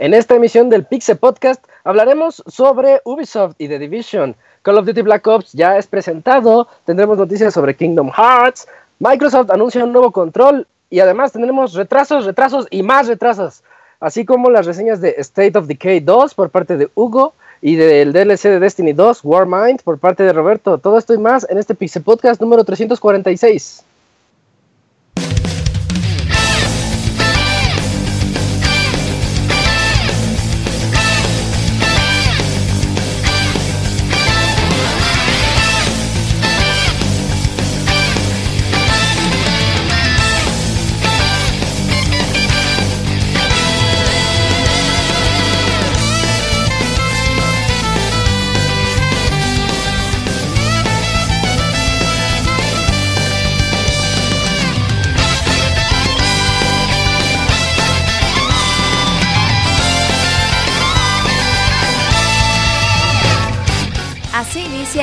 [0.00, 4.36] En esta emisión del Pixel Podcast hablaremos sobre Ubisoft y The Division.
[4.62, 8.68] Call of Duty Black Ops ya es presentado, tendremos noticias sobre Kingdom Hearts,
[9.00, 13.64] Microsoft anuncia un nuevo control y además tendremos retrasos, retrasos y más retrasos,
[13.98, 18.12] así como las reseñas de State of Decay 2 por parte de Hugo y del
[18.12, 20.78] DLC de Destiny 2, Warmind, por parte de Roberto.
[20.78, 23.84] Todo esto y más en este Pixel Podcast número 346.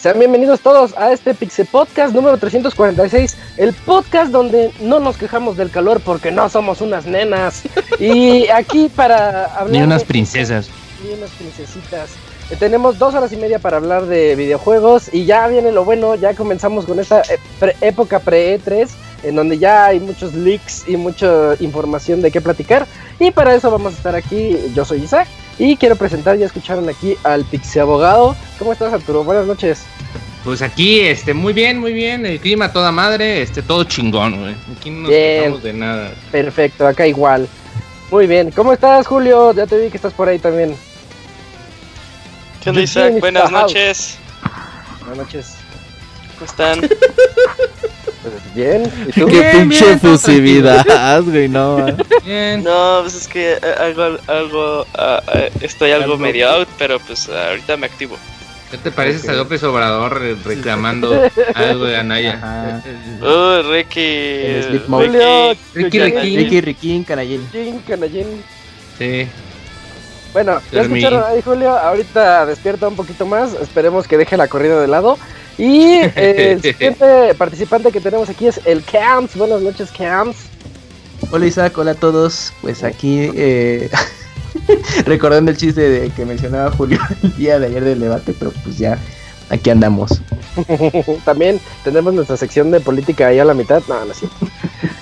[0.00, 5.58] Sean bienvenidos todos a este Pixel Podcast número 346, el podcast donde no nos quejamos
[5.58, 7.64] del calor porque no somos unas nenas.
[7.98, 9.70] Y aquí para hablar.
[9.70, 10.70] Ni unas princesas.
[11.04, 12.12] Ni unas princesitas.
[12.48, 16.14] Eh, tenemos dos horas y media para hablar de videojuegos y ya viene lo bueno,
[16.14, 18.88] ya comenzamos con esta eh, época pre-E3
[19.24, 22.86] en donde ya hay muchos leaks y mucha información de qué platicar.
[23.18, 24.56] Y para eso vamos a estar aquí.
[24.74, 25.28] Yo soy Isaac
[25.60, 28.34] y quiero presentar, ya escucharon aquí al Pixie Abogado.
[28.58, 29.24] ¿Cómo estás, Arturo?
[29.24, 29.84] Buenas noches.
[30.42, 32.24] Pues aquí, este, muy bien, muy bien.
[32.24, 34.56] El clima toda madre, este, todo chingón, güey.
[34.74, 36.12] Aquí no nos quejamos de nada.
[36.32, 37.46] Perfecto, acá igual.
[38.10, 38.50] Muy bien.
[38.52, 39.52] ¿Cómo estás, Julio?
[39.52, 40.74] Ya te vi que estás por ahí también.
[42.62, 43.20] ¿Qué onda, Isaac?
[43.20, 44.18] Buenas noches.
[45.00, 45.56] Buenas noches.
[46.38, 46.80] ¿Cómo están?
[48.54, 48.90] Bien.
[49.08, 49.26] ¿Y tú?
[49.26, 51.86] Qué pinche fusividad, güey, no.
[52.24, 52.62] Bien.
[52.62, 57.76] No, pues es que eh, algo, algo, uh, estoy algo, medio out, pero pues ahorita
[57.76, 58.16] me activo.
[58.70, 62.82] ¿Qué te pareces a López Obrador reclamando algo de Anaya?
[63.20, 64.62] Oh, Ricky.
[64.86, 67.48] Julio, Ricky, Ricky, Ricky, Ricky, Canallín.
[67.86, 68.26] Canallín.
[68.96, 69.26] Sí.
[70.32, 71.70] Bueno, ya escucharon ahí, Julio.
[71.76, 73.54] Ahorita despierta un poquito más.
[73.54, 75.18] Esperemos que deje la corrida de lado.
[75.60, 79.36] Y eh, el siguiente participante que tenemos aquí es el Camps.
[79.36, 80.38] Buenas noches, Camps.
[81.30, 82.54] Hola Isaac, hola a todos.
[82.62, 83.90] Pues aquí eh,
[85.04, 88.78] recordando el chiste de que mencionaba Julio el día de ayer del debate, pero pues
[88.78, 88.98] ya
[89.50, 90.22] aquí andamos.
[91.26, 93.82] También tenemos nuestra sección de política ahí a la mitad.
[93.86, 94.46] No, no es cierto.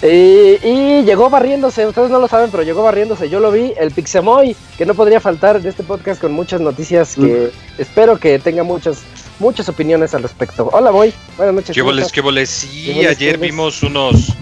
[0.03, 3.31] y, llegó barriéndose, ustedes no lo saben, pero llegó barriéndose.
[3.31, 7.15] Yo lo vi, el Pixemoy, que no podría faltar en este podcast con muchas noticias
[7.15, 7.81] que mm.
[7.81, 9.05] espero que tenga muchas
[9.39, 10.69] muchas opiniones al respecto.
[10.73, 11.13] Hola, Boy.
[11.37, 11.75] Buenas noches.
[11.75, 12.49] ¿Qué boles, qué boles?
[12.49, 14.33] Sí, ayer vimos unos,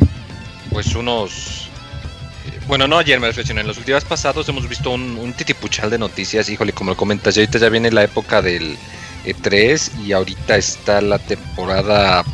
[0.71, 1.69] pues unos...
[2.47, 5.91] Eh, bueno, no ayer me reflexioné, en los últimos pasados hemos visto un, un titipuchal
[5.91, 8.77] de noticias, híjole, como lo comentas, ahorita ya viene la época del
[9.25, 12.25] E3 y ahorita está la temporada,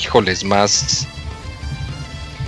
[0.00, 1.06] híjoles, más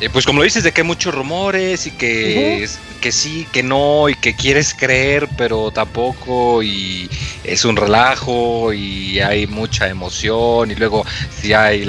[0.01, 2.69] eh, pues como lo dices, de que hay muchos rumores y que,
[3.01, 7.09] que sí, que no, y que quieres creer, pero tampoco, y
[7.45, 11.05] es un relajo, y hay mucha emoción, y luego
[11.41, 11.83] si hay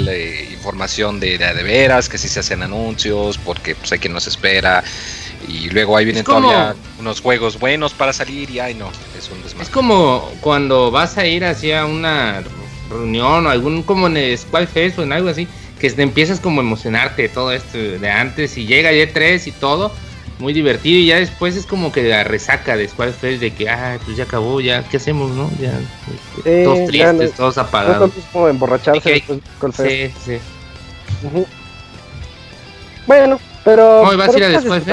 [0.53, 4.83] información de, de, veras, que sí se hacen anuncios, porque pues hay quien nos espera,
[5.47, 9.41] y luego ahí vienen todavía unos juegos buenos para salir, y ay no, es un
[9.41, 9.63] desmadre.
[9.63, 12.43] Es como cuando vas a ir hacia una
[12.89, 15.47] reunión o algún como en el Squad Fest o en algo así
[15.89, 19.47] que te empiezas como a emocionarte de todo esto de antes y llega ya 3
[19.47, 19.91] y todo,
[20.39, 23.97] muy divertido y ya después es como que la resaca de Squad de que, ah,
[24.03, 25.49] pues ya acabó, ya, ¿qué hacemos, no?
[25.59, 25.79] Ya,
[26.37, 28.11] este, todos tristes, todos apagados.
[28.17, 29.23] es como emborracharse
[29.59, 30.37] con Sí, sí.
[33.07, 34.01] Bueno, pero...
[34.05, 34.83] ¿Cómo vas a ir a después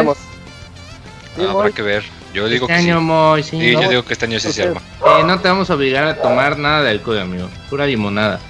[1.39, 2.05] Ah, habrá que ver.
[2.35, 3.05] Yo digo este que año sí.
[3.05, 4.81] Muy, sí, sí yo digo que este año sí se arma.
[5.01, 7.49] Eh, no te vamos a obligar a tomar nada de alcohol, amigo.
[7.69, 8.41] Pura limonada.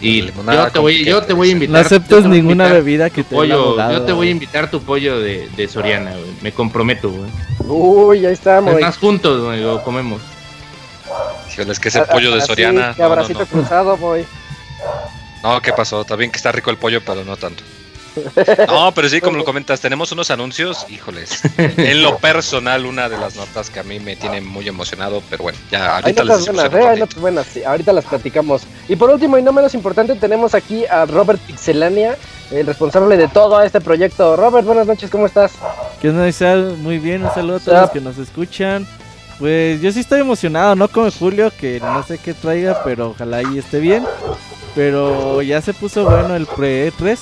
[0.00, 1.72] Y yo te, voy, yo te voy a invitar.
[1.72, 3.76] No aceptas ninguna bebida que te pollo.
[3.76, 6.30] Yo te voy a invitar tu pollo de, de Soriana, güey.
[6.40, 7.30] Me comprometo, güey.
[7.66, 8.80] Uy, ahí estamos.
[8.80, 10.22] Más juntos, güey, lo comemos.
[11.56, 12.94] Es que ese pollo de Así, Soriana.
[12.94, 13.46] que no, no, abracito no.
[13.46, 14.24] cruzado, voy.
[15.42, 16.02] No, ¿qué pasó?
[16.02, 17.64] Está bien que está rico el pollo, pero no tanto.
[18.68, 21.42] No, pero sí, como lo comentas, tenemos unos anuncios, híjoles.
[21.56, 25.44] En lo personal, una de las notas que a mí me tiene muy emocionado, pero
[25.44, 26.88] bueno, ya Hay ahorita notas buenas, ¿eh?
[26.88, 27.64] Hay notas buenas, sí.
[27.64, 28.62] Ahorita las platicamos.
[28.88, 32.16] Y por último, y no menos importante, tenemos aquí a Robert Pixelania,
[32.50, 34.36] el responsable de todo este proyecto.
[34.36, 35.52] Robert, buenas noches, ¿cómo estás?
[36.00, 36.76] ¿Qué onda, Isal?
[36.78, 38.86] Muy bien, un saludo a todos los que nos escuchan.
[39.38, 43.38] Pues yo sí estoy emocionado, no como Julio, que no sé qué traiga, pero ojalá
[43.38, 44.04] ahí esté bien.
[44.74, 47.18] Pero ya se puso bueno el pre-E3.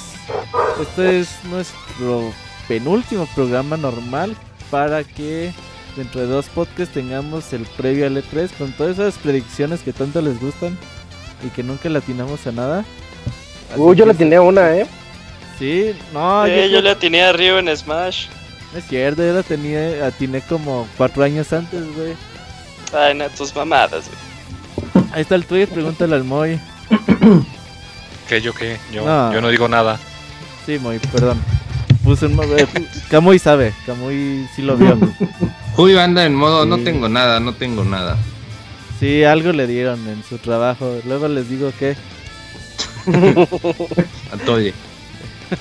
[0.80, 2.32] Este es nuestro
[2.68, 4.34] penúltimo programa normal
[4.70, 5.52] para que
[5.96, 10.20] dentro de dos podcasts tengamos el previo al E3 con todas esas predicciones que tanto
[10.20, 10.76] les gustan
[11.44, 12.84] y que nunca latinamos a nada.
[13.72, 14.86] Así Uy, yo le tenía una, ¿eh?
[15.58, 18.26] Sí, no, yo yo le atiné a en Smash.
[18.76, 22.12] No es cierto, yo la tenía, atiné como cuatro años antes, güey.
[22.92, 25.06] Ay, no, tus mamadas, güey.
[25.14, 26.60] Ahí está el tweet, pregúntale al Moy.
[28.28, 28.76] ¿Qué yo qué?
[28.92, 29.32] Yo No.
[29.32, 29.98] yo no digo nada.
[30.66, 31.42] Sí, Moy, perdón.
[32.04, 32.38] Puse un...
[33.08, 34.98] Camuy sabe, Camuy sí lo vio.
[35.74, 38.18] Julio anda en modo, no tengo nada, no tengo nada.
[39.00, 40.98] Sí, algo le dieron en su trabajo.
[41.06, 41.96] Luego les digo que...
[44.32, 44.74] Atoye.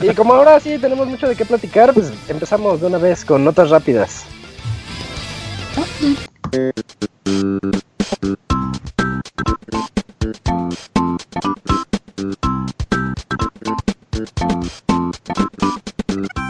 [0.02, 3.44] Y como ahora sí tenemos mucho de qué platicar, pues empezamos de una vez con
[3.44, 4.26] notas rápidas.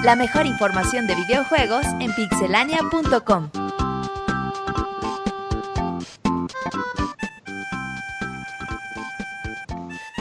[0.03, 3.49] La mejor información de videojuegos en pixelania.com.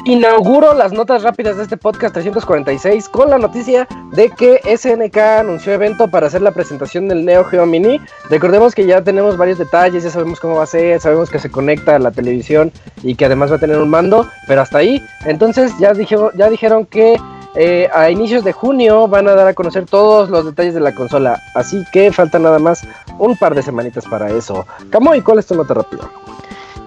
[0.07, 5.73] Inauguro las notas rápidas de este podcast 346 con la noticia de que SNK anunció
[5.73, 7.99] evento para hacer la presentación del Neo Geo Mini.
[8.29, 11.51] Recordemos que ya tenemos varios detalles, ya sabemos cómo va a ser, sabemos que se
[11.51, 12.71] conecta a la televisión
[13.03, 15.03] y que además va a tener un mando, pero hasta ahí.
[15.25, 17.19] Entonces ya, dijeron que
[17.55, 20.95] eh, a inicios de junio van a dar a conocer todos los detalles de la
[20.95, 21.41] consola.
[21.55, 22.87] Así que falta nada más
[23.19, 24.67] un par de semanitas para eso.
[24.91, 26.11] Camoy, ¿cuál es tu nota rápida?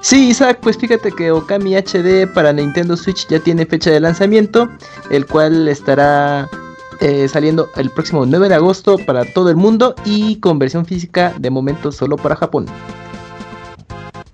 [0.02, 4.70] Sí, Isaac, pues fíjate que Okami HD para Nintendo Switch ya tiene fecha de lanzamiento,
[5.10, 6.48] el cual estará
[7.02, 11.34] eh, saliendo el próximo 9 de agosto para todo el mundo y con versión física
[11.40, 12.68] de momento solo para Japón.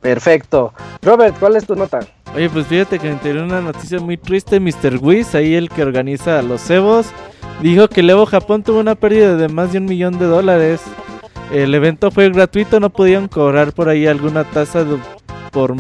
[0.02, 0.74] Perfecto.
[1.02, 2.00] Robert, ¿cuál es tu nota?
[2.36, 4.60] Oye, pues fíjate que me enteré una noticia muy triste.
[4.60, 5.00] Mr.
[5.02, 7.08] Whis, ahí el que organiza los Evos,
[7.62, 10.82] dijo que el Evo Japón tuvo una pérdida de más de un millón de dólares.
[11.52, 14.98] El evento fue gratuito, no podían cobrar por ahí alguna tasa de-
[15.54, 15.76] por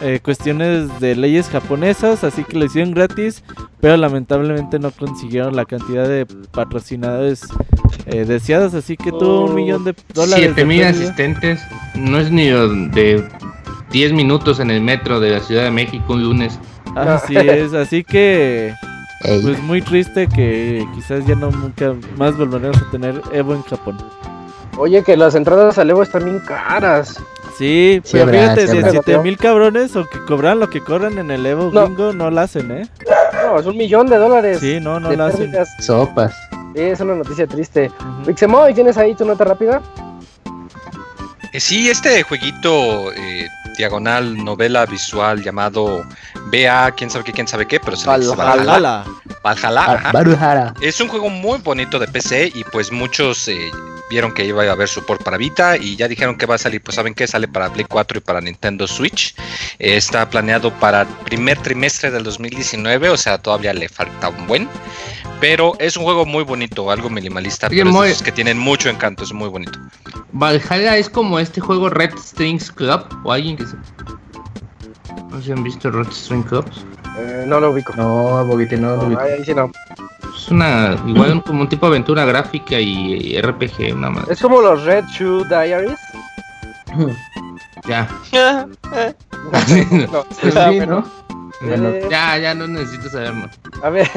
[0.00, 3.42] eh, cuestiones de leyes japonesas, así que lo hicieron gratis,
[3.80, 7.48] pero lamentablemente no consiguieron la cantidad de patrocinadores
[8.06, 10.40] eh, deseadas, así que tuvo un millón de dólares.
[10.40, 10.88] de 7000 pérdida.
[10.88, 11.62] asistentes.
[11.94, 13.28] No es ni de
[13.90, 16.58] 10 minutos en el metro de la Ciudad de México un lunes.
[16.94, 18.74] Así es, así que
[19.22, 23.98] pues muy triste que quizás ya no nunca más volveremos a tener Evo en Japón.
[24.76, 27.22] Oye, que las entradas al Evo están bien caras.
[27.58, 28.90] Sí, Sí pero habrá, fíjate, sí habrá.
[28.92, 31.84] 17 mil cabrones o que cobran lo que cobran en el Evo No.
[31.86, 32.88] gringo no lo hacen, ¿eh?
[33.44, 34.58] No, es un millón de dólares.
[34.60, 35.52] Sí, no, no de lo hacen.
[35.80, 36.34] Sopas.
[36.74, 37.90] Es una noticia triste.
[38.26, 39.82] Pixemoy, ¿tienes ahí tu nota rápida?
[41.52, 43.46] Eh, sí, este jueguito eh,
[43.76, 46.02] diagonal novela visual llamado
[46.50, 48.64] BA, quién sabe qué, quién sabe qué, pero se le dice Valhalla.
[48.64, 49.04] Valhalla.
[49.42, 50.10] Valhalla, Ah.
[50.12, 50.74] Baruhara.
[50.80, 53.70] Es un juego muy bonito de PC y pues muchos eh,
[54.12, 56.82] vieron que iba a haber support para Vita y ya dijeron que va a salir,
[56.82, 59.34] pues saben que sale para Play 4 y para Nintendo Switch.
[59.78, 64.68] Eh, está planeado para primer trimestre del 2019, o sea, todavía le falta un buen.
[65.40, 69.24] Pero es un juego muy bonito, algo minimalista, Oye, pero es que tienen mucho encanto,
[69.24, 69.78] es muy bonito.
[70.32, 73.76] Valhalla es como este juego Red Strings Club o alguien que se...
[75.30, 76.84] ¿No se han visto Red String Clubs?
[77.18, 77.92] Eh, no lo ubico.
[77.96, 79.22] No, Boguete, no, Boguete.
[79.22, 79.72] ahí, ahí sí no.
[80.36, 84.28] Es una, igual como un tipo de aventura gráfica y, y RPG, una más.
[84.28, 85.98] Es como los Red Shoe Diaries.
[87.88, 88.08] Ya.
[88.92, 90.72] no, Pues ah,
[91.64, 93.50] Eh, ya, ya no necesito saber más.
[93.82, 94.08] a ver,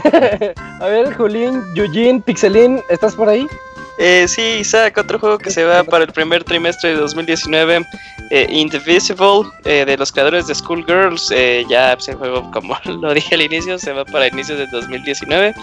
[0.80, 3.48] a ver, Julín, Yujin, Pixelín, ¿estás por ahí?
[3.98, 7.86] Eh, sí, Isaac, otro juego que se va para el primer trimestre de 2019,
[8.30, 11.32] eh, Indivisible, eh, de los creadores de Schoolgirls.
[11.32, 14.68] Eh, ya pues, el juego, como lo dije al inicio, se va para inicios de
[14.68, 15.54] 2019,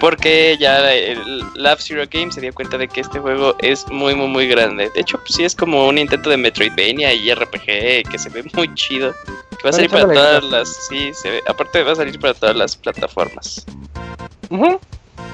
[0.00, 4.14] porque ya el Lab Zero Games se dio cuenta de que este juego es muy,
[4.14, 4.90] muy, muy grande.
[4.94, 8.44] De hecho, pues, sí es como un intento de Metroidvania y RPG que se ve
[8.54, 9.14] muy chido.
[9.50, 10.86] Que va a salir para todas las.
[10.88, 13.66] Sí, se ve, aparte va a salir para todas las plataformas.
[14.48, 14.80] Ujú.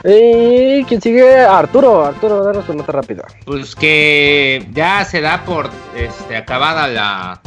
[0.04, 2.04] Y quién sigue, Arturo.
[2.04, 3.24] Arturo, danos tu nota rápida.
[3.44, 7.40] Pues que ya se da por este, acabada la,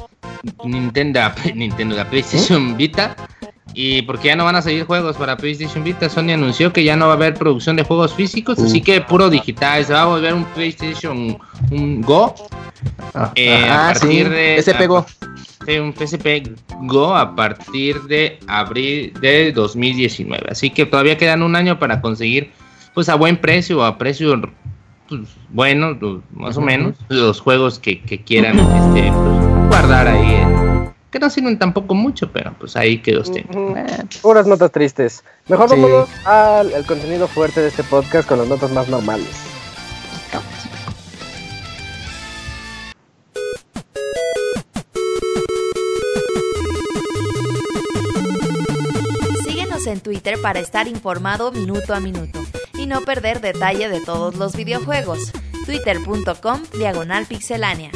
[0.64, 1.22] Nintendo,
[1.56, 3.16] Nintendo, la PlayStation Vita.
[3.74, 6.96] Y porque ya no van a salir juegos para PlayStation Vita, Sony anunció que ya
[6.96, 10.06] no va a haber producción de juegos físicos, así que puro digital, se va a
[10.06, 11.38] volver un PlayStation
[11.72, 12.36] un Go.
[13.14, 14.64] Ah, eh, a partir sí.
[14.64, 15.06] de pegó.
[15.66, 16.52] Sí, un PSP
[16.82, 20.48] Go a partir de abril de 2019.
[20.50, 22.52] Así que todavía quedan un año para conseguir,
[22.94, 24.40] pues a buen precio o a precio
[25.08, 30.32] pues, bueno, pues, más o menos, los juegos que, que quieran este, pues, guardar ahí.
[30.32, 33.56] eh, que no sirven tampoco mucho, pero pues ahí que los tengan.
[33.58, 33.76] Ujú.
[34.24, 35.24] Puras notas tristes.
[35.48, 35.76] Mejor Sí.
[35.76, 39.30] vámonos al al contenido fuerte de este podcast con las notas más normales.
[49.46, 52.44] Síguenos en Twitter para estar informado minuto a minuto
[52.76, 55.32] y no perder detalle de todos los videojuegos.
[55.66, 57.92] Twitter.com Diagonal Pixelánea.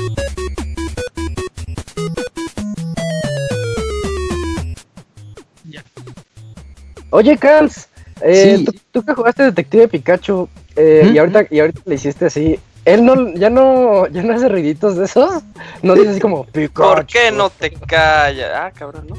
[7.09, 7.87] Oye, Kans,
[8.21, 8.65] eh, Sí.
[8.65, 13.05] tú, tú que jugaste Detective Pikachu eh, y ahorita y ahorita le hiciste así, él
[13.05, 15.41] no ya no ya no hace ruiditos de esos,
[15.81, 16.81] no dice así como Pikachu.
[16.89, 18.51] ¿Por qué no te callas?
[18.55, 19.15] Ah, cabrón, ¿no?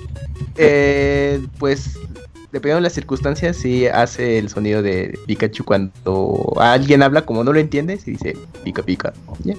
[0.56, 1.98] Eh, pues,
[2.50, 7.52] dependiendo de las circunstancias, sí hace el sonido de Pikachu cuando alguien habla como no
[7.52, 9.12] lo entiendes y dice pica pica.
[9.44, 9.54] Ya.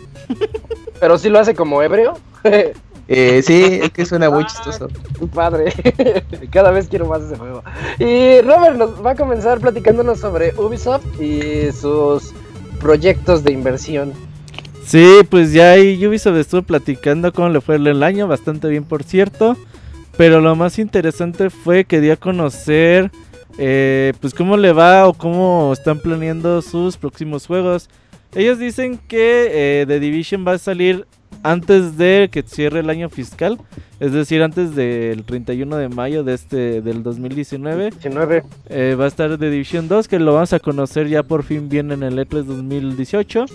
[1.00, 2.18] Pero sí lo hace como ebrio.
[3.12, 4.88] Eh, sí, es que suena muy chistoso.
[5.34, 5.74] Padre,
[6.52, 7.64] cada vez quiero más ese juego.
[7.98, 12.32] Y Robert nos va a comenzar platicándonos sobre Ubisoft y sus
[12.80, 14.14] proyectos de inversión.
[14.86, 19.04] Sí, pues ya ahí Ubisoft estuvo platicando cómo le fue el año, bastante bien por
[19.04, 19.58] cierto.
[20.16, 23.10] Pero lo más interesante fue que dio a conocer
[23.58, 27.90] eh, pues cómo le va o cómo están planeando sus próximos juegos.
[28.36, 31.08] Ellos dicen que eh, The Division va a salir
[31.44, 33.58] antes de que cierre el año fiscal,
[34.00, 37.92] es decir, antes del 31 de mayo de este del 2019.
[37.92, 38.44] 19.
[38.70, 41.70] Eh, va a estar The Division 2, que lo vamos a conocer ya por fin
[41.70, 43.46] bien en el E3 2018.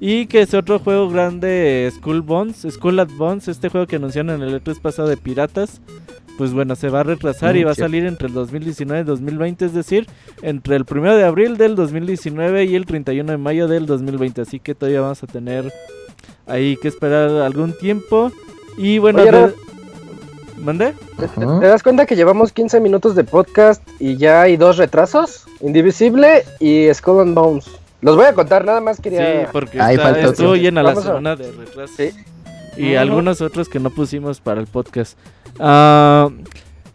[0.00, 4.40] Y que es otro juego grande, Skull Bones, Skull at Bones, este juego que anunciaron
[4.40, 5.80] en el E3 pasado de piratas.
[6.36, 9.64] Pues bueno, se va a retrasar y va a salir entre el 2019 y 2020,
[9.64, 10.06] es decir,
[10.42, 14.42] entre el 1 de abril del 2019 y el 31 de mayo del 2020.
[14.42, 15.72] Así que todavía vamos a tener
[16.48, 18.32] ahí que esperar algún tiempo.
[18.76, 19.52] Y bueno, Oye.
[21.60, 25.46] ¿Te das cuenta que llevamos 15 minutos de podcast y ya hay dos retrasos?
[25.60, 27.66] Indivisible y Skull and Bones.
[28.00, 29.48] Los voy a contar, nada más Sí, quería...
[29.52, 31.96] porque Ahí está- falta estuvo llena la Vamos a- semana de retrasos.
[31.96, 32.10] Sí.
[32.76, 33.00] Y Ujú.
[33.00, 35.18] algunos otros que no pusimos para el podcast.
[35.58, 36.28] Ah,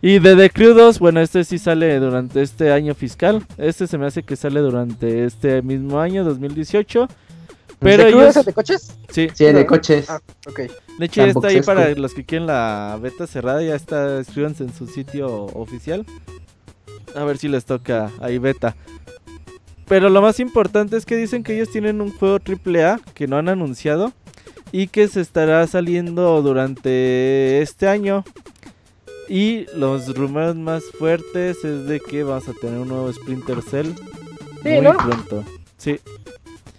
[0.01, 3.43] y de The Crew 2, bueno, este sí sale durante este año fiscal.
[3.57, 7.07] Este se me hace que sale durante este mismo año, 2018.
[7.83, 8.45] Pero ¿De ellos...
[8.45, 8.95] de coches?
[9.09, 10.09] Sí, Sí, de coches.
[10.09, 10.59] Ah, ok.
[10.99, 13.61] de hecho ya está ahí para los que quieren la beta cerrada.
[13.61, 16.05] Ya está, escríbanse en su sitio oficial.
[17.15, 18.75] A ver si les toca ahí beta.
[19.87, 23.37] Pero lo más importante es que dicen que ellos tienen un juego AAA que no
[23.37, 24.13] han anunciado
[24.71, 28.23] y que se estará saliendo durante este año.
[29.29, 33.91] Y los rumores más fuertes es de que vamos a tener un nuevo Splinter Cell
[34.63, 34.97] Sí, muy ¿no?
[34.97, 35.43] pronto.
[35.77, 35.99] Sí,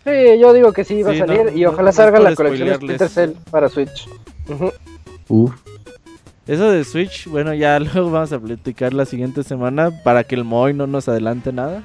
[0.05, 2.21] Sí, yo digo que sí va Sí, a salir no, y no, ojalá no salga
[2.21, 2.75] la colección de.
[2.75, 4.07] Splinter Cell para Switch.
[4.49, 4.71] Ujú.
[5.29, 5.55] Uf.
[6.47, 10.45] Eso de Switch, bueno, ya luego vamos a platicar la siguiente semana para que el
[10.45, 11.83] Moy no nos adelante nada.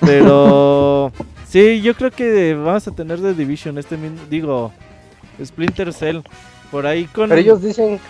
[0.00, 1.12] Pero
[1.46, 4.72] sí, yo creo que vamos a tener The Division este mismo, digo,
[5.44, 6.20] Splinter Cell
[6.70, 8.00] por ahí con Pero ellos dicen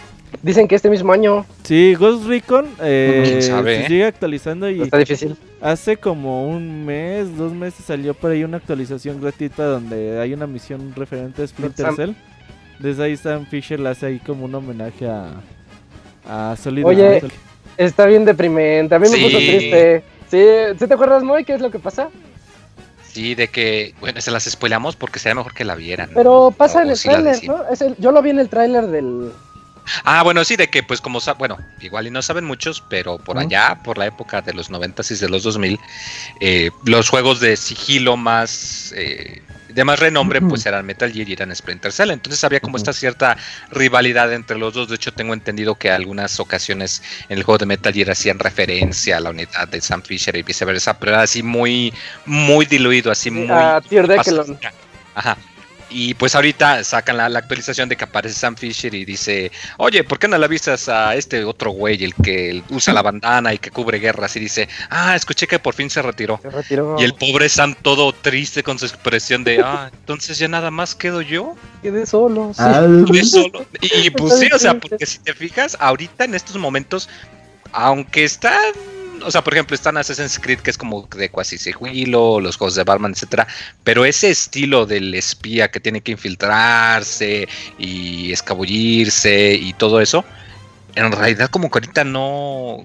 [0.42, 3.86] dicen que este mismo año Sí, Ghost Recon eh, ¿Quién sabe, se eh?
[3.88, 5.36] sigue actualizando y está difícil.
[5.60, 10.46] hace como un mes, dos meses salió por ahí una actualización gratuita donde hay una
[10.46, 12.10] misión referente a Splinter Sam- Cell.
[12.78, 15.30] Desde ahí Sam Fisher le hace ahí como un homenaje a,
[16.26, 17.22] a Solid Oye.
[17.76, 20.02] Está bien deprimente, a mí me puso triste.
[20.30, 20.42] Sí,
[20.78, 22.08] ¿sí te acuerdas, Moy, qué es lo que pasa?
[23.06, 26.10] Sí, de que, bueno, se las spoilamos porque sería mejor que la vieran.
[26.14, 27.58] Pero pasa O en el tráiler, decimos.
[27.60, 27.68] ¿no?
[27.72, 29.30] Es el- yo lo vi en el tráiler del...
[30.04, 33.38] Ah, bueno, sí, de que pues como bueno, igual y no saben muchos, pero por
[33.38, 35.78] allá, por la época de los 90 y de los 2000,
[36.40, 41.32] eh, los juegos de sigilo más eh, de más renombre pues eran Metal Gear y
[41.32, 43.36] eran Splinter Cell, entonces había como esta cierta
[43.70, 47.66] rivalidad entre los dos, de hecho tengo entendido que algunas ocasiones en el juego de
[47.66, 51.42] Metal Gear hacían referencia a la unidad de Sam Fisher y viceversa, pero era así
[51.42, 51.92] muy
[52.26, 53.80] muy diluido, así muy a.
[55.14, 55.36] Ajá.
[55.92, 60.04] Y pues ahorita sacan la, la actualización de que aparece Sam Fisher y dice, oye,
[60.04, 63.58] ¿por qué no le avisas a este otro güey, el que usa la bandana y
[63.58, 64.34] que cubre guerras?
[64.36, 66.38] Y dice, ah, escuché que por fin se retiró.
[66.42, 66.96] Se retiró.
[66.98, 70.94] Y el pobre Sam todo triste con su expresión de, ah, entonces ya nada más
[70.94, 71.54] quedo yo.
[71.82, 72.52] Quedé solo.
[72.54, 73.12] sí.
[73.12, 73.66] Quedé solo.
[73.80, 77.08] Y, y, pues sí, o sea, porque si te fijas, ahorita en estos momentos,
[77.72, 78.72] aunque están,
[79.24, 82.74] o sea, por ejemplo, están Assassin's Creed, que es como de cuasi sigilo, los juegos
[82.74, 83.46] de Batman, etcétera,
[83.84, 87.48] pero ese estilo del espía que tiene que infiltrarse
[87.78, 90.24] y escabullirse y todo eso,
[90.94, 92.84] en realidad como que ahorita no...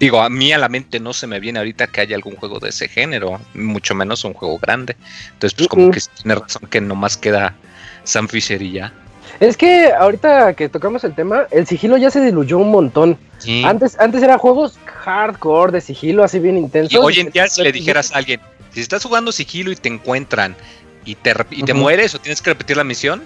[0.00, 2.58] Digo, a mí a la mente no se me viene ahorita que haya algún juego
[2.58, 4.96] de ese género, mucho menos un juego grande.
[5.32, 7.54] Entonces, pues como que sí tiene razón que nomás queda
[8.02, 8.92] Sam Fisher y ya.
[9.40, 13.18] Es que ahorita que tocamos el tema, el sigilo ya se diluyó un montón.
[13.38, 13.64] Sí.
[13.64, 16.92] Antes, antes eran juegos hardcore de sigilo, así bien intensos.
[16.92, 18.40] Y hoy en día, si le dijeras a alguien,
[18.72, 20.56] si estás jugando sigilo y te encuentran
[21.04, 23.22] y te, y te mueres o tienes que repetir la misión,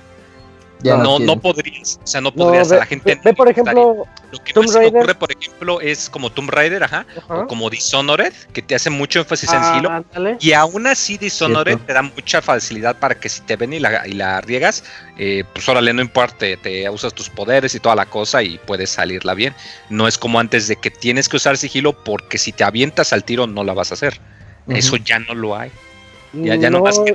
[0.80, 1.98] ya no, no, podrías.
[2.02, 2.68] O sea, no No, podrías.
[2.68, 4.84] ve, a la gente ve- no ve, por ejemplo, Lo que Tomb más se me
[4.84, 5.00] Raider.
[5.02, 8.90] ocurre, por ejemplo, es como Tomb Raider, ajá, ajá, o como Dishonored, que te hace
[8.90, 9.90] mucho énfasis en ah, sigilo.
[9.90, 10.36] ándale.
[10.40, 11.84] Y aún así Dishonored Cierto.
[11.86, 14.84] te da mucha facilidad para que si te ven y la, y la riegas,
[15.18, 18.58] eh, pues órale, no importa, te, te usas tus poderes y toda la cosa y
[18.58, 19.54] puedes salirla bien.
[19.88, 23.24] No es como antes de que tienes que usar sigilo porque si te avientas al
[23.24, 24.20] tiro no la vas a hacer.
[24.68, 25.70] Eso ya no lo hay.
[26.32, 27.14] Ya, ya no, No, más que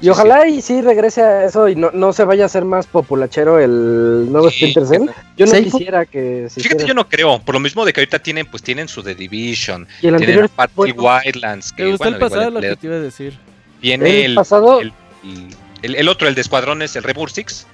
[0.00, 2.86] Y ojalá y sí regrese a eso y no, no se vaya a hacer más
[2.86, 4.56] populachero el nuevo Sí.
[4.72, 5.08] Splinter Cell.
[5.38, 6.88] Yo no Sí, quisiera que se Fíjate, hiciera.
[6.88, 9.82] yo no creo, por lo mismo de que ahorita tienen, pues tienen su The Division,
[9.82, 11.02] Y el tienen anterior aparte bueno.
[11.02, 13.38] Wildlands, que ¿Te gustó bueno, el pasado igual lo que te iba a decir?
[13.80, 14.92] viene el el, pasado, el,
[15.82, 17.66] el- el otro, el de escuadrones, el Rainbow Six.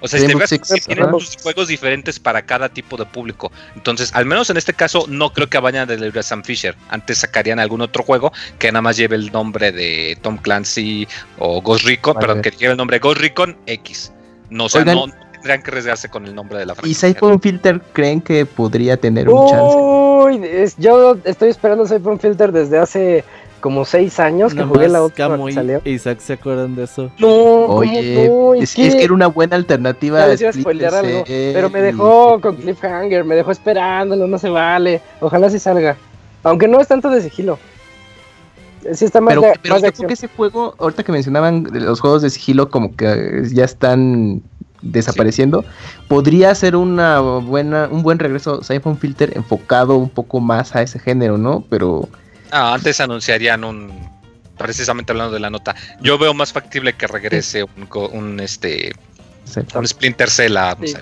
[0.00, 3.50] O sea, Rainbow si te fijas, tienen sus juegos diferentes para cada tipo de público.
[3.74, 6.76] Entonces, al menos en este caso, no creo que vayan a librar a Sam Fisher.
[6.90, 11.08] Antes sacarían algún otro juego que nada más lleve el nombre de Tom Clancy
[11.38, 12.26] o Ghost Recon, Vale.
[12.26, 14.12] perdón, que lleve el nombre Ghost Recon X.
[14.50, 14.96] No, o sea, Oigan.
[14.96, 17.08] no, no tendrían que arriesgarse con el nombre de la ¿Y franquicia.
[17.08, 19.76] Siphon Filter creen que podría tener un chance?
[19.76, 23.24] Uy, es- yo estoy esperando Siphon Filter desde hace
[23.60, 25.82] como seis años que jugué la Camo que y salió.
[25.84, 27.10] Isaac se acuerdan de eso.
[27.18, 28.54] No, ¿cómo Oye, no?
[28.54, 33.34] es, es que era una buena alternativa a algo, pero me dejó con cliffhanger, me
[33.34, 35.00] dejó esperándolo, no se vale.
[35.20, 35.96] Ojalá sí salga.
[36.42, 37.58] Aunque no es tanto de sigilo.
[38.92, 40.08] Sí está más Pero, de, pero más de yo creo acción.
[40.08, 44.42] que ese juego, ahorita que mencionaban los juegos de sigilo como que ya están
[44.82, 45.64] desapareciendo,
[46.06, 51.00] podría ser una buena, un buen regreso Siphon Filter enfocado un poco más a ese
[51.00, 51.64] género, ¿no?
[51.68, 52.08] Pero
[52.50, 53.92] Ah, antes anunciarían un.
[54.58, 58.94] Precisamente hablando de la nota, yo veo más factible que regrese un, co- un, este
[59.74, 60.94] un Splinter Cell a Sí.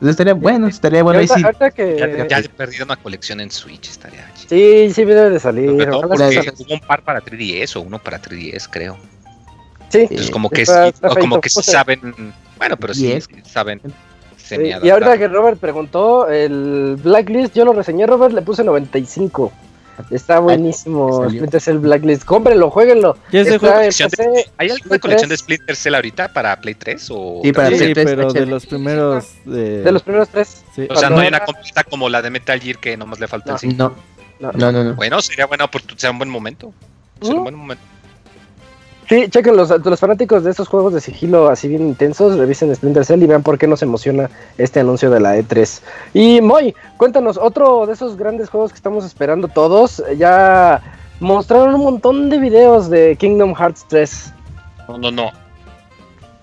[0.00, 1.44] pues estaría bueno, estaría bueno ahorita, sí.
[1.44, 1.96] ahorita que...
[1.96, 4.48] ya, ya he perdido una colección en Switch, estaría chido.
[4.48, 5.70] Sí, sí debe de salir.
[5.76, 8.98] Porque sí hubo un par para 3DS o uno para 3DS, creo.
[9.88, 12.34] Sí, Entonces, como que sí, o como que sí saben.
[12.58, 13.28] Bueno, pero sí Yes.
[13.44, 13.80] saben.
[14.38, 19.52] Sí, y ahorita que Robert preguntó, el Blacklist, yo lo reseñé, Robert, le puse 95.
[20.10, 21.28] Está buenísimo.
[21.28, 22.24] Splinter Cell Blacklist.
[22.24, 23.16] Cómprenlo, jueguenlo.
[23.32, 25.38] ¿Hay alguna Play colección de 3.
[25.40, 27.08] Splinter Cell ahorita para Play 3?
[27.10, 29.26] O Sí, para Sí, Play 3 pero de los primeros.
[29.44, 30.62] De, de los primeros tres.
[30.74, 30.86] sí.
[30.90, 33.28] O sea, no hay una era- completa como la de Metal Gear que nomás le
[33.28, 33.54] falta No.
[33.54, 33.76] el 5.
[33.78, 33.94] No,
[34.40, 34.52] No.
[34.52, 34.94] no, no, no.
[34.94, 36.72] Bueno, sería buena oportunidad, sería un buen momento.
[37.20, 37.42] Sería un ¿Mm?
[37.44, 37.84] buen momento.
[39.12, 43.04] Sí, chequen los, los fanáticos de estos juegos de sigilo así bien intensos, revisen Splinter
[43.04, 45.80] Cell y vean por qué nos emociona este anuncio de la E3.
[46.14, 50.80] Y Moy, cuéntanos, otro de esos grandes juegos que estamos esperando todos, ya
[51.20, 54.32] mostraron un montón de videos de Kingdom Hearts 3.
[54.88, 55.30] No, no, no.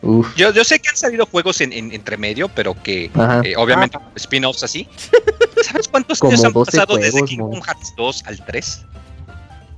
[0.04, 3.06] Uf, Yo, yo sé que han salido juegos en, en- entre medio, pero que
[3.44, 4.88] eh, obviamente spin-offs así.
[5.64, 7.62] ¿Sabes cuántos años han 12 pasado desde Kingdom.
[7.64, 8.86] Hearts 2 al 3?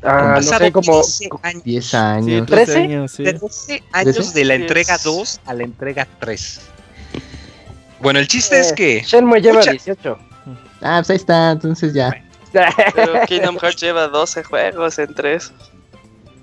[0.03, 1.63] Ah, han no pasado sé, como 15 años.
[1.63, 2.47] 10 Sí, años.
[2.47, 2.83] 13 ¿13?
[2.83, 3.23] años, sí.
[3.23, 6.61] 13 años de la entrega es- 2 a la entrega 3.
[7.99, 10.17] Bueno, el chiste es Eh, que Shenmue lleva Mucha- 18.
[10.81, 12.11] Ah, pues ahí está, entonces ya.
[12.51, 15.51] Pero Kingdom Hearts lleva 12 juegos en 3.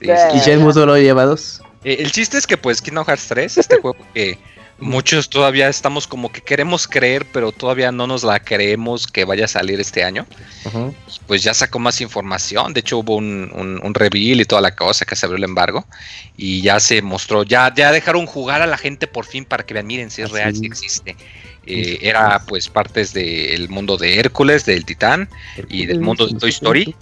[0.00, 0.36] Sí, sí.
[0.36, 1.60] Y Shenmue solo lleva dos.
[1.84, 4.38] Eh, el chiste es que pues Kingdom Hearts 3, este juego que
[4.80, 9.46] muchos todavía estamos como que queremos creer, pero todavía no nos la creemos que vaya
[9.46, 10.26] a salir este año.
[11.26, 12.72] Pues ya sacó más información.
[12.72, 15.44] De hecho hubo un, un, un reveal y toda la cosa que se abrió el
[15.44, 15.86] embargo.
[16.36, 19.74] Y ya se mostró, ya, ya dejaron jugar a la gente por fin para que
[19.74, 21.16] vean, miren si es Así real, si existe.
[21.66, 25.28] Eh, era pues partes del mundo de Hércules, del Titán
[25.68, 26.94] y del mundo de Toy Story.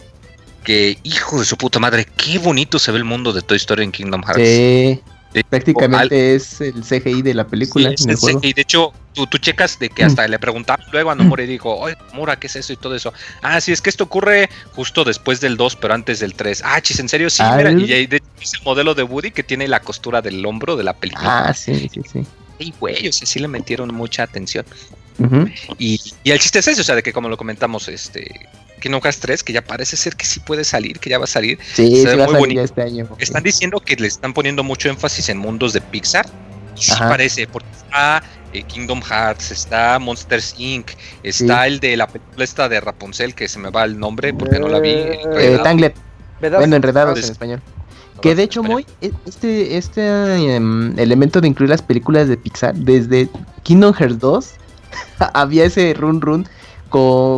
[0.65, 3.85] Que hijo de su puta madre, qué bonito se ve el mundo de Toy Story
[3.85, 4.43] en Kingdom Hearts.
[4.43, 5.01] Sí.
[5.45, 7.93] Prácticamente es el CGI de la película.
[7.97, 8.53] Sí, CGI.
[8.53, 11.75] De hecho, tú, tú checas de que hasta le preguntaba luego a Nomura y dijo,
[11.77, 13.13] oye, Nomura, ¿qué es eso y todo eso?
[13.43, 16.63] Ah, sí, es que esto ocurre justo después del 2, pero antes del 3.
[16.65, 17.31] Ah, chis, ¿en serio?
[17.31, 20.45] Sí, mira, y ahí de, es el modelo de Woody que tiene la costura del
[20.45, 21.49] hombro de la película.
[21.49, 22.27] Ah, sí, sí, sí.
[22.59, 24.65] Y güey, o sea, sí le metieron mucha atención.
[25.79, 28.49] Y, y, el chiste es eso, o sea, de que como lo comentamos, este,
[28.81, 31.29] Kingdom Hearts 3, que ya parece ser que sí puede salir, que ya va a
[31.29, 31.59] salir.
[31.75, 33.09] Sí, sí va a salir este año.
[33.19, 36.27] Están diciendo que le están poniendo mucho énfasis en mundos de Pixar.
[36.77, 40.91] Y sí parece, porque está eh, Kingdom Hearts, está Monsters Inc.,
[41.23, 44.59] está el de la película esta de Rapunzel, que se me va el nombre porque
[44.59, 44.91] no la vi.
[44.91, 45.97] Eh, Tanglet.
[46.41, 47.63] Bueno, enredados en español.
[48.21, 52.75] Que de hecho, muy e, este, este um, elemento de incluir las películas de Pixar,
[52.75, 53.29] desde
[53.63, 54.55] Kingdom Hearts 2,
[55.35, 56.49] había ese run run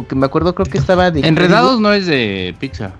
[0.08, 2.94] que me acuerdo creo que estaba de Enredados no es de Pixar.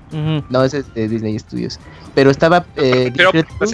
[0.49, 1.79] No, es de Disney Studios.
[2.15, 3.73] Pero estaba eh, pero, pues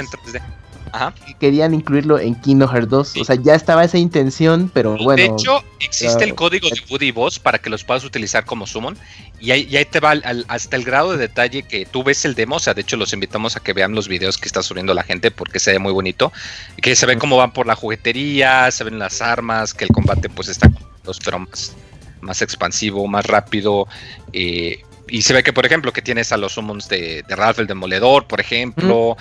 [0.94, 1.12] Ajá.
[1.40, 3.16] querían incluirlo en Kingdom Hearts 2.
[3.16, 5.20] O sea, ya estaba esa intención, pero bueno.
[5.20, 8.96] De hecho, existe el código de Woody Boss para que los puedas utilizar como summon.
[9.40, 10.12] Y ahí, y ahí te va
[10.46, 12.56] hasta el grado de detalle que tú ves el demo.
[12.56, 15.02] O sea, de hecho, los invitamos a que vean los videos que está subiendo la
[15.02, 16.32] gente porque se ve muy bonito.
[16.80, 20.28] Que se ve cómo van por la juguetería, se ven las armas, que el combate
[20.28, 21.74] pues está con los pero más
[22.20, 23.86] más expansivo, más rápido.
[24.32, 27.58] Eh, y se ve que, por ejemplo, que tienes a los summons de, de Ralph
[27.58, 29.16] el Demoledor, por ejemplo.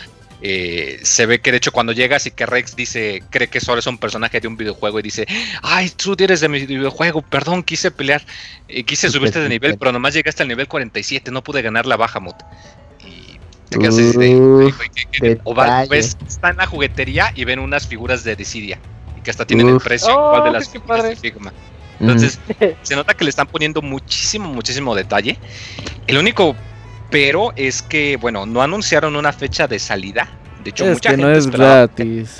[0.45, 3.79] Eh, se ve que de hecho cuando llegas y que Rex dice, cree que solo
[3.79, 5.25] es un personaje de un videojuego y dice,
[5.61, 8.21] ay, tú eres de mi videojuego, perdón, quise pelear,
[8.67, 11.95] eh, quise subirte de nivel, pero nomás llegaste al nivel 47, no pude ganar la
[11.95, 12.35] Bahamut.
[12.99, 15.55] Y te quedas así de, o
[15.87, 18.79] ves, está en la juguetería y ven unas figuras de Decidia
[19.17, 21.53] y que hasta tienen el precio igual de oh, las figuras de Figma.
[22.01, 22.37] Entonces,
[22.81, 25.37] se nota que le están poniendo muchísimo, muchísimo detalle.
[26.05, 26.53] El único
[27.13, 30.27] pero es que, bueno, no anunciaron una fecha de salida.
[30.63, 32.39] De hecho, es mucha que gente no es gratis.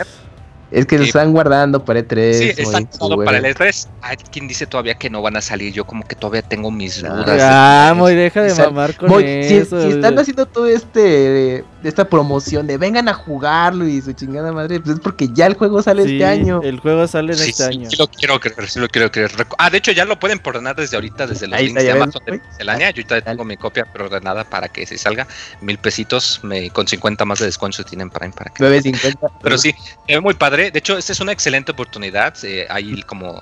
[0.71, 2.33] Es que lo están guardando para E3.
[2.33, 3.87] Sí, están guardando para el E3.
[4.01, 5.71] Hay quien dice todavía que no van a salir.
[5.71, 7.39] Yo como que todavía tengo mis dudas.
[7.39, 9.79] Ah, muy deja de mamar con eso.
[9.79, 14.79] Si, están haciendo todo este esta promoción de vengan a jugarlo y su chingada madre,
[14.79, 16.61] pues es porque ya el juego sale este año.
[16.63, 17.89] El juego sale en este año.
[17.89, 19.31] Sí lo quiero creer, sí lo quiero creer.
[19.57, 22.41] Ah, de hecho ya lo pueden ordenar desde ahorita, desde los links de Amazon de
[22.59, 25.27] Yo ahorita tengo mi copia preordenada para que se salga.
[25.61, 28.63] Mil pesitos me, con 50 más de descuento tienen para, para que.
[28.63, 29.39] 950.
[29.41, 29.73] Pero sí,
[30.07, 30.71] es muy padre.
[30.71, 32.33] De hecho, esta es una excelente oportunidad.
[32.43, 33.41] Eh, hay como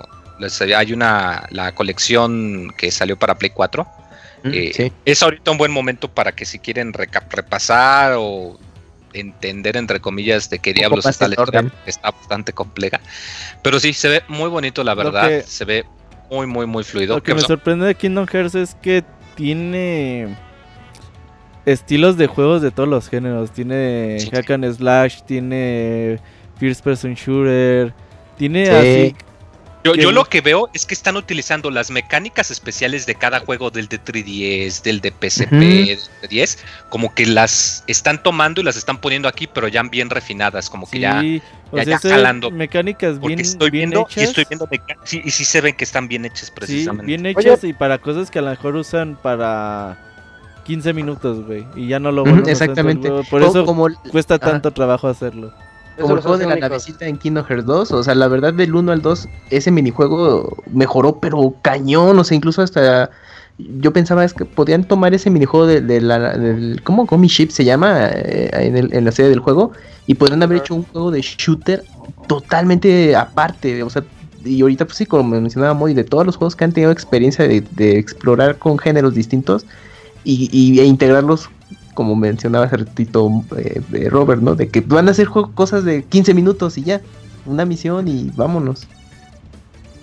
[0.74, 3.86] hay una la colección que salió para Play 4.
[4.44, 8.58] Mm, eh, es ahorita un buen momento para que si quieren repasar o
[9.12, 13.00] entender entre comillas de qué diablos está la historia, está bastante compleja.
[13.62, 15.84] Pero sí, se ve muy bonito la verdad, se ve
[16.30, 17.16] muy muy muy fluido.
[17.16, 19.04] Lo que me sorprende de Kingdom Hearts es que
[19.36, 20.36] tiene
[21.66, 23.50] estilos de juegos de todos los géneros.
[23.52, 26.18] Tiene hack and slash, tiene
[26.58, 27.92] first person shooter,
[28.36, 29.16] tiene así
[29.84, 33.88] yo, lo que veo es que están utilizando las mecánicas especiales de cada juego del
[33.88, 38.76] de 3DS, del de PSP, del de 10, como que las están tomando y las
[38.76, 41.22] están poniendo aquí, pero ya bien refinadas, como que ya,
[41.72, 42.50] ya, jalando.
[42.50, 44.16] Mecánicas bien, estoy viendo hechas.
[44.16, 44.68] y estoy viendo
[45.04, 47.06] sí, y sí se ven que están bien hechas precisamente.
[47.06, 49.98] bien hechas y para cosas que a lo mejor usan para
[50.64, 53.10] 15 minutos, güey, y ya no lo vuelven Exactamente.
[53.28, 53.66] Por eso
[54.10, 55.52] cuesta tanto trabajo hacerlo
[56.00, 57.92] como el juego de la navecita en Kingdom Hearts 2.
[57.92, 62.18] O sea, la verdad, del 1 al 2, ese minijuego mejoró, pero cañón.
[62.18, 63.10] O sea, incluso hasta.
[63.58, 66.36] Yo pensaba es que podían tomar ese minijuego de, de la.
[66.36, 68.08] Del, ¿Cómo Gummy Ship se llama?
[68.12, 69.72] Eh, en, el, en, la serie del juego.
[70.06, 71.84] Y podrían haber hecho un juego de shooter
[72.26, 73.82] totalmente aparte.
[73.82, 74.02] O sea,
[74.44, 77.46] y ahorita, pues sí, como mencionaba Moy, de todos los juegos que han tenido experiencia
[77.46, 79.64] de, de explorar con géneros distintos
[80.24, 81.50] y, y, e integrarlos
[81.94, 84.54] como mencionaba hace ratito eh, Robert, ¿no?
[84.54, 87.00] De que van a hacer cosas de 15 minutos y ya,
[87.46, 88.86] una misión y vámonos.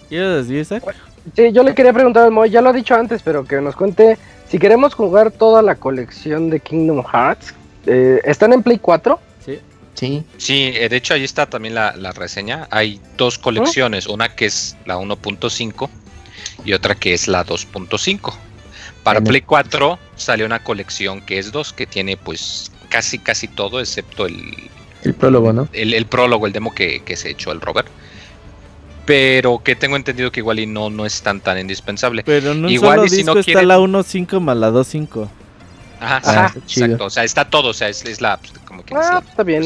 [0.10, 0.82] ¿Quieres decir?
[1.36, 3.76] Sí, yo le quería preguntar al Moy, ya lo ha dicho antes, pero que nos
[3.76, 4.18] cuente
[4.50, 7.54] si queremos jugar toda la colección de Kingdom Hearts.
[7.86, 9.20] Eh, ¿Están en Play 4?
[9.46, 9.60] Sí.
[9.94, 12.68] Sí, sí eh, de hecho ahí está también la, reseña.
[12.72, 15.90] Hay dos colecciones, una que es la 1.5
[16.66, 18.34] y otra que es la 2.5.
[19.04, 23.80] Para Play 4 salió una colección que es 2, que tiene pues casi casi todo,
[23.80, 24.70] excepto el...
[25.04, 25.70] El prólogo, ¿no?
[25.72, 27.88] El, prólogo, el demo que, se echó el Robert.
[29.06, 32.24] Pero que tengo entendido que igual y no, no es tan tan indispensable.
[32.24, 35.28] Pero no igual solo y si no está la 1.5 más la 2.5.
[36.02, 37.06] Ajá, ah, exacto.
[37.06, 37.70] O sea, está todo.
[37.70, 38.38] O sea, es, la.
[38.38, 39.66] Pues, como que ah, está bien.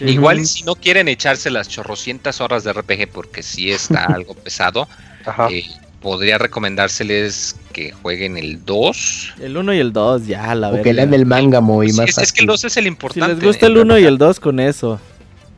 [0.00, 4.34] Igual y si no quieren echarse las chorrocientas horas de RPG porque sí está algo
[4.34, 4.88] pesado,
[5.24, 5.48] Ajá.
[5.50, 5.64] Eh,
[6.00, 9.34] podría recomendárseles que jueguen el 2.
[9.40, 10.84] El 1 y el 2, ya, la verdad.
[10.84, 12.08] que lean el manga muy más.
[12.10, 13.34] Es, es, que el 2 es el importante.
[13.34, 14.98] Si les gusta el 1 y el 2 con eso.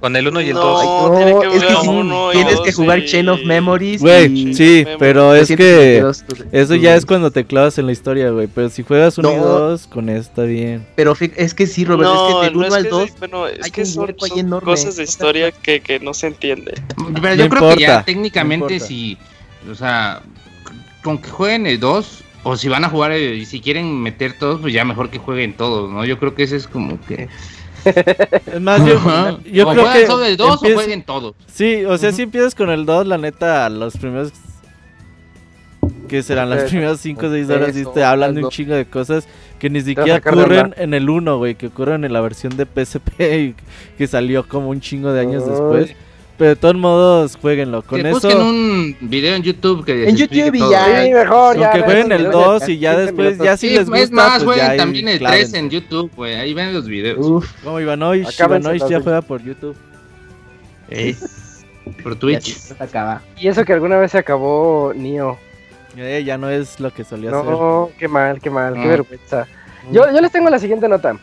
[0.00, 0.84] Con el 1 y el No, 2.
[0.84, 3.44] No, tiene que es que sí, uno y tienes dos que jugar y- Chain of
[3.44, 4.00] Memories.
[4.00, 7.86] Güey, y sí, pero es que 322 tu- eso ya es cuando te clavas en
[7.86, 8.48] la historia, güey.
[8.52, 9.44] Pero si juegas uno y No.
[9.44, 10.84] dos, con eso está bien.
[10.96, 13.14] Pero es que sí, Robert, es que del 1 no, es al que 2 sí,
[13.20, 14.64] bueno, es hay que son, son enorme.
[14.72, 16.74] cosas de O historia que, que no se entiende.
[16.96, 18.86] Pero No yo creo que ya importa, técnicamente no importa.
[19.70, 20.22] O sea,
[21.02, 24.32] con que jueguen el 2, o si van a jugar el- y si quieren meter
[24.38, 26.04] todos, pues ya mejor que jueguen todos, ¿no?
[26.04, 27.28] Yo creo que ese es como que...
[27.84, 29.38] Es más, yo, Ajá.
[29.44, 30.06] yo o creo juegan que.
[30.06, 31.34] solo el 2 empieza- o jueguen todos.
[31.52, 34.32] Sí, o sea, si empiezas con el 2, la neta, los primeros.
[36.08, 38.50] Que serán las Eh, primeras 5 o 6 horas y eso, te hablan de un
[38.50, 39.26] chingo de cosas
[39.58, 43.20] que ni siquiera ocurren en el 1, güey, que ocurren en la versión de PSP
[43.20, 43.54] y
[43.96, 45.50] que salió como un chingo de años Ay.
[45.50, 45.96] después.
[46.42, 47.82] Pero de todos modos, jueguenlo.
[47.82, 51.04] Con que eso, busquen un video en YouTube que En YouTube y ya.
[51.04, 51.66] Sí, mejor, ya.
[51.66, 53.86] aunque ven jueguen el videos de 2 y ya 15 después, ya si Sí, les
[53.86, 55.58] gusta, es más, pues jueguen ya también el 3 clávense.
[55.58, 56.34] en YouTube, güey.
[56.34, 57.24] Ahí ven los videos.
[57.24, 59.76] Uf, Como Ivanovich las ya juega por YouTube.
[60.90, 61.16] Ey,
[62.02, 62.56] por ya Twitch.
[62.56, 63.22] se acaba.
[63.38, 65.38] Y eso que alguna vez se acabó Nio.
[65.96, 67.44] Eh, ya no es lo que solía ser.
[67.44, 68.88] No, qué mal, qué mal, qué No.
[68.88, 69.46] vergüenza.
[69.92, 71.16] Yo, yo les tengo la siguiente nota.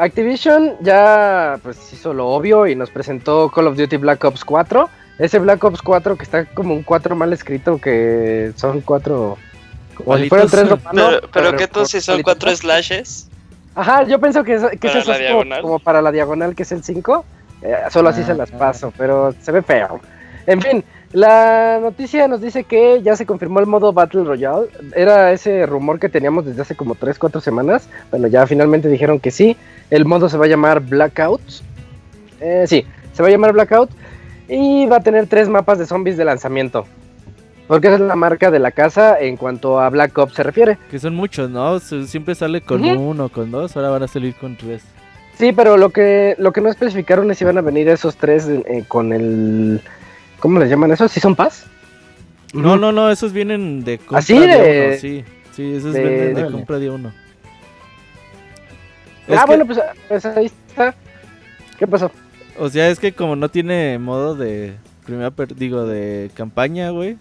[0.00, 4.88] Activision ya pues hizo lo obvio y nos presentó Call of Duty Black Ops 4.
[5.18, 9.36] Ese Black Ops 4 que está como un 4 mal escrito, que son 4...
[9.94, 10.50] Como si Palitos.
[10.50, 12.32] tres romano, pero, pero ¿qué por entonces son palitos.
[12.32, 13.28] cuatro slashes?
[13.74, 16.72] Ajá, yo pienso que, es, que es eso, es como, para la diagonal, que es
[16.72, 17.24] el 5.
[17.62, 18.58] Eh, solo así Ah, se las ah.
[18.58, 20.00] paso, pero se ve feo.
[20.46, 20.82] En fin,
[21.12, 24.68] la noticia nos dice que ya se confirmó el modo Battle Royale.
[24.94, 27.88] Era ese rumor que teníamos desde hace como 3-4 semanas.
[28.10, 29.56] Bueno, ya finalmente dijeron que sí.
[29.90, 31.40] El modo se va a llamar Blackout.
[32.40, 33.90] Eh, sí, se va a llamar Blackout.
[34.48, 36.86] Y va a tener tres mapas de zombies de lanzamiento.
[37.68, 40.76] Porque esa es la marca de la casa en cuanto a Black Ops se refiere.
[40.90, 41.78] Que son muchos, ¿no?
[41.78, 43.00] Siempre sale con Ujú.
[43.10, 44.82] uno, con dos, ahora van a salir con tres.
[45.38, 48.46] Sí, pero lo que lo que no especificaron es si van a venir esos tres
[48.48, 49.80] eh, con el
[50.40, 51.06] ¿cómo les llaman eso?
[51.08, 51.64] ¿Sí son Pass?
[52.52, 55.24] No, no, no, esos vienen de compra ¿Así de, de- uno, sí.
[55.52, 57.12] Sí, esos de- vienen de compra de uno.
[59.38, 60.94] Ah, que- bueno, pues, pues ahí está.
[61.78, 62.10] ¿Qué pasó?
[62.58, 64.74] O sea, es que como no tiene modo de
[65.06, 67.16] primera, per- digo, de campaña, güey.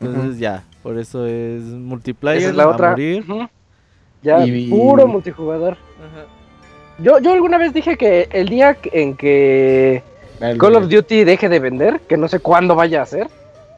[0.00, 2.90] Entonces ya, por eso es multiplayer, Esa es la a otra.
[2.90, 3.24] morir.
[3.28, 3.48] Ujú.
[4.22, 5.76] Ya, Y- puro multijugador.
[6.98, 10.02] Yo, yo alguna vez dije que el día en que
[10.58, 13.28] Call of Duty deje de vender, que no sé cuándo vaya a ser,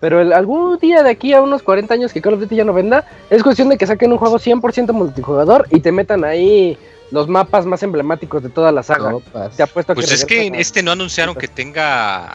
[0.00, 2.64] pero el, algún día de aquí a unos 40 años que Call of Duty ya
[2.64, 6.76] no venda, es cuestión de que saquen un juego 100% multijugador y te metan ahí
[7.12, 9.12] los mapas más emblemáticos de toda la saga.
[9.12, 9.56] Copas.
[9.56, 12.28] Te apuesto Pues que es que a- este no anunciaron que tenga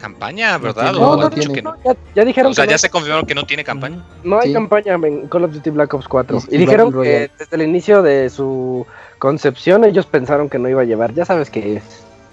[0.00, 0.94] campaña, ¿verdad?
[0.96, 1.54] O No, dicho tiene.
[1.54, 1.74] que no.
[1.84, 4.04] ya, ya dijeron O sea, que ya no, se confirmaron que no tiene campaña.
[4.24, 4.52] no hay Sí.
[4.54, 6.38] campaña en Call of Duty Black Ops 4.
[6.48, 8.86] Y- Y, y dijeron que desde el inicio de su
[9.18, 11.14] concepción ellos pensaron que no iba a llevar.
[11.14, 11.82] Ya sabes que es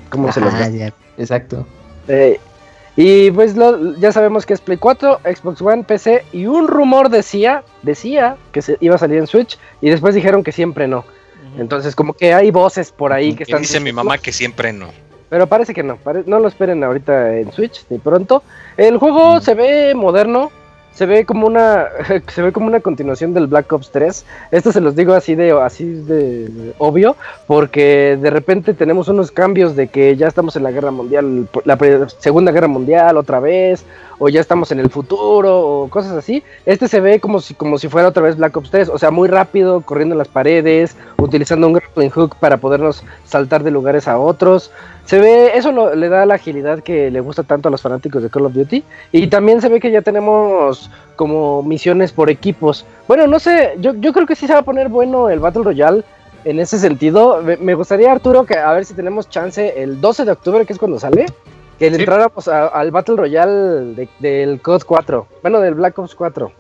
[0.10, 0.70] cómo se los Ajá, da.
[0.70, 1.66] ya, Exacto.
[2.08, 2.40] Eh,
[2.96, 7.10] y pues lo- ya sabemos que es Play 4, Xbox One, PC y un rumor
[7.10, 11.06] decía, decía que se iba a salir en Switch y después dijeron que siempre no.
[11.58, 13.62] Entonces como que hay voces por ahí que están...
[13.62, 14.88] dice mi mamá que siempre no.
[15.30, 18.44] Pero parece que no, no lo esperen ahorita en Switch ni pronto.
[18.78, 19.42] El juego Mm.
[19.42, 20.52] se ve moderno,
[20.94, 21.88] se ve como una
[22.28, 24.26] se ve como una continuación del Black Ops 3.
[24.52, 27.16] Esto se los digo así de así de obvio
[27.48, 31.78] porque de repente tenemos unos cambios de que ya estamos en la Guerra Mundial, la
[32.20, 33.86] Segunda Guerra Mundial otra vez
[34.20, 36.44] o ya estamos en el futuro o cosas así.
[36.66, 39.12] Este se ve como si como si fuera otra vez Black Ops 3, o sea,
[39.12, 44.08] muy rápido, corriendo en las paredes, utilizando un grappling hook para podernos saltar de lugares
[44.08, 44.72] a otros.
[45.06, 48.24] Se ve, eso lo- le da la agilidad que le gusta tanto a los fanáticos
[48.24, 48.84] de Call of Duty.
[49.12, 52.86] Y también se ve que ya tenemos como misiones por equipos.
[53.08, 55.64] Bueno, no sé, yo, yo creo que sí se va a poner bueno el Battle
[55.64, 56.04] Royale
[56.46, 57.42] en ese sentido.
[57.44, 60.72] Me, me gustaría, Arturo, que a ver si tenemos chance el 12 de octubre, que
[60.74, 61.26] es cuando sale,
[61.78, 62.02] que le Sí.
[62.04, 65.28] entráramos a- al Battle Royale de- del COD 4.
[65.42, 66.52] Bueno, del Black Ops 4.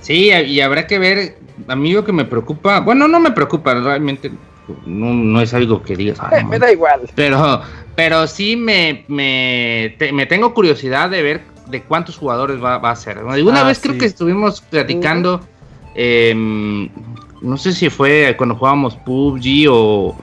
[0.00, 1.36] Sí, y habrá que ver,
[1.68, 4.30] a mí lo que me preocupa, bueno, no me preocupa, realmente
[4.86, 6.60] no, no es algo que digas, "Ah, Eh, no me manches".
[6.60, 7.00] da igual.
[7.14, 7.60] pero,
[7.94, 12.90] pero sí me, me, te- me tengo curiosidad de ver de cuántos jugadores va, va
[12.90, 13.18] a ser.
[13.18, 15.40] Alguna Ah, vez creo que estuvimos platicando,
[15.94, 16.88] em,
[17.42, 20.16] no sé si fue cuando jugábamos PUBG o,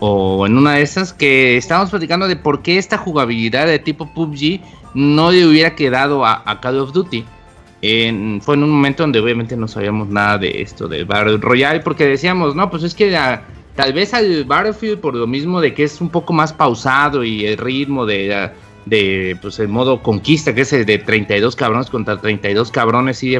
[0.00, 4.12] o en una de esas, que estábamos platicando de por qué esta jugabilidad de tipo
[4.14, 4.60] PUBG
[4.94, 7.24] no le hubiera quedado a, a Call of Duty.
[7.82, 11.80] En- fue en un momento donde obviamente no sabíamos nada de esto de Battle Royale,
[11.80, 13.42] porque decíamos, no, pues es que la-
[13.76, 17.44] tal vez al Battlefield, por lo mismo de que es un poco más pausado y
[17.46, 18.50] el ritmo de,
[18.86, 23.36] de pues el modo conquista, que es el de 32 cabrones contra 32 cabrones, sí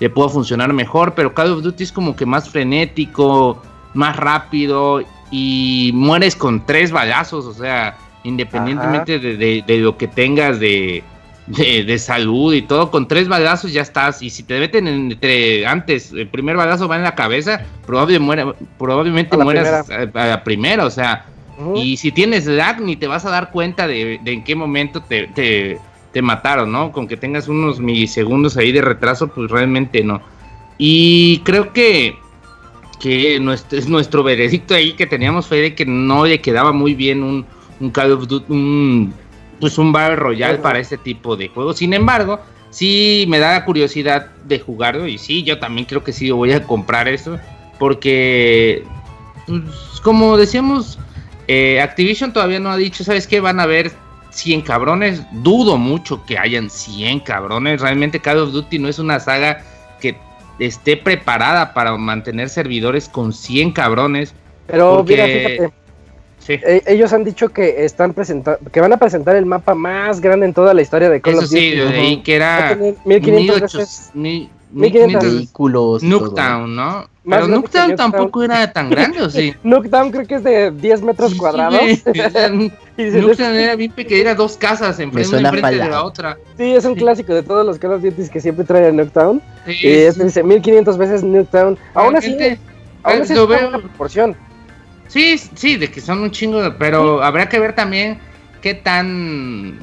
[0.00, 3.62] le, pudo funcionar mejor, pero Call of Duty es como que más frenético,
[3.94, 10.06] más rápido y mueres con tres balazos, o sea, independientemente de, de- de lo que
[10.08, 11.02] tengas de,
[11.46, 14.22] de, de salud y todo, con tres balazos ya estás.
[14.22, 18.54] Y si te meten entre antes, el primer balazo va en la cabeza, probable muera-
[18.78, 21.26] probablemente la mueras a, a la primera, o sea.
[21.76, 25.00] Y si tienes lag, ni te vas a dar cuenta de, de en qué momento
[25.02, 25.78] te, te,
[26.12, 26.90] te mataron, ¿no?
[26.90, 30.20] Con que tengas unos milisegundos ahí de retraso, pues realmente no.
[30.78, 32.16] Y creo que,
[33.00, 36.96] que nuestro, es nuestro veredicto ahí que teníamos fue de que no le quedaba muy
[36.96, 37.46] bien un,
[37.78, 39.14] un Call of Duty, un,
[39.64, 41.78] pues un Battle Royale para este tipo de juegos.
[41.78, 46.12] Sin embargo, sí me da la curiosidad de jugarlo y sí, yo también creo que
[46.12, 47.38] sí voy a comprar eso
[47.78, 48.84] porque,
[49.46, 50.98] pues, como decíamos,
[51.48, 53.40] eh, Activision todavía no ha dicho, ¿sabes qué?
[53.40, 53.90] Van a haber
[54.28, 55.22] 100 cabrones.
[55.32, 57.80] Dudo mucho que hayan 100 cabrones.
[57.80, 59.62] Realmente Call of Duty no es una saga
[59.98, 60.18] que
[60.58, 64.34] esté preparada para mantener servidores con 100 cabrones.
[64.66, 65.83] Pero porque- mira, fíjate,
[66.44, 66.52] Sí.
[66.62, 70.44] e- ellos han dicho que están presentando, que van a presentar el mapa más grande
[70.46, 71.58] en toda la historia de Call Eso of Duty.
[71.60, 74.10] sí, leí que Va a era tener 1500 1800, veces.
[74.14, 75.22] mil- 1500.
[75.22, 76.02] 1500 Vehículos.
[76.02, 76.84] Nuketown, ¿no?
[76.84, 77.08] Más
[77.40, 79.54] Pero que Nuketown tampoco era tan grande, ¿o sí?
[79.62, 81.80] Nuketown creo que es de 10 metros Sí, cuadrados.
[82.96, 86.36] Nuketown era bien pequeña, era dos casas enfrente, una enfrente de la otra.
[86.56, 89.40] sí, es un clásico de todos los Call of Duty que siempre trae Nuketown.
[89.66, 91.78] Sí, Y este dice 1500 veces Nuketown.
[91.94, 92.60] Aún así, Realmente,
[93.02, 94.36] aún eh, así lo es una proporción.
[95.08, 98.18] Sí, sí, de que son un chingo, de- pero habrá que ver también
[98.62, 99.78] qué tan,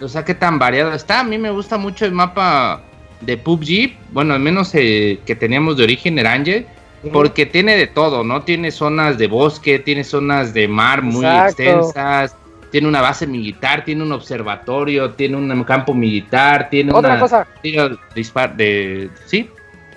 [0.00, 1.20] o sea, qué tan variado está.
[1.20, 2.82] A mí me gusta mucho el mapa
[3.20, 6.66] de PUBG, bueno, al menos eh, que teníamos de origen Erangel,
[7.12, 8.42] porque tiene de todo, ¿no?
[8.42, 11.48] Tiene zonas de bosque, tiene zonas de mar muy Exacto.
[11.62, 12.36] extensas,
[12.70, 17.46] tiene una base militar, tiene un observatorio, tiene un campo militar, tiene Otra una cosa,
[17.62, 19.48] tiro dispar de, sí,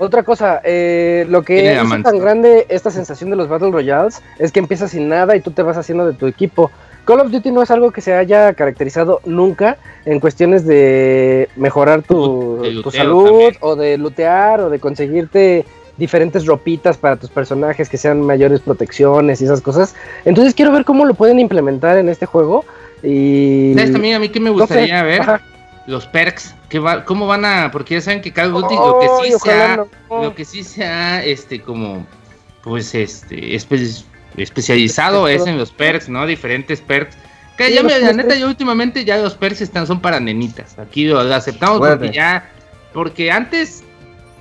[0.04, 2.12] Otra cosa, eh, lo que diamantes.
[2.12, 5.52] tan grande esta sensación de los Battle Royales es que empiezas sin nada y tú
[5.52, 6.72] te vas haciendo de tu equipo.
[7.06, 12.02] Call of Duty no es algo que se haya caracterizado nunca en cuestiones de mejorar
[12.02, 13.56] tu, De tu luteo salud también.
[13.60, 15.66] o de lootear o de conseguirte
[15.98, 19.94] diferentes ropitas para tus personajes que sean mayores protecciones y esas cosas.
[20.26, 22.66] Entonces quiero ver cómo lo pueden implementar en este juego
[23.04, 23.74] y...
[23.76, 25.22] ¿Sabes también a mí que me no sé, gustaría ver?
[25.22, 25.42] ajá.
[25.92, 27.70] Los perks, que va, ¿cómo van a...?
[27.70, 29.76] Porque ya saben que Call of Duty lo que sí sea...
[30.10, 30.24] no.
[30.24, 32.08] lo que sí se ha este como
[32.64, 34.04] pues este espe-
[34.38, 36.26] especializado es en los perks, ¿no?
[36.26, 37.18] Diferentes perks.
[37.58, 40.80] Que Sí, ya me, la neta, yo últimamente ya los perks están son para nenitas.
[40.80, 42.50] Aquí lo, lo aceptamos porque ya
[42.94, 43.84] porque antes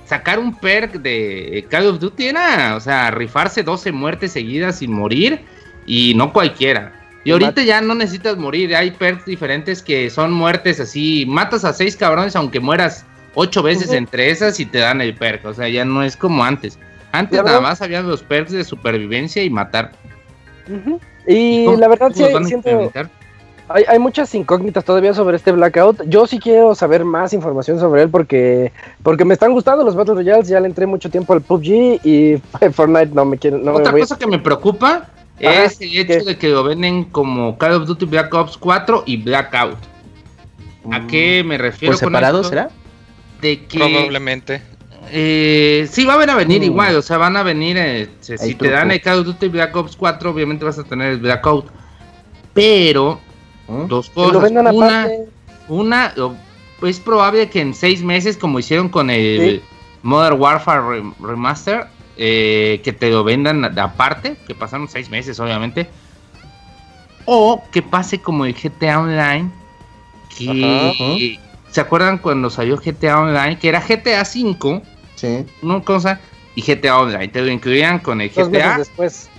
[0.05, 4.93] sacar un perk de Call of Duty era, o sea, rifarse 12 muertes seguidas sin
[4.93, 5.41] morir
[5.85, 7.00] y no cualquiera.
[7.23, 11.71] Y ahorita ya no necesitas morir, hay perks diferentes que son muertes así, matas a
[11.73, 13.05] seis cabrones aunque mueras
[13.35, 16.43] ocho veces entre esas y te dan el perk, o sea, ya no es como
[16.43, 16.79] antes.
[17.11, 19.91] Antes La nada verdad- más había los perks de supervivencia y matar.
[21.27, 22.91] Y la verdad sí, siento?
[23.69, 26.01] Hay, hay muchas incógnitas todavía sobre este Blackout.
[26.07, 30.15] Yo sí quiero saber más información sobre él porque, porque me están gustando los Battle
[30.15, 30.47] Royales.
[30.49, 32.41] Ya le entré mucho tiempo al PUBG y
[32.73, 33.57] Fortnite no me quiere.
[33.59, 35.07] No me Otra voy- cosa que me preocupa
[35.49, 39.03] Ajá, es el hecho de que lo venden como Call of Duty Black Ops 4
[39.05, 39.77] y Blackout.
[40.91, 42.49] ¿A qué me refiero ¿Por con separado esto?
[42.49, 42.69] será?
[43.41, 44.61] De que Probablemente.
[45.11, 46.65] eh, sí van a venir Mm.
[46.65, 49.75] igual, o sea, van a venir eh, si, te dan el Call of Duty Black
[49.75, 51.67] Ops 4, obviamente vas a tener el Blackout.
[52.53, 53.19] Pero
[53.67, 53.87] ¿Mm?
[53.87, 55.07] dos cosas, una
[55.67, 56.13] una,
[56.87, 59.61] es probable que en seis meses, como hicieron con el Sí.
[60.03, 61.85] Modern Warfare Re- Remaster,
[62.23, 65.89] eh, que te lo vendan aparte, que pasaron seis meses, obviamente.
[67.25, 69.49] O que pase como el GTA Online,
[70.37, 71.39] que
[71.71, 73.57] ¿se acuerdan cuando salió GTA Online?
[73.57, 74.83] Que era GTA 5,
[75.15, 75.45] Sí.
[75.63, 76.19] una cosa,
[76.55, 79.29] y GTA Online, te lo incluían con el Dos meses GTA, después.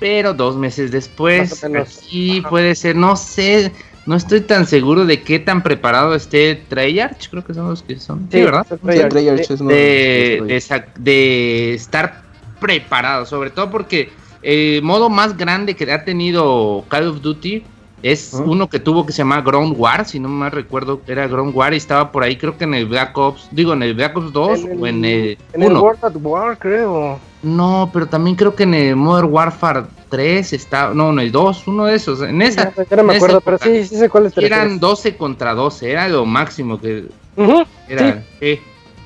[0.00, 2.48] pero dos meses después, Ajá.
[2.48, 3.72] puede ser, no sé,
[4.06, 7.98] no estoy tan seguro de qué tan preparado esté Treyarch, creo que son los que
[8.00, 8.66] son, sí, ¿verdad?
[8.68, 9.48] Sí, Treyarch.
[9.48, 12.31] De, de de, de estar
[12.62, 17.64] preparado, sobre todo porque el modo más grande que ha tenido Call of Duty
[18.02, 18.42] es ¿Ah?
[18.46, 21.74] uno que tuvo que se llama Ground War, si no me recuerdo, era Ground War
[21.74, 24.32] y estaba por ahí, creo que en el Black Ops, digo, en el Black Ops
[24.32, 25.82] 2 o en el en el 1.
[25.82, 27.18] World at War, creo.
[27.42, 31.66] No, pero también creo que en el Modern Warfare 3 está, no, en el 2,
[31.66, 32.72] uno de esos, en esa.
[32.76, 33.70] Ya, ya no me en esa acuerdo, pero época.
[33.70, 34.38] sí, sí sé cuál es.
[34.38, 38.22] Eran 12 contra 12, era lo máximo que Ujú, era.
[38.40, 38.60] sí.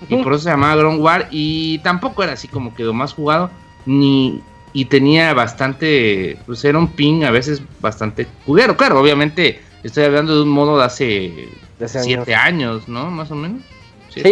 [0.09, 1.29] Y por eso se llamaba Ground War.
[1.31, 3.51] Y tampoco era así como que lo más jugado.
[3.85, 4.41] Ni.
[4.73, 6.39] Y tenía bastante.
[6.47, 8.77] Pues era un ping a veces bastante juguero.
[8.77, 12.25] Claro, obviamente estoy hablando de un modo de hace de hace años.
[12.25, 13.11] 7 años, ¿no?
[13.11, 13.63] Más o menos.
[14.11, 14.23] Sí,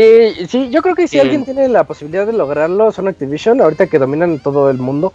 [0.48, 1.20] sí, yo creo que si Sí.
[1.20, 5.12] alguien tiene la posibilidad de lograrlo son Activision, ahorita que dominan todo el mundo.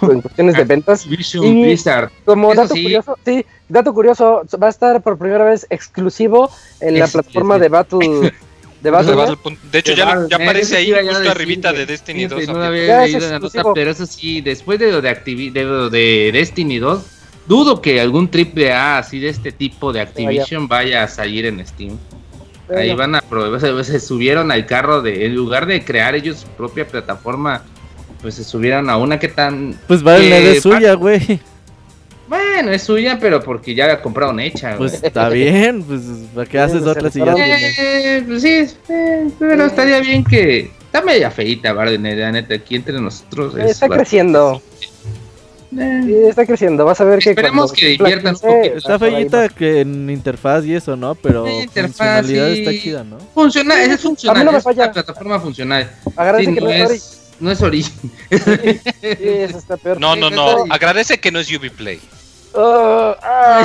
[0.02, 1.06] en cuestiones de ventas.
[1.06, 1.16] Y-
[1.64, 2.10] Blizzard.
[2.24, 2.82] Como Eso dato sí.
[2.82, 7.68] curioso, sí, dato curioso, va a estar por primera vez exclusivo en la plataforma de
[7.68, 8.32] Battle
[8.84, 9.58] de De, Battle.
[9.72, 12.48] De hecho, ya, aparece ahí justo decir, arribita de Destiny Fíjate, 2.
[12.48, 13.74] no aunque- había Ya es leído la nota, exclusivo.
[13.74, 17.02] pero eso sí, después de lo de, Activi- de, lo de Destiny 2,
[17.46, 21.66] dudo que algún triple A así de este tipo de Activision vaya a salir en
[21.66, 21.98] Steam.
[22.74, 26.38] Ahí van a probar, se, se subieron al carro de, en lugar de crear ellos
[26.40, 27.62] su propia plataforma,
[28.22, 31.40] pues se subieron a una que tan, Pues vale, Eh, de suya, güey.
[32.28, 34.76] Bueno, es suya, pero porque ya la compraron hecha.
[34.76, 35.06] Pues güey.
[35.06, 36.00] está bien, pues
[36.34, 37.34] ¿para qué haces otra si ya?
[37.36, 42.76] Eh, pues sí, eh, pero estaría bien que, está media feita, Barden, la neta, aquí
[42.76, 43.56] entre nosotros.
[43.56, 44.62] es está creciendo,
[45.76, 48.76] Eh, sí, está creciendo, vas a ver que Esperemos que diviertan un 15, poquito.
[48.78, 51.16] Está fellita que en interfaz y eso, ¿no?
[51.16, 52.58] Pero interfaz, funcionalidad sí.
[52.60, 53.18] está chida, ¿no?
[53.34, 54.84] Funciona, es A funcional, mí no me es falla.
[54.84, 55.90] una plataforma funcional.
[56.06, 56.12] va.
[56.22, 56.94] Agradece Sí, que no, no es Ori.
[56.96, 57.92] es, no es origen.
[58.30, 58.38] Sí,
[59.00, 60.00] eso está peor.
[60.00, 60.64] No, no, no.
[60.70, 62.00] Agradece que no es Ubiplay.
[62.56, 63.16] Ah,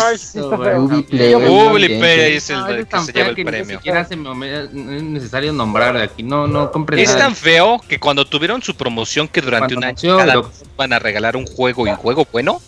[0.10, 0.82] ay, sí está feo.
[0.84, 1.38] Ubiplay, Yo-.
[1.72, 3.78] Ubiplay es el de- es que tan se lleva el que Ni premio.
[3.78, 7.20] siquiera se me, no es necesario nombrar aquí, no, no compré Es nada.
[7.26, 10.44] tan feo que cuando tuvieron su promoción que durante Cuando un año anunció cada lo-
[10.44, 12.60] mes van a regalar un juego y un juego bueno,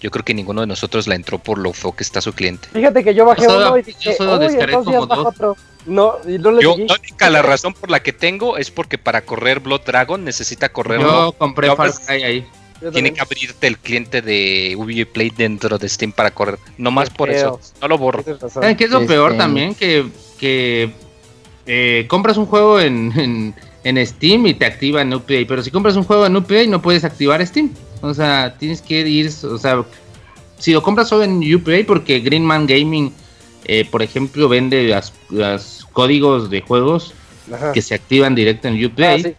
[0.00, 2.68] yo creo que ninguno de nosotros la entró por lo feo que está su cliente.
[2.72, 4.86] Fíjate que yo bajé Yo solo- uno y yo dije, solo uy, en descargué dos
[4.86, 5.32] días como bajo dos.
[5.34, 5.56] otro.
[5.88, 8.98] No, y no le Yo, la única la razón por la que tengo es porque
[8.98, 12.46] para correr Blood Dragon necesita correr Yo compré Far Cry ahí.
[12.92, 16.58] Tiene que abrirte el cliente de Ubiplay dentro de Steam para correr.
[16.76, 17.58] No más por eso.
[17.80, 18.22] No lo borro.
[18.48, 19.74] ¿Saben qué es lo Este- peor también?
[19.74, 20.06] Que,
[20.38, 20.92] que
[21.66, 25.70] eh, compras un juego en, en, en Steam y te activa en Uplay, pero si
[25.72, 27.70] compras un juego en Uplay no puedes activar Steam.
[28.00, 29.84] O sea, tienes que ir, o sea,
[30.58, 33.12] si lo compras solo en Uplay, porque Greenman Gaming,
[33.68, 37.12] eh, por ejemplo, vende las, las códigos de juegos
[37.52, 37.72] Ajá.
[37.72, 39.20] que se activan directo en Uplay.
[39.20, 39.34] Ah, sí.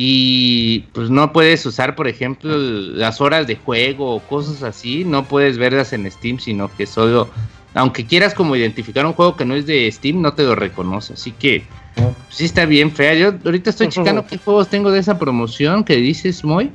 [0.00, 5.24] Y pues no puedes usar, por ejemplo, las horas de juego o cosas así, no
[5.24, 7.28] puedes verlas en Steam, sino que solo,
[7.74, 11.14] aunque quieras como identificar un juego que no es de Steam, no te lo reconoce.
[11.14, 11.64] Así que
[11.96, 13.14] pues, sí está bien fea.
[13.14, 16.70] Yo ahorita estoy checando qué juegos tengo de esa promoción que dices, Moy,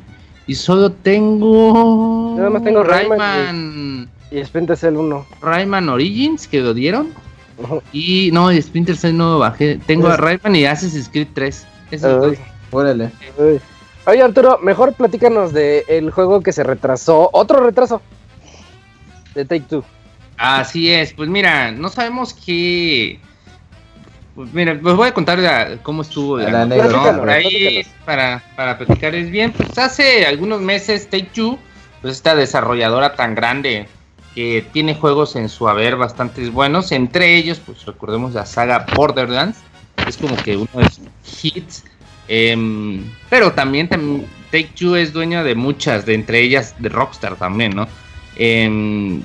[0.46, 2.36] y solo tengo...
[2.36, 5.26] Nada más tengo Rayman Rayman, Y Splinter Cell 1.
[5.42, 7.10] Rayman Origins que lo dieron.
[7.92, 9.80] Y no, y Splinter Cell no bajé.
[9.86, 11.66] Tengo a Rayman y Assassin's Creed 3.
[11.92, 12.32] Esos dos.
[12.38, 13.12] Ay, Órale.
[13.40, 13.60] ay.
[14.06, 17.30] Oye Arturo, mejor platícanos de el juego que se retrasó.
[17.32, 18.02] Otro retraso.
[19.36, 19.84] De Take Two.
[20.36, 23.20] Así es, pues mira, no sabemos qué.
[24.36, 27.12] Pues mira, les voy a contar la- cómo estuvo la, La anécdota.
[27.14, 27.20] ¿no?
[27.20, 31.60] Por ahí, para, para platicarles bien, pues hace algunos meses Take Two,
[32.02, 33.88] pues esta desarrolladora tan grande
[34.36, 39.60] que tiene juegos en su haber bastante buenos, entre ellos, pues recordemos la saga Borderlands,
[40.08, 41.84] es como que uno de sus hits.
[42.28, 47.36] em, pero también, tam- Take Two es dueño de muchas, de entre ellas de Rockstar
[47.36, 47.88] también, ¿no?
[48.38, 49.22] Em,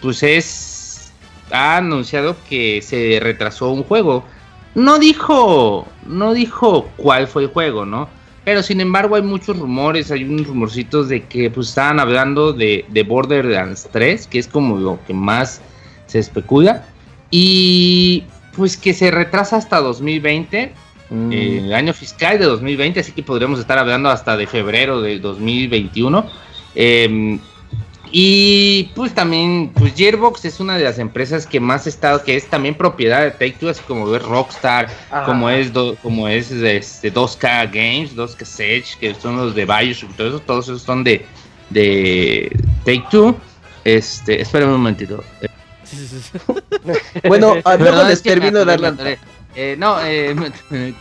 [0.00, 1.12] pues es
[1.52, 4.24] ha anunciado que se retrasó un juego.
[4.76, 8.08] No dijo, no dijo cuál fue el juego, ¿no?
[8.50, 12.84] Pero sin embargo hay muchos rumores, hay unos rumorcitos de que pues estaban hablando de,
[12.88, 15.60] de Borderlands 3, que es como lo que más
[16.08, 16.84] se especula.
[17.30, 18.24] Y
[18.56, 20.72] pues que se retrasa hasta 2020,
[21.10, 21.32] Mm.
[21.32, 25.20] eh, el año fiscal de 2020, así que podríamos estar hablando hasta de febrero del
[25.20, 26.26] 2021.
[26.74, 27.38] Eh,
[28.12, 32.46] y pues también, pues Gearbox es una de las empresas que más está, que es
[32.48, 35.24] también propiedad de Take Two, así como es Rockstar, Ah.
[35.26, 40.14] como es do- como es este, 2K Games, 2K Sage, que son los de Bioshock,
[40.16, 41.24] todo eso, todos esos son de,
[41.70, 42.50] de
[42.84, 43.36] Take Two.
[43.84, 45.22] Este, espérame un momentito.
[47.26, 48.94] Bueno, ah, luego Perdón, les termino de dar la...
[49.56, 50.34] Eh, no, eh,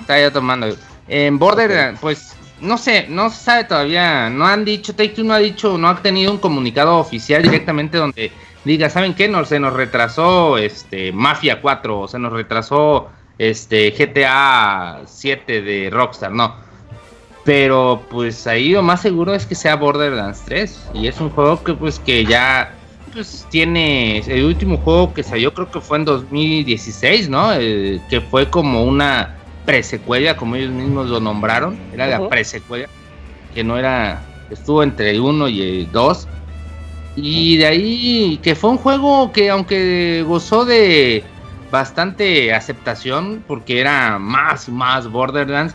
[0.00, 0.74] estaba ya tomando.
[1.08, 5.34] En Borderlands, pues no sé, no se sabe todavía, no han dicho, Take Two no
[5.34, 8.30] ha dicho, no ha tenido un comunicado oficial directamente donde
[8.64, 9.28] diga, ¿saben qué?
[9.28, 15.90] No, se nos retrasó este Mafia 4, o se nos retrasó este GTA 7 de
[15.90, 16.54] Rockstar, no.
[17.44, 21.62] Pero pues ahí lo más seguro es que sea Borderlands 3 y es un juego
[21.64, 22.72] que pues que ya
[23.12, 27.52] pues tiene el último juego que salió creo que fue en 2016, ¿no?
[27.54, 32.28] Eh, que fue como una presecuela, como ellos mismos lo nombraron, era la Ujú.
[32.28, 32.88] presecuela,
[33.54, 36.28] que no era, estuvo entre el 1 y el 2.
[37.16, 41.22] Y de ahí que fue un juego que aunque gozó de
[41.70, 45.74] bastante aceptación porque era más más Borderlands,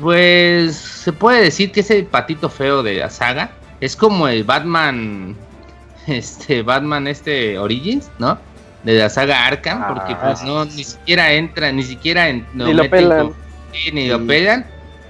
[0.00, 3.50] pues se puede decir que es el patito feo de la saga.
[3.80, 5.36] Es como el Batman
[6.06, 8.38] este Batman este Origins, ¿no?
[8.84, 12.72] De la saga Arkham, Ah, porque pues no ni siquiera entra, ni siquiera en, Ni
[12.72, 13.32] lo pelan.
[13.92, 14.64] ni lo pelan.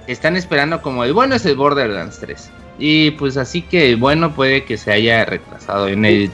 [0.07, 2.49] Están esperando como el bueno es el Borderlands 3.
[2.79, 6.31] Y pues así que bueno, puede que se haya retrasado en el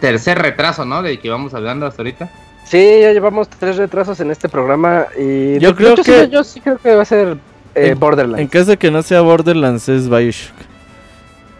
[0.00, 1.02] tercer retraso, ¿no?
[1.02, 2.30] De que vamos hablando hasta ahorita.
[2.64, 6.44] Sí, ya llevamos tres retrasos en este programa y Yo creo hecho, que- sí, yo
[6.44, 7.38] sí creo que va a ser
[7.74, 8.40] eh, En- Borderlands.
[8.40, 10.54] En caso de que no sea Borderlands es Bioshock.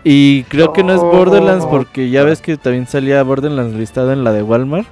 [0.04, 1.70] Y creo que no es Borderlands No.
[1.70, 4.86] porque ya ves que también salía Borderlands listado en la de Walmart.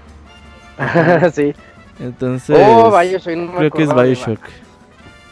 [1.33, 1.55] sí.
[1.99, 4.41] Entonces oh, Bioshock, no creo que es Bioshock.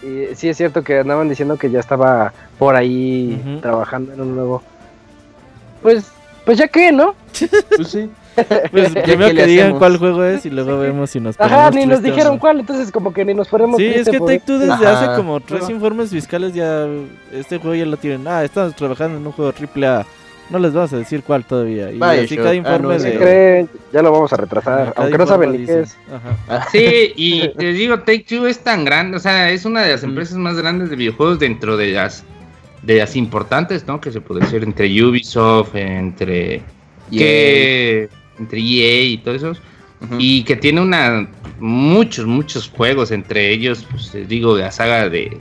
[0.02, 4.34] Y sí es cierto que andaban diciendo que ya estaba por ahí trabajando en un
[4.34, 4.62] nuevo.
[5.82, 6.10] Pues,
[6.44, 7.14] pues ya que, ¿no?
[7.76, 8.10] Pues sí.
[8.70, 9.78] Pues ¿Ya primero que digan hacemos?
[9.78, 13.12] cuál juego es y luego vemos si nos Ajá, ni nos dijeron cuál, entonces como
[13.12, 15.12] que ni nos ponemos Sí, es que por Take Two desde Ajá.
[15.12, 15.72] hace como tres Ajá.
[15.72, 16.86] informes fiscales ya
[17.32, 18.26] este juego ya lo tienen.
[18.26, 20.06] Ah, estamos trabajando en un juego triple A.
[20.50, 21.90] No les vamos a decir cuál todavía.
[21.90, 22.24] Y Bioshock.
[22.24, 23.06] así cada Ah, informe no, ¿Qué sí.
[23.06, 23.68] de creen?
[23.92, 25.96] Ya lo vamos a retrasar, cada aunque no saben ni qué es.
[26.48, 26.66] Ajá.
[26.72, 30.02] Sí, y te digo, Take Two es tan grande, o sea, es una de las
[30.02, 30.08] Mm.
[30.10, 32.24] empresas más grandes de videojuegos dentro de las
[32.82, 33.98] de las importantes, ¿no?
[34.00, 36.60] Que se puede decir entre Ubisoft, entre
[37.10, 40.16] que entre EA y todo eso, Ujú.
[40.18, 41.26] y que tiene una
[41.60, 45.38] muchos muchos juegos entre ellos, pues les digo, la saga de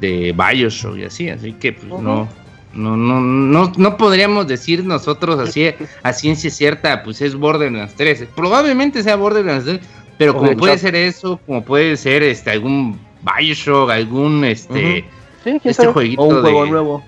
[0.00, 2.28] de BioShock y así, así que pues no
[2.72, 8.26] no, no, no, no podríamos decir nosotros así a ciencia cierta, pues es Borderlands 3.
[8.34, 9.80] Probablemente sea Borderlands 3,
[10.18, 15.04] pero como de puede ser eso, como puede ser este algún Bioshock, algún este,
[15.44, 17.04] Sí, este jueguito O un juego de- nuevo.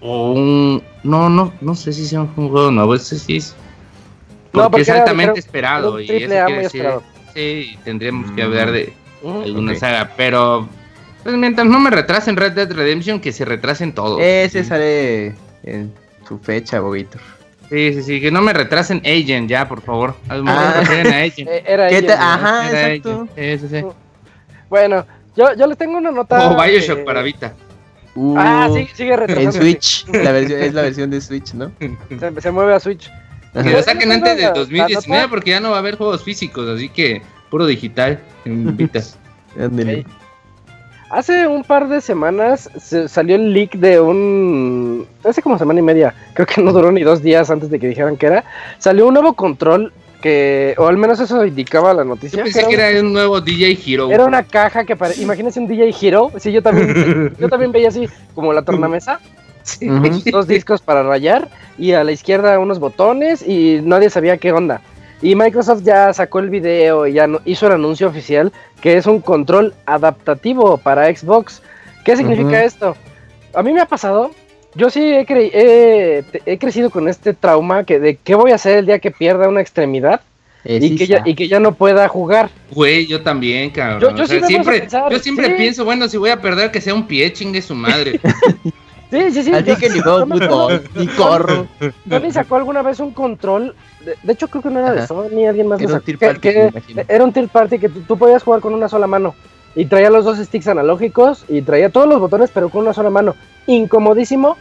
[0.00, 3.56] o un no, no, no sé si sea un juego nuevo, ese sí es
[4.52, 7.02] No, porque es altamente era- esperado y eso quiere decir, esperado.
[7.34, 8.46] sí, tendríamos que Mm.
[8.46, 9.42] hablar de Ujú.
[9.42, 10.68] alguna saga, pero
[11.28, 14.18] pues mientras no me retrasen Red Dead Redemption, que se retrasen todos.
[14.20, 14.68] Ese Sí.
[14.68, 15.26] sale
[15.62, 15.92] en
[16.26, 17.18] su fecha, Boguito.
[17.68, 20.14] Sí, sí, sí, que no me retrasen Agent ya, por favor.
[20.28, 20.34] Ah.
[20.36, 20.80] a
[21.24, 21.48] Agent.
[21.48, 21.90] Eh, Era.
[21.90, 22.12] ¿no?
[22.14, 23.28] Ajá, Era exacto.
[23.36, 23.60] Agent.
[23.60, 23.86] Sí, sí, sí.
[24.70, 25.06] Bueno,
[25.36, 26.48] yo, yo les tengo una nota.
[26.50, 27.52] O Bioshock que- para Vita.
[28.14, 29.50] Uh, Ah, sí, sigue retrasando.
[29.50, 30.06] En Switch.
[30.12, 31.70] La versión, es la versión de Switch, ¿no?
[32.18, 33.10] Se, se mueve a Switch.
[33.52, 35.96] Que lo saquen antes de La- la 2019 nota- porque ya no va a haber
[35.96, 37.20] juegos físicos, así que
[37.50, 39.00] puro digital en Vita.
[39.60, 40.06] Ándale.
[41.10, 45.06] Hace un par de semanas se salió el leak de un.
[45.24, 46.14] Hace como semana y media.
[46.34, 48.44] Creo que no duró ni dos días antes de que dijeran que era.
[48.78, 50.74] Salió un nuevo control que.
[50.76, 52.44] O al menos eso indicaba la Yo noticia.
[52.44, 54.10] pensé que que era, un nuevo DJ Hero.
[54.10, 55.14] era una caja que pare...
[55.16, 56.30] Imagínense un DJ Hero.
[56.38, 57.34] Sí, yo también.
[57.38, 59.18] yo también veía así como la tornamesa.
[59.62, 59.86] Sí.
[60.30, 61.48] Dos discos para rayar
[61.78, 64.80] y a la izquierda unos botones y nadie sabía qué onda.
[65.20, 69.06] Y Microsoft ya sacó el video y ya no- hizo el anuncio oficial que es
[69.06, 71.60] un control adaptativo para Xbox.
[72.04, 72.96] ¿Qué significa esto?
[73.54, 74.30] A mí me ha pasado,
[74.74, 78.78] yo sí he, cre- he- crecido con este trauma que de qué voy a hacer
[78.78, 80.20] el día que pierda una extremidad
[80.64, 82.50] Eh, y que, ya, y que ya no pueda jugar.
[82.70, 84.00] Güey, yo también, cabrón.
[84.00, 85.52] Yo- yo O sea, sí me puse a siempre, yo siempre sí.
[85.56, 88.20] pienso, bueno, si voy a perder, que sea un pie, chingue su madre.
[89.10, 89.52] Sí, sí, sí.
[89.54, 91.66] Así que ni juego fútbol, ni corro.
[92.08, 93.74] Sony sacó alguna vez un control.
[94.04, 95.06] De, de hecho, creo que no era de Ajá.
[95.08, 96.72] Sony, alguien más Era lo un third party, que
[97.08, 99.34] era un third party que tú, tú podías jugar con una sola mano.
[99.74, 103.10] Y traía los dos sticks analógicos y traía todos los botones, pero con una sola
[103.10, 103.34] mano.
[103.66, 104.56] Incomodísimo.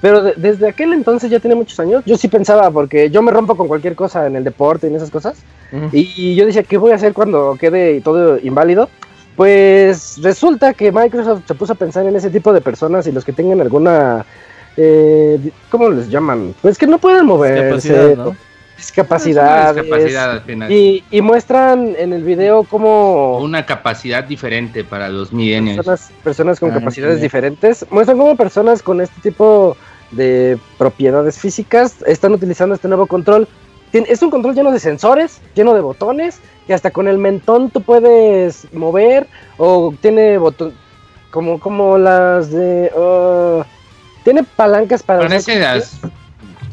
[0.00, 2.04] Pero de- desde aquel entonces ya tiene muchos años.
[2.06, 4.96] Yo sí pensaba, porque yo me rompo con cualquier cosa en el deporte y en
[4.96, 5.42] esas cosas.
[5.90, 8.88] Y yo decía, ¿qué voy a hacer cuando quede todo inválido?
[9.36, 13.24] Pues resulta que Microsoft se puso a pensar en ese tipo de personas y los
[13.24, 14.24] que tengan alguna...
[14.76, 15.38] Eh,
[15.70, 16.54] ¿Cómo les llaman?
[16.62, 17.64] Pues que no pueden moverse.
[17.90, 18.36] Discapacidad, ¿no?
[18.76, 19.76] Discapacidades.
[19.76, 20.72] discapacidad al final.
[20.72, 25.76] Y, y muestran en el video cómo Una capacidad diferente para los millennials.
[25.76, 29.76] personas, personas con Ah, capacidades diferentes, muestran cómo personas con este tipo
[30.10, 33.46] de propiedades físicas están utilizando este nuevo control.
[33.92, 37.82] Es un control lleno de sensores, lleno de botones, que hasta con el mentón tú
[37.82, 39.26] puedes mover,
[39.58, 40.72] o tiene botón,
[41.30, 42.90] como, como las de...
[42.96, 43.62] uh,
[44.24, 45.20] tiene palancas para...
[45.20, 45.98] Parece las.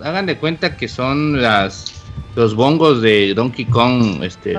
[0.04, 1.94] Hagan de cuenta que son las.
[2.36, 4.54] Los bongos de Donkey Kong, este.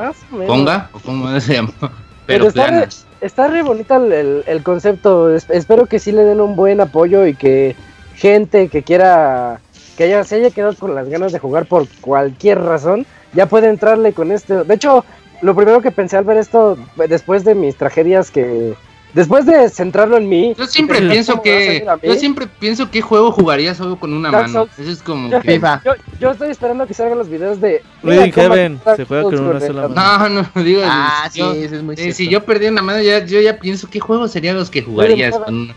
[0.46, 1.72] Conga, o cómo se llama.
[1.80, 1.90] Pero
[2.26, 2.88] Pero está re-.
[3.20, 5.34] Está re bonita el, el- el concepto.
[5.34, 7.76] Es- espero que sí le den un buen apoyo y que
[8.16, 9.60] gente que quiera,
[10.00, 13.68] que haya, se haya quedado con las ganas de jugar por cualquier razón, ya puede
[13.68, 14.64] entrarle con este.
[14.64, 15.04] De hecho,
[15.42, 18.72] lo primero que pensé al ver esto, después de mis tragedias que...
[19.12, 20.54] Después de centrarlo en mí...
[20.56, 21.84] Yo siempre ¿cómo pienso que.
[22.02, 24.60] Yo siempre pienso qué juego jugaría solo con una Dark mano.
[24.60, 24.78] Souls.
[24.78, 25.52] Eso es como Yo, que.
[25.52, 25.82] FIFA.
[25.84, 27.82] yo- yo estoy esperando que salgan los videos de...
[28.02, 30.28] Mira se juega con una sola mano.
[30.30, 30.80] No, no, digo.
[30.82, 32.16] Ah, sí, eso es muy eh, cierto.
[32.16, 35.36] si yo perdí una mano, ya, yo ya pienso qué juegos serían los que jugarías
[35.38, 35.74] con una.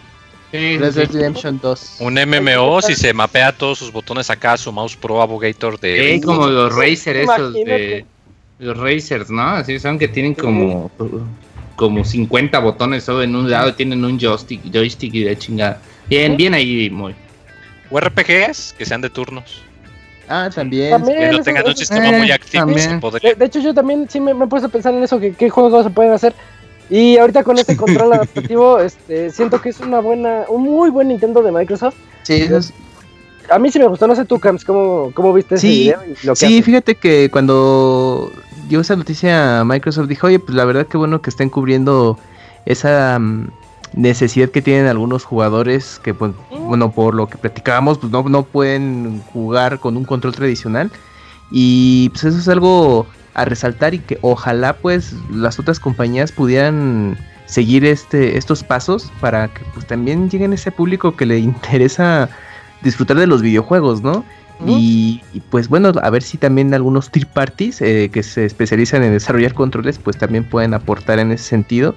[0.53, 1.11] Sí, Red Dead.
[1.11, 1.95] Redemption 2.
[2.01, 6.21] Un MMO, si se mapea todos sus botones acá, su mouse Pro Abogator de.
[6.23, 8.05] Como los Razer esos de.
[8.59, 9.41] Los Racers, ¿no?
[9.41, 10.91] Así son que tienen como.
[11.75, 15.81] Como 50 botones solo en un lado y tienen un joystick, joystick y de chingada.
[16.07, 17.15] Bien, bien ahí, muy.
[17.89, 19.63] O RPGs que sean de turnos.
[20.29, 20.91] Ah, también.
[20.91, 21.31] También.
[21.31, 22.65] Que no tengan un sistema eh, muy activo.
[23.11, 25.49] de hecho, yo también sí me, me he puesto a pensar en eso, que qué
[25.49, 26.35] juegos se pueden hacer.
[26.89, 31.07] Y ahorita con este control adaptativo, este, siento que es una buena, un muy buen
[31.07, 31.95] Nintendo de Microsoft.
[32.23, 32.73] Sí, es-
[33.49, 35.99] A mí sí me gustó, no sé tú, Camps, cómo, cómo viste ese Sí, video
[36.05, 36.61] y lo que Sí, hace?
[36.63, 38.31] fíjate que cuando
[38.69, 42.17] dio esa noticia Microsoft dijo, oye, pues la verdad que bueno que estén cubriendo
[42.65, 43.47] esa mm,
[43.95, 48.43] necesidad que tienen algunos jugadores que, pues, bueno, por lo que platicábamos, pues no, no
[48.43, 50.89] pueden jugar con un control tradicional.
[51.51, 57.17] Y pues eso es algo a resaltar y que ojalá pues las otras compañías pudieran
[57.45, 62.29] seguir este, estos pasos para que pues también lleguen a ese público que le interesa
[62.81, 64.23] disfrutar de los videojuegos, ¿no?
[64.65, 69.11] Y, pues bueno, a ver si también algunos third parties eh, que se especializan en
[69.11, 71.95] desarrollar controles, pues también pueden aportar en ese sentido.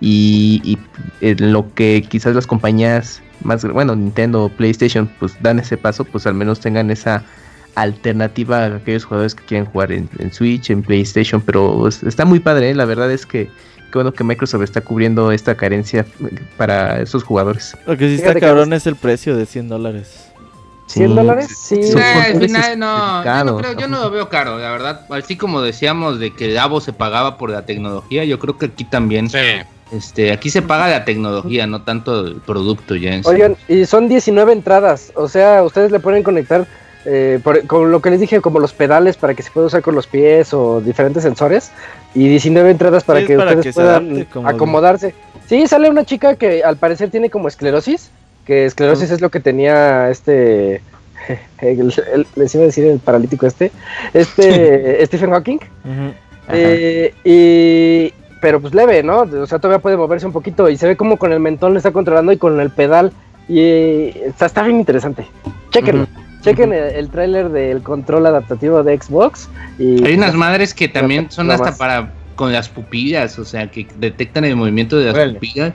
[0.00, 0.78] Y, y
[1.20, 6.26] en lo que quizás las compañías más, bueno, Nintendo, PlayStation, pues dan ese paso, pues
[6.26, 7.22] al menos tengan esa
[7.76, 12.24] alternativa a aquellos jugadores que quieren jugar en, en Switch, en PlayStation, pero es- está
[12.24, 12.74] muy padre, ¿eh?
[12.74, 16.04] la verdad es que qué bueno que Microsoft está cubriendo esta carencia
[16.56, 17.76] para esos jugadores.
[17.86, 20.24] Lo que sí Fíjate está que cabrón es el precio de 100 dólares.
[20.88, 21.48] ¿100 dólares?
[21.56, 21.82] Sí.
[21.82, 25.06] Son Eh, al final no, yo no, creo, yo no lo veo caro, la verdad.
[25.10, 28.84] Así como decíamos de que Davo se pagaba por la tecnología, yo creo que aquí
[28.84, 29.38] también, Sí.
[29.92, 33.30] este, aquí se paga la tecnología, no tanto el producto ya en sí.
[33.30, 36.66] Oigan, y son 19 entradas, o sea, ustedes le pueden conectar
[37.06, 39.80] eh, por- con lo que les dije, como los pedales para que se pueda usar
[39.82, 41.70] con los pies o diferentes sensores,
[42.14, 45.14] y 19 entradas para Sí, que para ustedes que puedan acomodarse.
[45.48, 48.10] Sí, sale una chica que al parecer tiene como esclerosis,
[48.44, 50.80] que esclerosis es lo que tenía este,
[51.60, 53.70] el- el- les iba a decir el paralítico este,
[54.12, 55.58] este Stephen Hawking.
[56.52, 59.20] Eh, y pero pues leve, ¿no?
[59.22, 61.78] O sea, todavía puede moverse un poquito y se ve como con el mentón lo
[61.78, 63.12] está controlando y con el pedal.
[63.48, 65.26] Y eh, está, está bien interesante.
[65.70, 66.06] Chequenlo.
[66.50, 69.48] Chequen el, el tráiler del control adaptativo de Xbox.
[69.78, 71.78] Y Hay unas madres que también son hasta más.
[71.78, 75.34] para con las pupillas, o sea, que detectan el movimiento de las Órale.
[75.34, 75.72] pupillas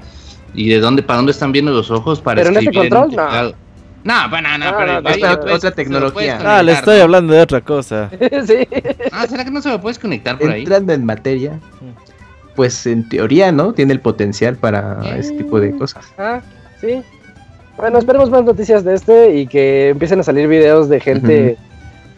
[0.53, 3.09] y de dónde para dónde están viendo los ojos para Pero en este escribir control,
[3.09, 3.23] un no.
[3.25, 3.55] teclado.
[4.03, 6.39] No, bueno, no, No, pero no, no, otra- otra tecnología.
[6.43, 7.03] Ah, le estoy ¿no?
[7.03, 8.09] hablando de otra cosa.
[8.47, 8.67] sí.
[9.11, 10.61] Ah, ¿será que no se lo puedes conectar por ahí?
[10.61, 11.59] Entrando en materia,
[12.55, 13.73] pues en teoría, ¿no?
[13.73, 16.05] Tiene el potencial para ese tipo de cosas.
[16.17, 16.41] Ah,
[16.79, 17.01] sí.
[17.77, 21.57] Bueno, esperemos más noticias de este y que empiecen a salir videos de gente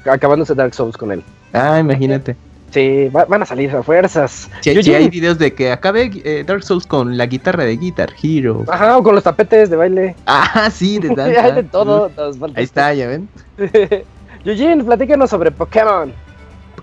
[0.06, 1.24] acabándose Dark Souls con él.
[1.54, 2.36] Ah, imagínate.
[2.72, 4.49] Sí, va- van a salir a fuerzas.
[4.64, 7.78] Yo- si yo- hay videos de que acabe eh, Dark Souls con la guitarra de
[7.78, 8.66] Guitar Hero.
[8.68, 10.16] Ajá, o con los tapetes de baile.
[10.26, 11.43] Ah, sí, de danza.
[11.43, 12.10] Hay de todo.
[12.18, 13.30] nos falta Ahí está, ya ven.
[14.45, 16.12] Eugene, platícanos sobre Pokémon.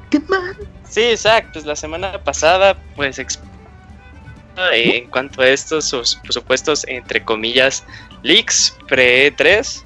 [0.09, 0.57] ¿Qué más?
[0.89, 3.18] Sí, Isaac, pues la semana pasada, pues
[4.72, 5.86] en cuanto a estos
[6.28, 7.84] supuestos, entre comillas,
[8.22, 9.84] leaks pre-3,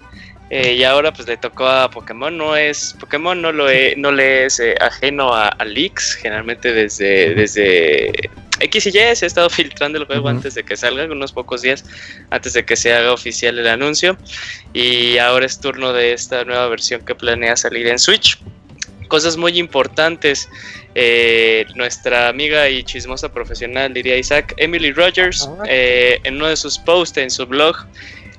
[0.50, 4.12] eh, y ahora pues le tocó a Pokémon, no es, Pokémon no, lo e- no
[4.12, 8.12] le es eh, ajeno a, a leaks, generalmente desde, desde
[8.60, 10.36] X y Y se ha estado filtrando el juego Ujú.
[10.36, 11.84] antes de que salga, unos pocos días
[12.30, 14.16] antes de que se haga oficial el anuncio,
[14.72, 18.38] y ahora es turno de esta nueva versión que planea salir en Switch.
[19.08, 20.48] Cosas muy importantes.
[20.94, 25.64] Eh, nuestra amiga y chismosa profesional, diría Isaac, Emily Rogers, Ah.
[25.68, 27.76] eh, en uno de sus posts en su blog,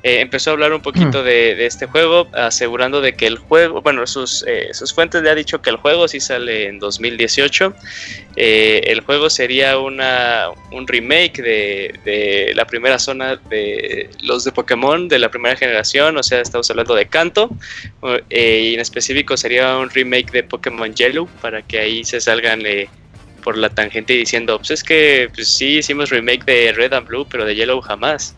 [0.05, 3.81] eh, empezó a hablar un poquito de, de este juego, asegurando de que el juego,
[3.81, 7.73] bueno, sus, eh, sus fuentes le ha dicho que el juego sí sale en 2018.
[8.35, 14.51] Eh, el juego sería una, un remake de, de la primera zona de los de
[14.51, 17.49] Pokémon de la primera generación, o sea, estamos hablando de Kanto,
[18.29, 22.63] eh, y en específico sería un remake de Pokémon Yellow, para que ahí se salgan
[22.63, 22.89] eh,
[23.43, 27.25] por la tangente diciendo, pues es que pues, sí hicimos remake de Red and Blue,
[27.27, 28.35] pero de Yellow jamás.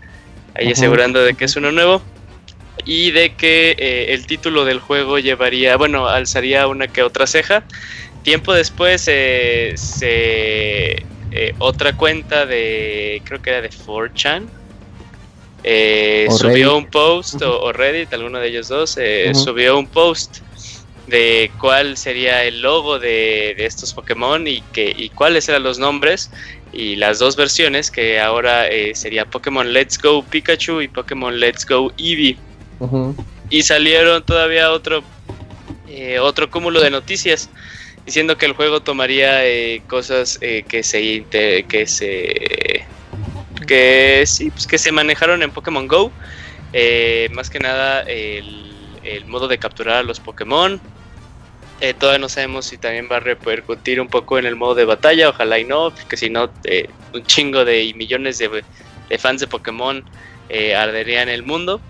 [0.57, 2.01] Ahí asegurando de que es uno nuevo.
[2.85, 7.63] Y de que eh, el título del juego llevaría, bueno, alzaría una que otra ceja.
[8.23, 14.47] Tiempo después eh, se eh, otra cuenta de, creo que era de 4chan,
[15.63, 18.97] eh, O subió un post, o, o Reddit, alguno de ellos dos,
[19.33, 20.39] subió un post
[21.07, 25.79] de cuál sería el logo de, de estos Pokémon y, que, y cuáles eran los
[25.79, 26.29] nombres
[26.73, 31.65] y las dos versiones que ahora eh, sería Pokémon Let's Go Pikachu y Pokémon Let's
[31.65, 32.37] Go Eevee.
[33.49, 35.03] Y salieron todavía otro
[35.87, 37.49] eh, otro cúmulo de noticias
[38.05, 41.25] diciendo que el juego tomaría eh, cosas que se
[41.67, 42.85] que se
[43.65, 46.11] que sí pues que se manejaron en Pokémon Go.
[47.31, 50.79] Más que nada el, el modo de capturar a los Pokémon
[51.79, 54.85] Eh, todavía no sabemos si también va a repercutir un poco en el modo de
[54.85, 58.63] batalla ojalá y no porque si no eh, un chingo de millones de,
[59.09, 60.03] de fans de Pokémon
[60.49, 61.81] eh, arderían el mundo.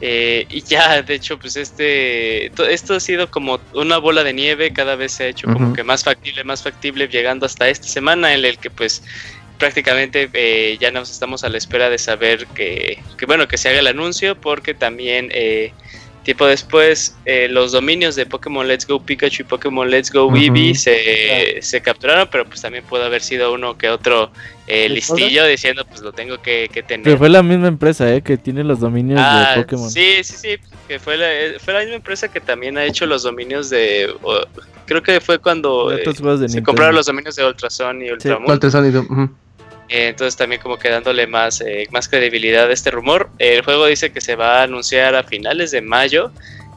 [0.00, 4.72] Eh, y ya, de hecho, pues este, esto ha sido como una bola de nieve,
[4.72, 8.34] cada vez se ha hecho como que más factible, más factible, llegando hasta esta semana
[8.34, 9.02] en el que pues
[9.58, 13.68] prácticamente eh, ya nos estamos a la espera de saber que, que, bueno, que se
[13.68, 15.72] haga el anuncio, porque también eh,
[16.24, 20.74] Tiempo después, eh, los dominios de Pokémon Let's Go Pikachu y Pokémon Let's Go Eevee
[20.74, 24.30] se, capturaron, pero pues también puede haber sido uno que otro
[24.66, 27.04] eh, listillo diciendo pues lo tengo que, tener.
[27.04, 28.22] Pero fue la misma empresa, ¿eh?
[28.22, 29.90] Que tiene los dominios de ah, Pokémon.
[29.90, 30.56] Sí, sí, sí,
[30.88, 34.10] que fue la, eh, fue la misma empresa que también ha hecho los dominios de...
[34.86, 35.90] creo que fue cuando
[36.48, 38.58] se compraron los dominios de Ultrason y Ultramoon.
[38.58, 39.43] y
[39.88, 43.30] eh, entonces también como que dándole más, eh, más credibilidad a este rumor.
[43.38, 46.30] El juego dice que se va a anunciar a finales de mayo.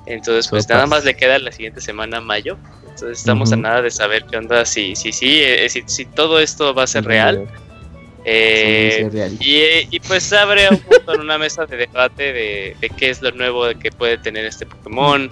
[0.06, 2.58] Entonces pues nada más le queda la siguiente semana mayo.
[2.82, 6.40] Entonces estamos a nada de saber qué onda, si si, si, eh, si, si todo
[6.40, 7.48] esto va a ser real.
[8.26, 13.22] y, y, pues abre un punto en una mesa de debate de, de, qué es
[13.22, 15.30] lo nuevo que puede tener este Pokémon,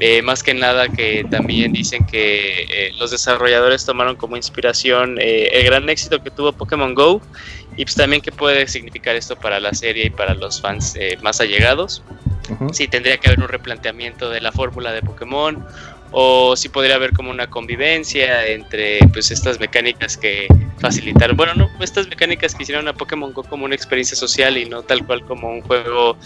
[0.00, 5.50] eh, más que nada que también dicen que eh, los desarrolladores tomaron como inspiración eh,
[5.52, 7.22] el gran éxito que tuvo Pokémon Go
[7.76, 11.40] y pues también qué puede significar esto para la serie y para los fans más
[11.40, 12.02] allegados.
[12.72, 15.64] Si tendría que haber un replanteamiento de la fórmula de Pokémon
[16.12, 20.46] o si podría haber como una convivencia entre pues estas mecánicas que
[20.78, 24.66] facilitaron, bueno, no, estas mecánicas que hicieron a Pokémon Go como una experiencia social y
[24.66, 26.16] no tal cual como un juego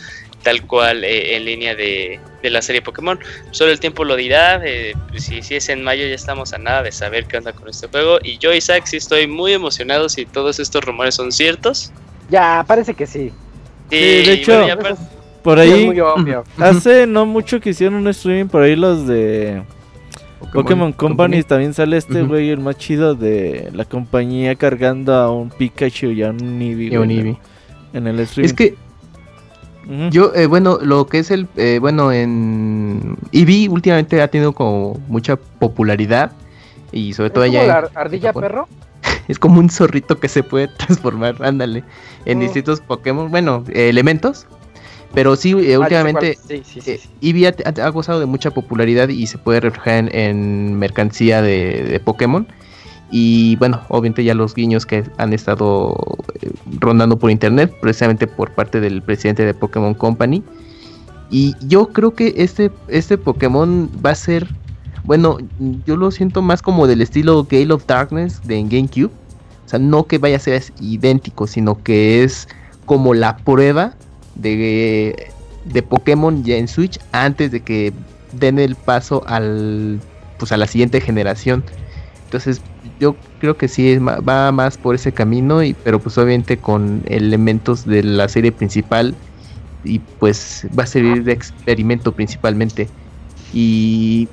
[0.43, 3.19] tal cual eh, en línea de, la serie Pokémon.
[3.51, 4.61] Solo el tiempo lo dirá.
[4.65, 7.53] Eh, pues, si, si, es en mayo, ya estamos a nada de saber qué onda
[7.53, 8.19] con este juego.
[8.23, 11.93] Y yo, Isaac, sí estoy muy emocionado si todos estos rumores son ciertos.
[12.31, 13.33] Ya, parece que sí.
[13.91, 14.67] de hecho,
[15.43, 15.91] por ahí,
[16.59, 19.63] hace no mucho que hicieron un streaming por ahí los de
[20.53, 21.43] Pokémon, Company.
[21.43, 26.23] También sale este güey, el más chido de la compañía, cargando a un Pikachu y
[26.23, 27.39] a un Eevee.
[27.95, 28.47] En el streaming.
[28.47, 28.75] Es que
[30.11, 35.01] yo, eh, bueno, lo que es el, eh, bueno, en Eevee últimamente ha tenido como
[35.09, 36.33] mucha popularidad
[36.93, 37.67] y sobre todo allá...
[37.67, 38.69] la ardilla perro?
[39.29, 41.85] es como un zorrito que se puede transformar, ándale,
[42.27, 42.41] en oh.
[42.43, 44.47] distintos Pokémon, bueno, elementos.
[45.15, 46.39] Pero sí, eh, ah, últimamente
[47.23, 52.47] Eevee ha, gozado de mucha popularidad y se puede reflejar en, mercancía de, de Pokémon.
[53.11, 55.97] Y bueno, obviamente ya los guiños que han estado
[56.43, 60.43] eh, rondando por internet, precisamente por parte del presidente de Pokémon Company.
[61.31, 64.47] Y yo creo que este, este Pokémon va a ser,
[65.05, 65.39] bueno,
[65.87, 69.11] yo lo siento más como del estilo Gale of Darkness de GameCube.
[69.65, 72.49] O sea, no que vaya a ser idéntico, sino que es
[72.87, 73.95] como la prueba
[74.35, 75.31] de,
[75.67, 77.93] de Pokémon ya en Switch antes de que
[78.33, 80.01] den el paso al,
[80.39, 81.65] pues a la siguiente generación.
[82.25, 82.61] Entonces,
[82.99, 87.85] yo creo que sí va más por ese camino, y, pero pues obviamente con elementos
[87.85, 89.15] de la serie principal
[89.85, 92.89] y pues va a servir de experimento principalmente.
[93.53, 94.29] Y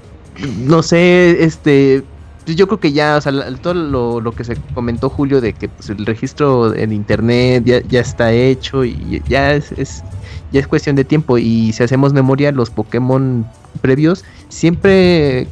[0.65, 2.03] no sé, este,
[2.45, 5.67] pues, yo creo que ya, o sea, todo lo, que se comentó Julio de que
[5.67, 10.03] pues, el registro en internet ya, está hecho y ya es,
[10.51, 11.37] ya es cuestión de tiempo.
[11.37, 13.45] Y si hacemos memoria, los Pokémon
[13.81, 15.47] previos siempre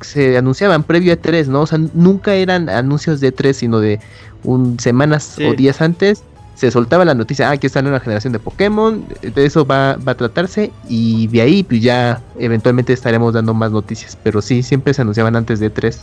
[0.00, 1.62] se anunciaban previo a 3, ¿no?
[1.62, 4.00] O sea, nunca eran anuncios de 3, sino de
[4.44, 6.22] un semanas o días antes
[6.56, 9.96] se soltaba la noticia, ah, aquí está la nueva generación de Pokémon, de eso va,
[9.96, 14.62] va, a tratarse y de ahí pues ya eventualmente estaremos dando más noticias, pero sí,
[14.62, 16.00] siempre se anunciaban antes de 3.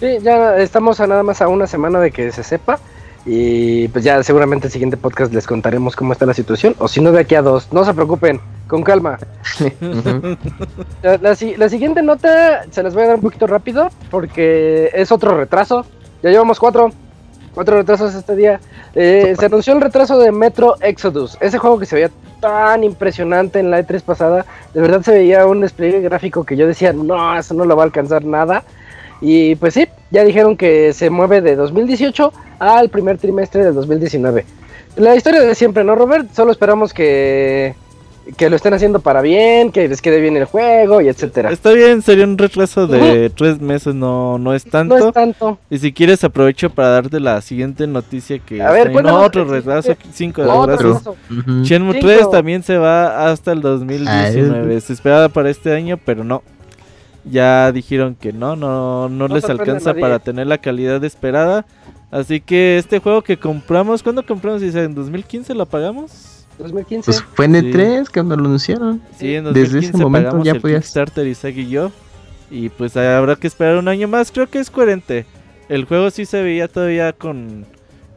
[0.00, 2.78] Sí, ya estamos a nada más a una semana de que se sepa
[3.26, 6.74] y pues ya seguramente el siguiente podcast les contaremos cómo está la situación.
[6.78, 7.72] O si no, de aquí a dos.
[7.72, 9.18] No se preocupen, con calma.
[11.02, 11.34] la,
[11.68, 15.86] siguiente nota se las voy a dar un poquito rápido porque es otro retraso.
[16.22, 16.90] Ya llevamos cuatro.
[17.54, 18.60] Cuatro retrasos este día.
[18.94, 21.38] Eh, se anunció el retraso de Metro Exodus.
[21.40, 22.10] Ese juego que se veía
[22.40, 24.44] tan impresionante en la E3 pasada.
[24.74, 27.84] De verdad se veía un despliegue gráfico que yo decía, no, eso no lo va
[27.84, 28.62] a alcanzar nada.
[29.20, 34.44] Y pues sí, ya dijeron que se mueve de 2018 al primer trimestre del 2019.
[34.96, 36.28] La historia de siempre, ¿no, Robert?
[36.34, 37.74] Solo esperamos que,
[38.36, 41.50] que lo estén haciendo para bien, que les quede bien el juego y etcétera.
[41.52, 44.98] Está bien, sería un retraso de tres meses, no, no es tanto.
[44.98, 45.58] No es tanto.
[45.70, 49.94] Y si quieres aprovecho para darte la siguiente noticia que a ver, no, otro retraso,
[50.12, 51.16] 5 de retraso.
[51.62, 54.80] Shenmue 3 también se va hasta el 2019.
[54.80, 56.42] Se esperaba para este año, pero no.
[57.24, 61.66] Ya dijeron que no, no, no, les alcanza para tener la calidad esperada.
[62.10, 64.62] Así que este juego que compramos, ¿cuándo compramos?
[64.62, 66.35] Dice, ¿en 2015 lo pagamos?
[66.58, 67.04] 2015.
[67.04, 69.02] Pues fue en el 3 cuando lo anunciaron.
[69.18, 70.80] Sí, en 2015 Desde ese momento ya podías...
[70.84, 71.90] Kickstarter Isaac y yo.
[72.50, 75.26] Y pues habrá que esperar un año más, creo que es coherente.
[75.68, 77.66] El juego sí se veía todavía con,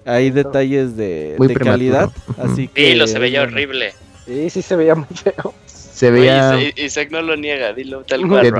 [0.06, 1.74] hay detalles de, Muy de prematuro.
[1.74, 2.10] calidad.
[2.38, 2.90] Así que.
[2.90, 3.94] Dilo, se veía horrible.
[4.26, 5.54] Sí, sí se veía muy feo.
[5.66, 8.52] Se veía Oye, Isaac- no lo niega, dilo tal cual.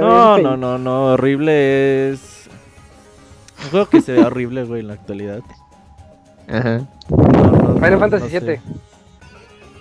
[0.00, 2.48] No, no, no, no, horrible es.
[3.64, 5.40] Un juego que se ve horrible, güey, en la actualidad.
[6.48, 6.80] Ajá.
[7.10, 8.60] No, no, Final no, Fantasy no sé.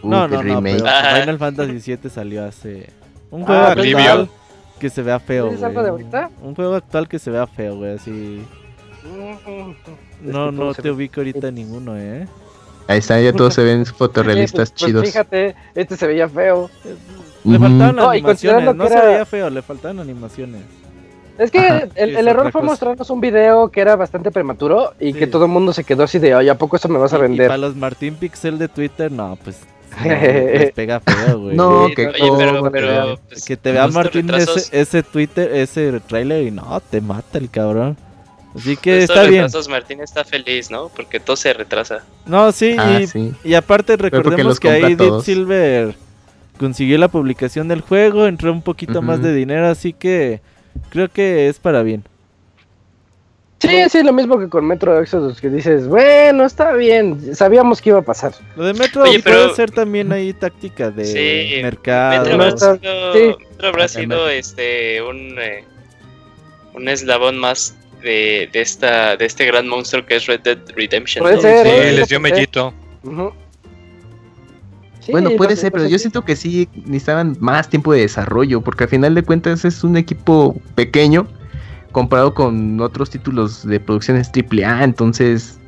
[0.01, 0.77] Uh, No, no, no, pero.
[1.21, 2.89] Final Fantasy VII salió hace...
[3.31, 4.29] Un Ah, juego actual Oblivion.
[4.79, 6.29] que se vea feo, ¿Dices algo de ahorita?
[6.41, 8.41] Un juego actual que se vea feo, güey, así...
[10.21, 12.27] No, no te ubico ahorita ninguno, ¿eh?
[12.87, 15.05] Ahí está, ya todos se ven fotorrealistas pues, pues, chidos.
[15.05, 16.69] fíjate, este se veía feo.
[17.43, 20.61] Le faltaban No, animaciones, no se veía feo, le faltaban animaciones.
[21.37, 22.71] Es que Ajá, el, es el error fue cosa.
[22.71, 25.19] mostrarnos un video que era bastante prematuro y Sí.
[25.19, 27.17] que todo el mundo se quedó así de, oye, ¿a poco eso me vas a
[27.17, 27.47] Y- Y, vender?
[27.47, 29.59] para los Martín Pixel de Twitter, no, pues...
[30.59, 31.55] les pega feo, güey.
[31.55, 35.03] No, Sí, que oye, pero, cómo, pero pues, Que te vea Martín retrasos- ese, ese
[35.03, 37.97] Twitter, ese trailer y no, te mata el cabrón.
[38.55, 39.45] Así que estos está bien.
[39.69, 40.89] Martín está feliz, ¿no?
[40.89, 42.03] Porque todo se retrasa.
[42.25, 43.31] No, sí, Ah, y, sí.
[43.43, 45.21] y aparte recordemos que ahí Deep.
[45.21, 45.95] Silver
[46.57, 50.41] consiguió la publicación del juego, entró un poquito más de dinero, así que
[50.89, 52.03] creo que es para bien.
[53.59, 57.89] Sí, sí, lo mismo que con Metro Exodus, que dices, bueno, está bien, sabíamos que
[57.89, 58.33] iba a pasar.
[58.55, 62.37] Lo de Metro Oye, puede ser también ahí táctica de Sí, mercado.
[62.37, 63.35] Metro habrá sido, sí.
[63.49, 65.63] Metro habrá sido, este un eh,
[66.75, 71.23] un eslabón más de, de esta de este gran monstruo que es Red Dead Redemption.
[71.23, 71.41] Puede ¿no?
[71.41, 71.91] ser, Sí, ¿eh?
[71.93, 72.73] les dio mellito.
[74.99, 78.83] Sí, Bueno, puede ser, pero yo siento que sí necesitaban más tiempo de desarrollo, porque
[78.83, 81.27] al final de cuentas es un equipo pequeño
[81.97, 85.59] comparado con otros títulos de producciones AAA, entonces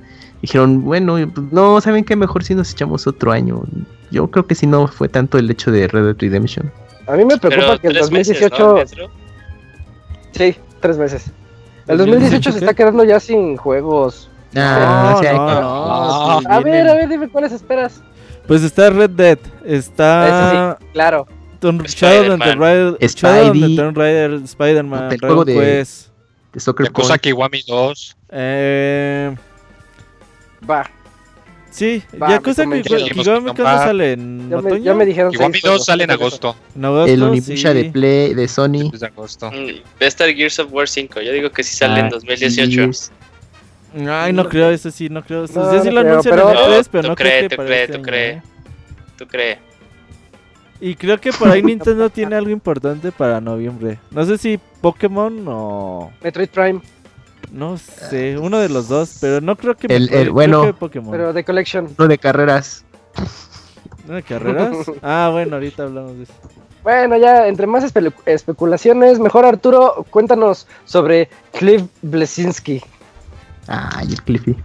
[0.44, 2.16] dijeron, bueno, pues, no, ¿saben qué?
[2.16, 3.64] Mejor si nos echamos otro año.
[4.12, 6.72] Yo creo que si no fue tanto el hecho de Red Dead Redemption.
[7.08, 8.68] A mí me preocupa Pero que el tres meses, 2018...
[8.68, 8.74] ¿no?
[8.76, 9.10] Metro?
[10.34, 11.32] Sí, tres meses.
[11.88, 14.30] El 2018 2018 se está quedando ya sin juegos.
[14.56, 18.04] Ah, no, sí, hay no, no, sí, A ver, a ver, dime cuáles esperas.
[18.46, 21.26] Pues está Red Dead, está Claro.
[21.60, 22.60] Shadow the Spider-Man.
[22.60, 23.76] Rider, Shadow the Spidey.
[23.76, 25.10] Tomb Raider, Spider-Man,
[26.52, 27.22] de- de Soccer Yakuza Punch.
[27.22, 28.16] Kiwami 2.
[28.32, 29.36] eh,
[30.70, 30.90] Va.
[31.72, 33.24] sí, Va, Yakuza me que convencieron.
[33.24, 35.86] Kiwami cuándo sale en Ya me, otoño, ya me dijeron Kiwami seis 2 juegos.
[35.86, 36.56] sale en agosto.
[36.76, 37.78] en agosto, El Onimusha sí.
[37.78, 38.92] de Play, de Sony.
[38.94, 39.52] Es de agosto.
[39.52, 41.22] Mm, Va a estar Gears of War 5.
[41.22, 42.72] Yo digo que sí sale Ah, en 2018.
[42.82, 43.12] Gears.
[44.08, 45.42] Ay, no creo, eso sí, no creo.
[45.42, 47.50] No, sí, sí no lo creo, anuncian pero- en el 3, pero no cree, creo
[47.50, 48.30] que tú cree, tú cree.
[48.32, 48.42] ¿eh?
[49.18, 49.58] ¿Tú crees?
[50.82, 54.00] Y creo que por ahí Nintendo tiene algo importante para noviembre.
[54.12, 56.12] No sé si Pokémon o...
[56.24, 56.82] Metroid Prime,
[57.52, 59.88] No sé, uno de los dos, pero no creo que...
[59.88, 60.62] El- Metroid, el- creo bueno.
[60.66, 61.12] que Pokémon.
[61.12, 61.90] pero de Collection.
[61.98, 62.86] Uno de carreras.
[64.08, 64.72] ¿No de carreras?
[65.04, 66.34] Ah, bueno, ahorita hablamos de eso.
[66.82, 72.82] Bueno, ya entre más espe- especulaciones, mejor Arturo, cuéntanos sobre Cliff Blesinski,
[73.68, 74.56] Ay, el Cliffy.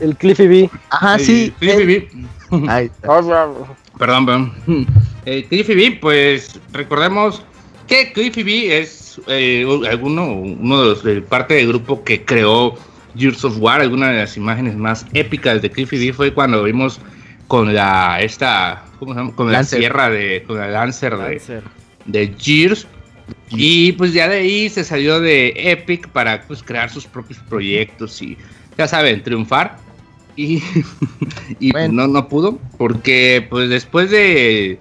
[0.00, 0.70] el Cliffy B.
[0.90, 1.54] Ajá, sí.
[1.58, 2.08] Cliffy él-
[2.50, 2.64] B.
[2.68, 2.90] Ay,
[3.98, 4.52] Perdón, perdón.
[5.30, 7.42] Eh, Cliffy B, pues recordemos
[7.86, 12.78] que Cliffy B es eh, alguno, uno de los de parte del grupo que creó
[13.14, 13.82] Gears of War.
[13.82, 16.98] Alguna de las imágenes más épicas de Cliffy B fue cuando vimos
[17.46, 19.34] con la esta, ¿cómo se llama?
[19.34, 21.62] Con la sierra de, con la Lancer de, Lancer.
[22.06, 22.86] de Gears.
[23.50, 28.22] Y pues ya de ahí se salió de Epic para pues crear sus propios proyectos
[28.22, 28.38] y
[28.78, 29.76] ya saben, triunfar.
[30.38, 30.62] Y,
[31.60, 32.06] y Bueno.
[32.06, 34.78] no, no pudo porque pues después de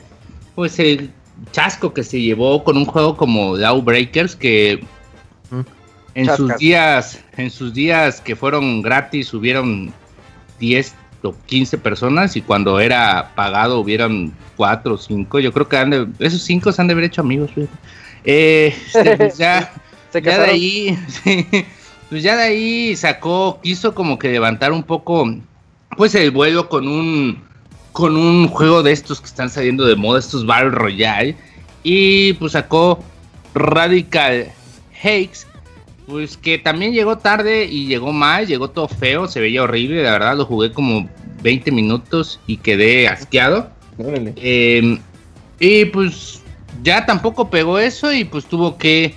[0.54, 1.10] pues el
[1.52, 4.84] chasco que se llevó con un juego como Breakers que
[5.50, 5.62] Mm.
[6.16, 6.38] en Chascas.
[6.38, 9.94] sus días en sus días que fueron gratis hubieron
[10.60, 10.94] 10
[11.24, 15.90] o 15 personas y cuando era pagado hubieran 4 o 5 yo creo que han
[15.90, 17.50] de- esos 5 se han de haber hecho amigos.
[18.26, 19.72] Eh, este, pues ya
[20.12, 21.46] Se ya de ahí, sí,
[22.10, 25.30] pues ya de ahí sacó, quiso como que levantar un poco,
[25.96, 27.44] pues el vuelo con un,
[27.92, 31.36] con un juego de estos que están saliendo de moda, estos Battle Royale,
[31.84, 33.04] y pues sacó
[33.54, 34.52] Radical
[35.02, 35.48] Hakes,
[36.08, 40.12] pues que también llegó tarde y llegó mal, llegó todo feo, se veía horrible, la
[40.12, 41.10] verdad, lo jugué como
[41.44, 43.70] 20 minutos y quedé asqueado.
[44.38, 45.00] Eh,
[45.60, 46.42] y pues
[46.84, 49.16] ya tampoco pegó eso y pues tuvo que,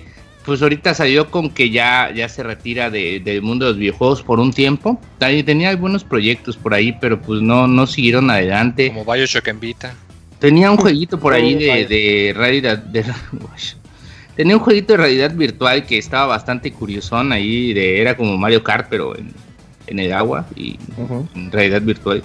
[0.51, 4.21] pues ahorita salió con que ya, ya se retira de- del mundo de los videojuegos
[4.21, 4.99] por un tiempo.
[5.17, 8.89] Tenía algunos proyectos por ahí, pero pues no, no siguieron adelante.
[8.93, 9.93] Como Bioshock en Vita.
[10.39, 12.79] Tenía un jueguito por ahí Oh, de, realidad.
[12.79, 13.05] de-
[14.35, 17.71] tenía un jueguito de realidad virtual que estaba bastante curiosón ahí.
[17.71, 19.31] De, era como Mario Kart, pero en,
[19.87, 20.77] en el agua y
[21.33, 22.21] en realidad virtual.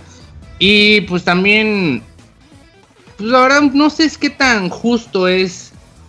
[0.58, 2.02] Y pues también.
[3.18, 5.65] Pues verdad, no sé es qué tan justo es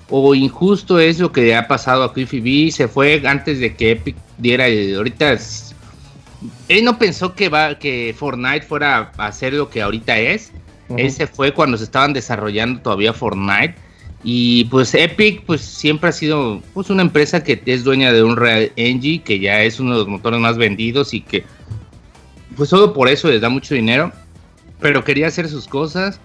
[0.10, 2.72] o injusto es lo que le ha pasado a Cliffy B.
[2.72, 4.96] Se fue antes de que Epic diera el.
[4.96, 5.76] Ahorita es-
[6.70, 10.52] él no pensó que va que Fortnite fuera a ser lo que ahorita es.
[10.98, 13.76] Ese fue cuando se estaban desarrollando todavía Fortnite.
[14.24, 18.36] Y pues Epic pues siempre ha sido pues una empresa que es dueña de un
[18.36, 21.44] Real Engine, que ya es uno de los motores más vendidos y que
[22.56, 24.12] pues solo por eso les da mucho dinero.
[24.80, 26.20] Pero quería hacer sus cosas.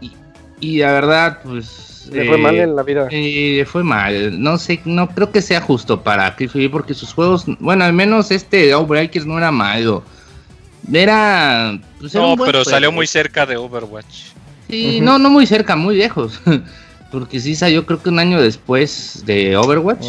[0.00, 0.12] Y,
[0.60, 1.84] y la verdad, pues.
[2.12, 3.08] Le fue mal en la vida.
[3.10, 4.40] Eh, le fue mal.
[4.42, 7.44] No sé, no creo que sea justo para Clifford porque sus juegos.
[7.60, 10.02] Bueno, al menos este Outbreakers no era malo.
[10.92, 11.78] Era.
[12.00, 12.70] Pues, era No, un buen pero juego.
[12.70, 14.28] salió muy cerca de Overwatch.
[14.68, 16.40] Sí, no, no muy cerca, muy lejos.
[17.10, 20.04] Porque sí salió creo que un año después de Overwatch.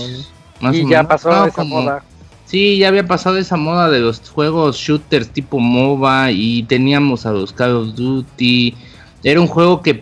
[0.59, 1.07] más Y o ya menos.
[1.07, 2.03] pasó No, esa como- moda.
[2.45, 7.31] Sí, ya había pasado esa moda de los juegos shooters tipo MOBA y teníamos a
[7.31, 8.75] los Call of Duty.
[9.24, 9.99] Era un juego que,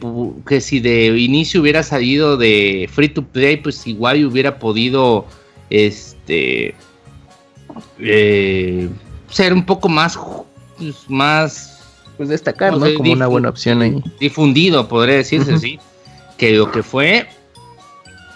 [0.48, 5.26] que si de inicio hubiera salido de free to play, pues igual hubiera podido
[5.70, 6.76] este
[8.00, 8.90] eh,
[9.30, 10.18] ser un poco más
[10.78, 11.80] pues, más
[12.18, 14.04] Pues destacar, No Como una buena opción ahí.
[14.20, 15.80] difundido, podría decirse así,
[16.38, 17.28] que lo que fue.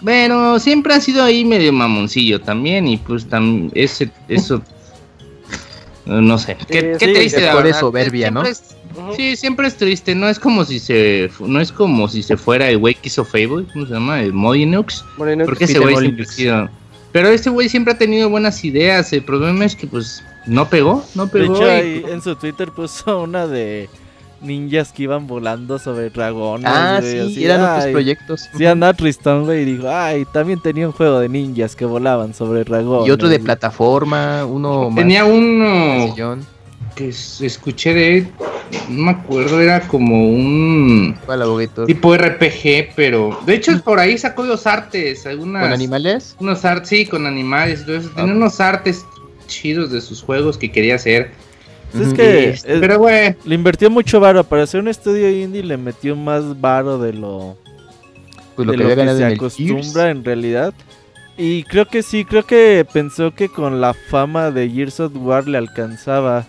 [0.03, 4.61] Pero siempre ha sido ahí medio mamoncillo también y pues también ese eso
[6.05, 7.79] no sé, qué, Sí, qué sí, la por verdad.
[7.79, 8.43] soberbia, ¿no?
[8.43, 8.75] Es-.
[9.15, 12.69] Sí, siempre es triste, no es como si se no es como si se fuera
[12.69, 14.21] el güey que hizo Fable, ¿cómo se llama?
[14.21, 15.03] El Molyneux.
[15.45, 16.69] porque ese güey siempre ha sido
[17.11, 21.03] Pero este güey siempre ha tenido buenas ideas, el problema es que pues no pegó,
[21.15, 21.55] no De pegó.
[21.55, 23.89] hecho, y- ahí en su Twitter puso una de
[24.41, 26.65] ninjas que iban volando sobre dragones.
[26.67, 28.49] Ah, güey, sí, así, eran otros proyectos.
[28.57, 32.33] Sí, andaba tristón, güey, y dijo, ay, también tenía un juego de ninjas que volaban
[32.33, 33.07] sobre dragones.
[33.07, 36.45] Y otro de plataforma, uno más Tenía uno sencillón.
[36.95, 38.27] Que escuché de él,
[38.89, 41.17] no me acuerdo, era como un
[41.87, 46.35] tipo RPG, pero de hecho por ahí sacó los artes, algunas ¿Con animales?
[46.39, 48.35] unos artes, sí, con animales, entonces tenía Ah.
[48.35, 49.05] unos artes
[49.47, 51.31] chidos de sus juegos que quería hacer.
[51.91, 55.29] Pues es que Este, es- pero bueno, le invirtió mucho varo para hacer un estudio
[55.29, 57.57] indie, le metió más varo de lo,
[58.55, 60.73] Pues lo de que lo que se acostumbra en realidad.
[61.37, 65.47] Y creo que sí, creo que pensó que con la fama de Gears of War
[65.47, 66.45] le alcanzaba.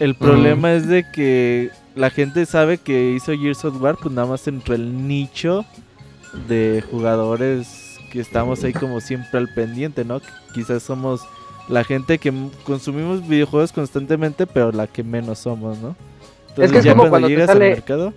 [0.00, 4.26] El problema es de que la gente sabe que hizo Gears of War, pues nada
[4.26, 5.64] más entre el nicho
[6.48, 10.20] de jugadores que estamos ahí como siempre al pendiente, ¿no?
[10.52, 11.20] Quizás somos
[11.68, 12.32] la gente que
[12.64, 15.96] consumimos videojuegos constantemente, pero la que menos somos, ¿no?
[16.48, 18.14] Entonces, que es ya como cuando cuando te llegas sale- al mercado,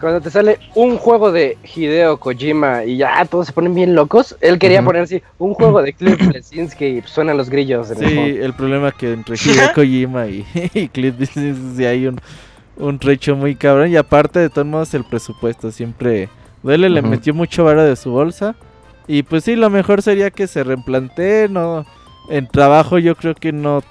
[0.00, 4.36] Cuando te sale un juego de Hideo Kojima y ya todos se ponen bien locos,
[4.40, 4.86] él quería Ujú.
[4.88, 8.92] poner así un juego de Cliff Bleszinski y suenan los grillos en Sí, el problema
[8.92, 12.20] que entre Hideo Kojima y, y Cliff Bleszinski sí hay un,
[12.76, 13.90] un trecho muy cabrón.
[13.90, 16.28] Y aparte, de todos modos, el presupuesto siempre
[16.62, 16.90] duele.
[16.90, 18.56] Le metió mucho varo de su bolsa.
[19.06, 21.48] Y pues sí, lo mejor sería que se replantee.
[21.48, 21.86] No,
[22.30, 23.82] en trabajo yo creo que no,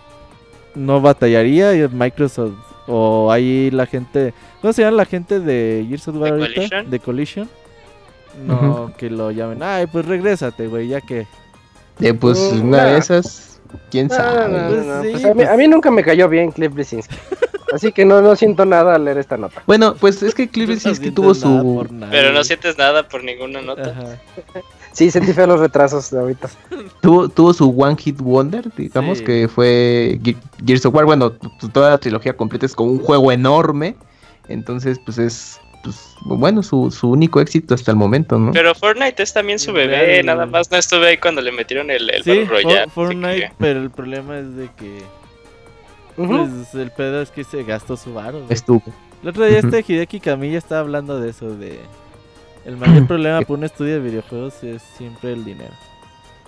[0.75, 1.73] no batallaría.
[1.75, 2.53] y Microsoft
[2.87, 4.33] o ahí la gente...
[4.61, 6.53] ¿Cómo se llama la gente de Gears of War ¿De ahorita?
[6.55, 6.89] Coalition?
[6.89, 7.49] De Collision.
[8.45, 9.61] No, que lo llamen.
[9.61, 11.27] Ay, pues regrésate, güey, ya que...
[11.99, 12.83] Eh, pues una nah.
[12.85, 13.61] de esas,
[13.91, 14.49] quién sabe.
[14.67, 17.15] Pues sí, pues a, mí, a mí nunca me cayó bien Cliff Bleszinski.
[17.73, 19.63] Así que no, no siento nada al leer esta nota.
[19.65, 23.89] Bueno, pues es que Cliff sientes tuvo su Pero no sientes nada por ninguna nota.
[23.89, 24.19] Ajá.
[24.93, 26.49] Sí, sentí feo los retrasos de ahorita.
[27.01, 29.23] tuvo, tuvo su One Hit Wonder, digamos, Sí.
[29.25, 31.05] que fue Ge- Gears of War.
[31.05, 31.31] Bueno,
[31.73, 33.95] toda la trilogía completa es como un juego enorme.
[34.47, 38.51] Entonces, pues es, pues, bueno, su, su único éxito hasta el momento, ¿no?
[38.51, 42.09] Pero Fortnite es también su bebé, nada más no estuve ahí cuando le metieron el,
[42.09, 42.79] el Sí, For- Royale.
[42.81, 45.01] así Fortnite, que- pero el problema es de que
[46.15, 48.43] pues, el pedo es que se gastó su varo.
[48.49, 48.83] Estuvo.
[49.23, 49.69] El otro día Ujú.
[49.75, 51.79] este Hideki Kamiya estaba hablando de eso, de
[52.65, 55.73] el mayor problema para un estudio de videojuegos es siempre el dinero.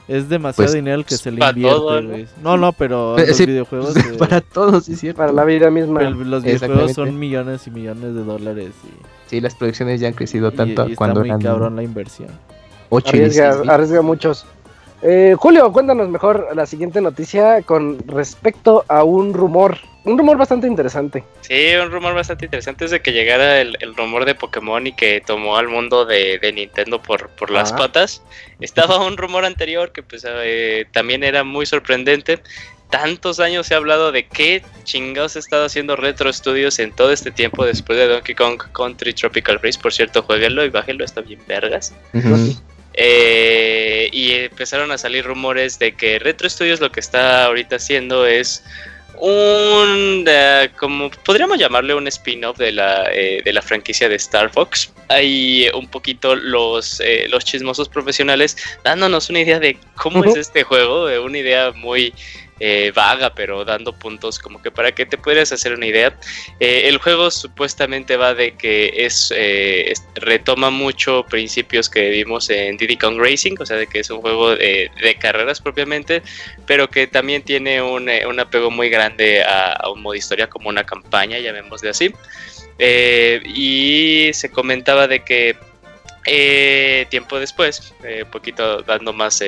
[0.07, 2.15] Es demasiado Pues, dinero el que se le invierte, todo, ¿no?
[2.43, 5.17] No, no, pero los sí, videojuegos pues, eh, para todos, sí, cierto.
[5.17, 5.99] Para la vida misma.
[5.99, 8.89] pero los videojuegos son millones y millones de dólares y,
[9.29, 11.81] Sí, las producciones ya han crecido y- tanto y está cuando muy eran cabrón la
[11.83, 12.29] inversión.
[12.89, 13.69] 8 y Arriesga, 16 mil.
[13.71, 14.45] arriesga muchos.
[15.01, 19.77] Eh, Julio, cuéntanos mejor la siguiente noticia con respecto a un rumor.
[20.05, 21.23] Un rumor bastante interesante.
[21.41, 24.93] Sí, un rumor bastante interesante es de que llegara el, el rumor de Pokémon y
[24.93, 27.75] que tomó al mundo de, de Nintendo por, por las Ah.
[27.75, 28.21] patas.
[28.61, 32.39] Estaba un rumor anterior que pues eh, también era muy sorprendente.
[32.91, 37.11] Tantos años se ha hablado de qué chingados ha estado haciendo Retro Studios en todo
[37.11, 39.79] este tiempo después de Donkey Kong Country Tropical Freeze.
[39.79, 41.93] Por cierto, jueguenlo y bájenlo, está bien vergas.
[42.93, 48.25] Eh, y empezaron a salir rumores de que Retro Studios lo que está ahorita haciendo
[48.25, 48.63] es
[49.19, 54.51] un eh, como podríamos llamarle un spin-off de la eh, de la franquicia de Star
[54.51, 54.93] Fox.
[55.09, 60.63] Hay un poquito los eh, los chismosos profesionales dándonos una idea de cómo es este
[60.63, 62.13] juego eh, una idea muy
[62.61, 66.17] eh, vaga, pero dando puntos como que para que te puedas hacer una idea.
[66.61, 72.77] Eh, el juego supuestamente va de que es, eh, retoma mucho principios que vimos en
[72.77, 74.89] Diddy Kong Racing, o sea, de que es un juego de,
[75.19, 76.21] carreras propiamente,
[76.65, 81.39] pero que también tiene un, apego muy grande a, un modo historia como una campaña,
[81.39, 82.13] llamémosle así.
[82.79, 85.57] y se comentaba de que
[87.09, 89.41] tiempo después, un poquito dando más,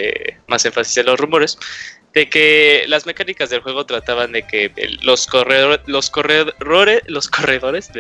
[0.48, 1.58] más énfasis en los rumores,
[2.14, 7.92] de que las mecánicas del juego trataban de que los corredores, los corredores, los corredores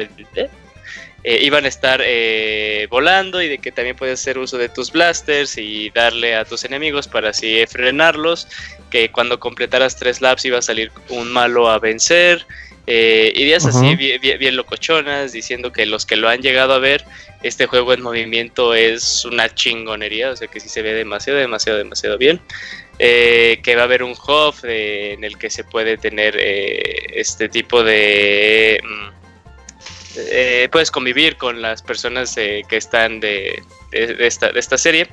[1.23, 4.91] eh, iban a estar eh, volando y de que también puedes hacer uso de tus
[4.91, 8.47] blasters y darle a tus enemigos para así frenarlos,
[8.89, 12.45] que cuando completaras tres laps iba a salir un malo a vencer.
[12.89, 17.03] Eh, ideas así bien, bien, locochonas, diciendo que los que lo han llegado a ver,
[17.43, 21.77] este juego en movimiento es una chingonería, o sea que sí se ve demasiado, demasiado,
[21.79, 22.39] demasiado bien.
[22.99, 27.47] Eh, que va a haber un hub en el que se puede tener eh, este
[27.47, 28.81] tipo de...
[28.83, 29.09] Mm,
[30.19, 35.07] eh, puedes convivir con las personas que están de, esta, de esta serie.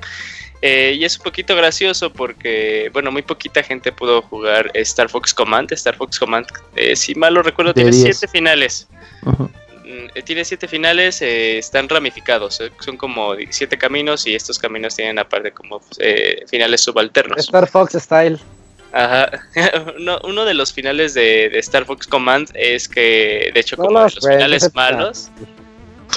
[0.63, 5.71] y es un poquito gracioso porque, bueno, muy poquita gente pudo jugar Star Fox Command.
[5.73, 6.47] Star Fox Command,
[6.95, 8.87] si mal lo recuerdo, tiene siete finales.
[9.21, 9.45] Mm,
[10.23, 15.19] tiene siete finales, eh, están ramificados, eh, son como siete caminos y estos caminos tienen
[15.19, 17.39] aparte como eh, finales subalternos.
[17.39, 18.39] Star Fox Style.
[18.91, 19.29] Ajá.
[20.23, 24.25] uno, de los finales de, Star Fox Command es que, de hecho, como de los
[24.25, 25.29] finales malos,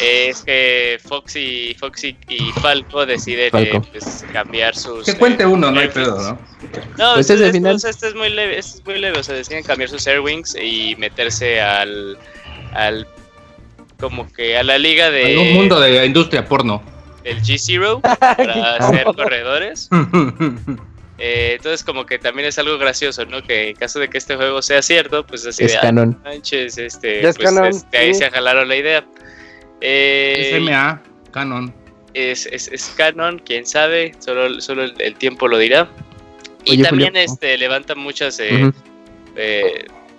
[0.01, 5.07] es que Foxy, Foxy y Falco deciden pues, cambiar sus.
[5.07, 6.39] Que cuente uno, no hay pedo, ¿no?
[6.97, 9.35] No, pues este, es, pues, este es muy leve, este es muy leve, o sea,
[9.35, 12.19] deciden cambiar sus Airwings y meterse al,
[12.75, 13.07] al
[13.99, 15.37] como que a la liga de...
[15.39, 16.83] un mundo de industria porno.
[17.25, 19.89] El G-Zero para hacer corredores.
[21.21, 23.43] Eh, entonces como que también es algo gracioso, ¿no?
[23.43, 25.79] Que en caso de que este juego sea cierto, pues así es de...
[25.79, 26.17] Ah, canon.
[26.23, 29.05] Manches, este, pues, este, ahí se jalaron la idea.
[29.81, 31.75] Eh, SMA, canon.
[32.15, 35.91] Es, es, es, canon, quién sabe, solo, solo el, tiempo lo dirá.
[36.65, 38.71] Y también este levanta muchas eh,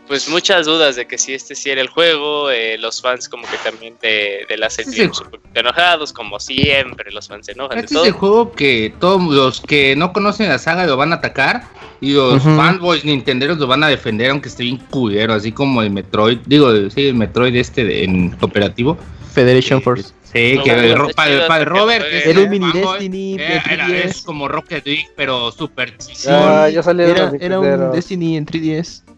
[0.10, 3.44] pues muchas dudas de que si este sí era el juego, eh, los fans como
[3.44, 7.78] que también de, de la serie un poquito enojados, como siempre, los fans se enojan.
[7.78, 11.18] Este es el juego que todos los que no conocen la saga lo van a
[11.18, 11.68] atacar
[12.02, 15.92] y los fanboys nintenderos lo van a defender aunque esté bien culero, así como el
[15.92, 18.98] Metroid, digo, sí, el Metroid este en cooperativo.
[19.32, 20.12] Federation Force.
[20.24, 24.48] Sí, que el, para, el Robert que era un mini Destiny eh, era, es como
[24.48, 25.96] Rocket League pero super
[26.28, 29.09] ah, ya era, era un Destiny en 3DS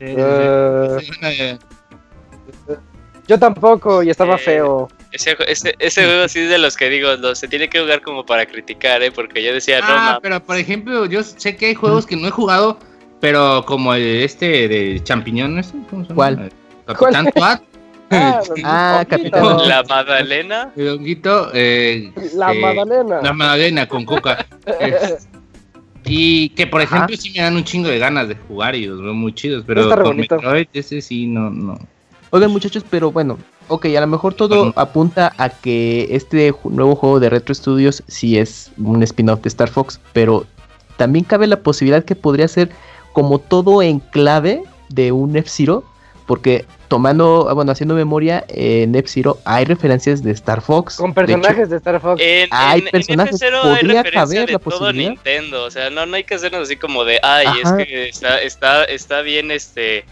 [0.00, 1.58] eh,
[3.26, 4.88] yo tampoco, y estaba eh, feo.
[5.12, 5.36] Ese,
[5.78, 9.02] ese, juego así es de los que digo, se tiene que jugar como para criticar,
[9.02, 9.10] ¿eh?
[9.10, 12.28] Porque yo decía, ah, no, pero por ejemplo, yo sé que hay juegos que no
[12.28, 12.78] he jugado,
[13.20, 16.14] pero como el este de champiñón, ¿cómo se llama?
[16.14, 16.52] ¿Cuál?
[16.86, 17.60] Capitán Toad.
[18.08, 19.66] Ah, ah Capitán.
[19.66, 20.70] La Magdalena.
[20.76, 23.20] Eh, la Magdalena.
[23.20, 24.46] La Magdalena con coca.
[26.06, 29.02] Y que por ejemplo sí me dan un chingo de ganas de jugar y los
[29.02, 31.78] veo muy chidos, pero con Metroid ese sí no, no.
[32.30, 33.38] Oigan muchachos, pero bueno,
[33.68, 38.38] ok, a lo mejor todo apunta a que este nuevo juego de Retro Studios sí
[38.38, 40.46] es un spin-off de Star Fox, pero
[40.96, 42.70] también cabe la posibilidad que podría ser
[43.12, 45.84] como todo en clave de un F-Zero,
[46.26, 50.96] porque tomando, ah, bueno, haciendo memoria, en F-Zero hay referencias de Star Fox.
[50.96, 52.20] Con personajes de, Star Fox.
[52.22, 56.34] En, hay personajes, en podría caber la todo Nintendo, o sea, no, no hay que
[56.34, 60.04] hacernos así como de, ay, es que está, está, está bien, este,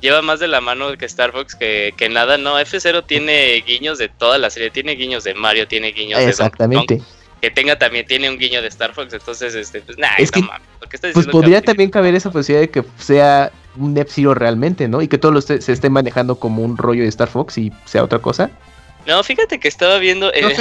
[0.00, 3.98] lleva más de la mano que Star Fox que, que nada, no, F-Zero tiene guiños
[3.98, 7.02] de toda la serie, tiene guiños de Mario, tiene guiños de Exactamente.
[7.40, 10.40] Que tenga también tiene un guiño de Star Fox, entonces este pues nah, es que,
[10.40, 10.66] mames,
[11.12, 15.02] pues podría también caber esa posibilidad de que sea un F-Zero realmente, ¿no?
[15.02, 18.02] Y que todo lo se esté manejando como un rollo de Star Fox y sea
[18.02, 18.50] otra cosa.
[19.06, 20.32] No, fíjate que estaba viendo.
[20.34, 20.58] En, es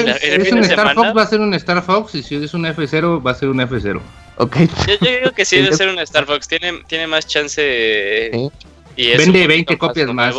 [0.52, 2.16] un Star Fox, va a ser un Star Fox.
[2.16, 4.00] Y si es un F0, va a ser un F0.
[4.38, 4.56] Ok.
[4.88, 6.48] Yo, yo digo que sí debe ser un Star Fox.
[6.48, 8.32] Tiene, tiene más chance.
[8.96, 10.36] Y Vende 20 copias más.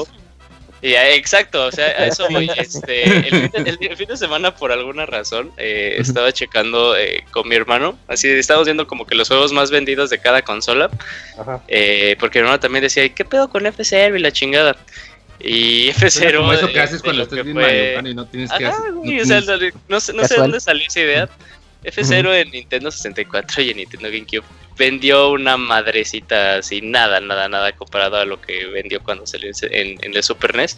[0.81, 3.05] Y, exacto, o sea, eso Este,
[3.59, 7.99] el, fin de, semana, por alguna razón, eh, estaba checando eh, con mi hermano.
[8.07, 10.91] Así estábamos viendo como que los juegos más vendidos de cada consola.
[11.67, 14.77] Eh, porque mi hermano también decía, ¿qué pedo con F0 y la chingada?
[15.41, 16.39] Y F0.
[16.39, 18.93] Como eso que haces cuando estás bien y no tienes que hacer.
[18.93, 19.41] o sea,
[19.89, 21.29] no, sé, no sé dónde salió esa idea.
[21.85, 24.45] F0 en Nintendo 64 y en Nintendo GameCube
[24.77, 29.99] vendió una madrecita así, nada, nada, nada comparado a lo que vendió cuando salió en,
[30.15, 30.77] el Super NES.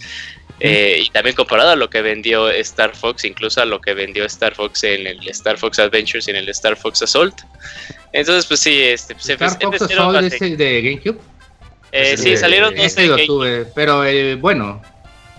[0.63, 4.25] Eh, y también comparado a lo que vendió Star Fox, incluso a lo que vendió
[4.27, 7.35] Star Fox en el Star Fox Adventures y en el Star Fox Assault.
[8.13, 11.19] Entonces, pues sí, este, pues, ¿Star Fox Assault es el de GameCube?
[11.93, 14.83] Eh, sí, de- salieron dos de lo Game- tuve, pero eh, bueno,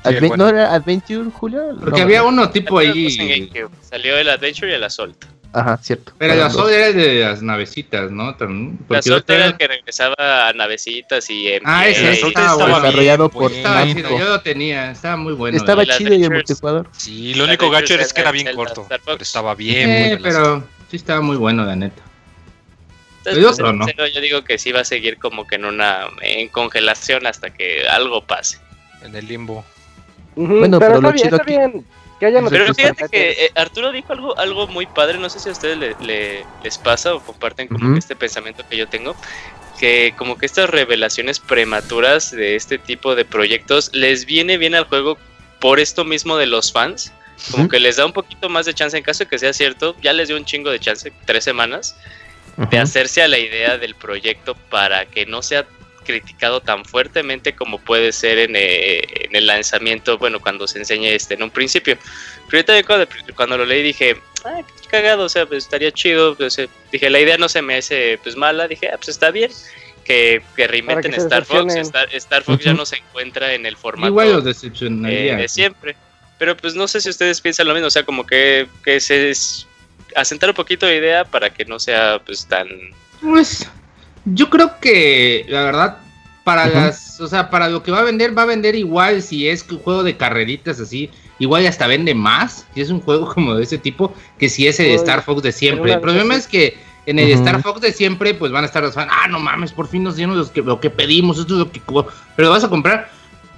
[0.04, 0.38] Sí, bueno.
[0.38, 1.76] ¿No era Adventure, Julio?
[1.80, 3.16] porque No, había uno tipo en ahí,
[3.52, 3.70] GameCube.
[3.88, 5.24] Salió el Adventure y el Assault.
[5.54, 6.14] Ajá, cierto.
[6.18, 6.72] pero Assault dos.
[6.72, 8.36] era de las navecitas, ¿no?
[8.36, 10.16] También, El porque Assault otro era era- el que regresaba
[10.48, 12.80] a navecitas y en Ah, ese, y- estaba.
[12.80, 13.52] Desarrollado bien, por.
[13.52, 13.94] Estaba Namco.
[13.96, 15.58] chido, yo lo tenía, estaba muy bueno.
[15.58, 16.88] Estaba chido y el multijugador.
[16.94, 18.88] Sí, lo único gacho es que era bien corto.
[18.88, 22.02] Pero estaba bien, Eh, muy bien pero sí estaba muy bueno, la neta.
[23.26, 24.08] Entonces, El pues, ¿no?
[24.08, 27.88] yo digo que sí va a seguir como que en una en congelación hasta que
[27.88, 28.58] algo pase.
[29.04, 29.66] en el limbo.
[30.36, 31.84] Ujú, Bueno, pero, pero está lo bien, chido está que-
[32.52, 35.78] Pero fíjate que eh, Arturo dijo algo, algo muy padre, no sé si a ustedes
[35.78, 39.16] le- le- les pasa o comparten como este pensamiento que yo tengo,
[39.80, 44.86] que como que estas revelaciones prematuras de este tipo de proyectos les viene bien al
[44.86, 45.18] juego
[45.60, 47.12] por esto mismo de los fans,
[47.52, 49.96] como que les da un poquito más de chance en caso de que sea cierto,
[50.02, 51.96] ya les dio un chingo de chance, tres semanas,
[52.70, 55.66] de hacerse a la idea del proyecto para que no sea
[56.06, 61.08] criticado tan fuertemente como puede ser en, eh, en el lanzamiento, bueno, cuando se enseñe
[61.14, 61.98] este en un principio.
[62.50, 66.36] Pero yo cuando, cuando lo leí dije, ah, qué cagado, o sea, pues estaría chido,
[66.36, 69.32] pues, eh, dije, la idea no se me hace pues mala, dije, ah, pues está
[69.32, 69.52] bien.
[70.04, 71.76] Que, que reinventen que Star Fox.
[71.76, 74.08] Star, Star Fox ya no se encuentra en el formato
[75.08, 75.96] eh, de siempre.
[76.40, 79.30] Pero pues no sé si ustedes piensan lo mismo, o sea, como que, que se
[79.30, 79.68] es-
[80.16, 82.68] asentar un poquito de idea para que no sea pues tan...
[83.22, 83.70] Pues
[84.26, 85.98] yo creo que la verdad
[86.44, 89.48] para las, o sea, para lo que va a vender va a vender igual si
[89.48, 93.56] es un juego de carreritas así, igual hasta vende más si es un juego como
[93.56, 95.94] de ese tipo que si es el de Star Fox de siempre.
[95.94, 97.32] El problema es que en el.
[97.32, 100.04] Star Fox de siempre pues van a estar los fans, ah, no mames, por fin
[100.04, 101.82] nos dieron los que, lo que pedimos, esto es lo que
[102.36, 103.10] pero lo vas a comprar?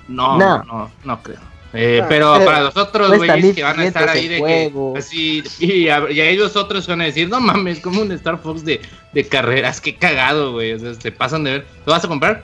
[0.07, 0.37] No.
[0.37, 1.52] no, no creo.
[1.73, 4.39] Eh, Ah, pero pero para los otros güeyes que van a estar 1500 ahí de
[4.39, 4.93] juego.
[4.93, 8.11] que así y, a- y ahí los otros van a decir, no mames, como un
[8.11, 8.79] Star Fox de,
[9.11, 10.73] de carreras, qué cagado, güey.
[10.73, 11.65] O sea, te pasan de ver.
[11.85, 12.43] ¿Lo vas a comprar?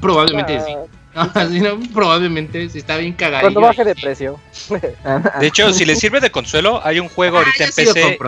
[0.00, 0.72] Probablemente sí.
[0.76, 3.42] Ah, No, así no, probablemente sí está bien cagado.
[3.42, 4.40] Cuando baje de precio.
[5.40, 8.18] De hecho, si les sirve de consuelo, hay un juego ahorita en PC.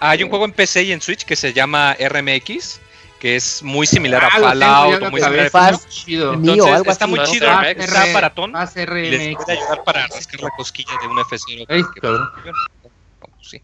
[0.00, 2.80] Hay un juego en PC y en Switch que se llama RMX,
[3.20, 5.88] que es muy similar a Fallout, muy similar a Fast.
[5.90, 6.32] chido.
[6.34, 11.06] Entonces está muy chido, está baratón y les puede ayudar para rascar la cosquilla de
[11.06, 11.66] un F0.
[11.68, 12.30] Ay, que- cabrón.
[12.44, 13.60] No, sí.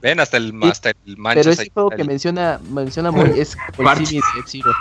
[0.00, 4.08] Ven, hasta el, hasta el Pero ese juego que menciona, menciona muy es por Parches.
[4.08, 4.72] sí mismo, F-Zero.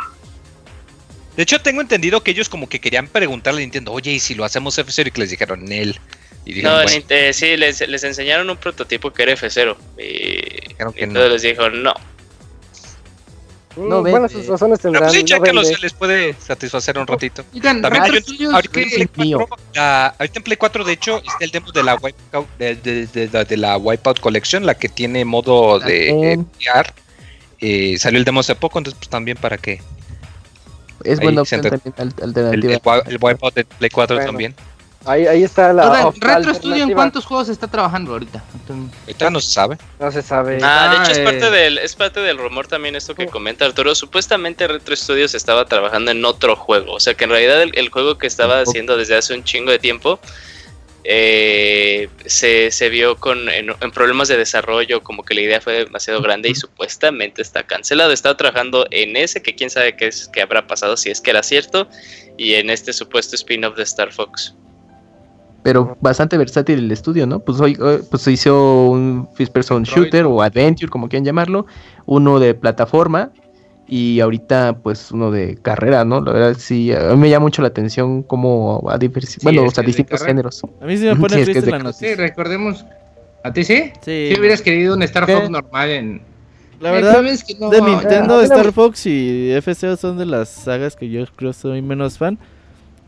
[1.36, 4.36] De hecho, tengo entendido que ellos como que querían preguntarle a Nintendo, oye, ¿y si
[4.36, 5.08] lo hacemos F0?
[5.08, 6.00] Y que les dijeron, él.
[6.46, 10.68] Y dijeron, No, bueno, eh, sí, les, les enseñaron un prototipo que era F0 y,
[10.70, 11.14] Dijeron que y no.
[11.14, 11.94] todos les dijo no.
[13.78, 14.30] No Mm, bueno, vende.
[14.30, 15.04] sus razones pero tendrán.
[15.04, 15.76] pues sí, no chéquenlo, vende.
[15.76, 17.44] se les puede satisfacer un ratito.
[17.54, 19.08] Oigan, También Studios, ahorita, en.
[19.08, 19.38] Play mío.
[19.48, 22.76] 4, la- ahorita en Play 4, de hecho, está el demo de la Wipeout, de,
[22.76, 26.38] de- de- de- de la Wipeout Collection, la que tiene modo de eh.
[26.38, 26.94] VR.
[27.60, 29.82] Eh, salió el demo hace poco, entonces pues también para que
[31.04, 33.04] Es buena opción también al- el, el, alternativa.
[33.08, 34.32] el Wipeout de Play 4 Bueno.
[34.32, 34.56] también.
[35.06, 36.12] Ahí, ahí está la.
[36.16, 38.44] Retro Studio, ¿en cuántos juegos está trabajando ahorita?
[39.06, 39.78] Ahorita no se sabe.
[40.00, 40.60] No se sabe.
[40.62, 43.96] Ah, de hecho es parte del es parte del rumor también esto que comenta Arturo.
[43.96, 47.90] Supuestamente Retro Studios estaba trabajando en otro juego, o sea que en realidad el, el
[47.90, 50.20] juego que estaba haciendo desde hace un chingo de tiempo
[51.04, 55.86] eh, se, se vio con en, en problemas de desarrollo, como que la idea fue
[55.86, 58.12] demasiado grande y supuestamente está cancelado.
[58.12, 61.32] Estaba trabajando en ese que quién sabe qué es qué habrá pasado si es que
[61.32, 61.88] era cierto
[62.38, 64.54] y en este supuesto spin-off de Star Fox.
[65.64, 67.40] Pero bastante versátil el estudio, ¿no?
[67.40, 71.68] Pues hoy hoy, pues se hizo un first person shooter o adventure, como quieran llamarlo,
[72.06, 73.32] uno de plataforma
[73.88, 76.22] y ahorita pues uno de carrera, ¿no?
[76.22, 79.64] La verdad sí, a mí me llama mucho la atención cómo va a Sí, bueno,
[79.66, 80.62] o sea, distintos géneros.
[80.82, 82.08] A mí sí me pone sí, es que triste es la noticia.
[82.10, 82.86] Sí, recordemos.
[83.44, 83.92] ¿A ti sí?
[84.02, 84.30] Sí.
[84.34, 85.36] Si hubieras querido un Star ¿Qué?
[85.36, 86.22] Fox normal en.
[86.80, 90.50] La Eh, verdad, que no, de Nintendo, Ah, Star Fox y FCO son de las
[90.50, 92.40] sagas que yo creo soy menos fan.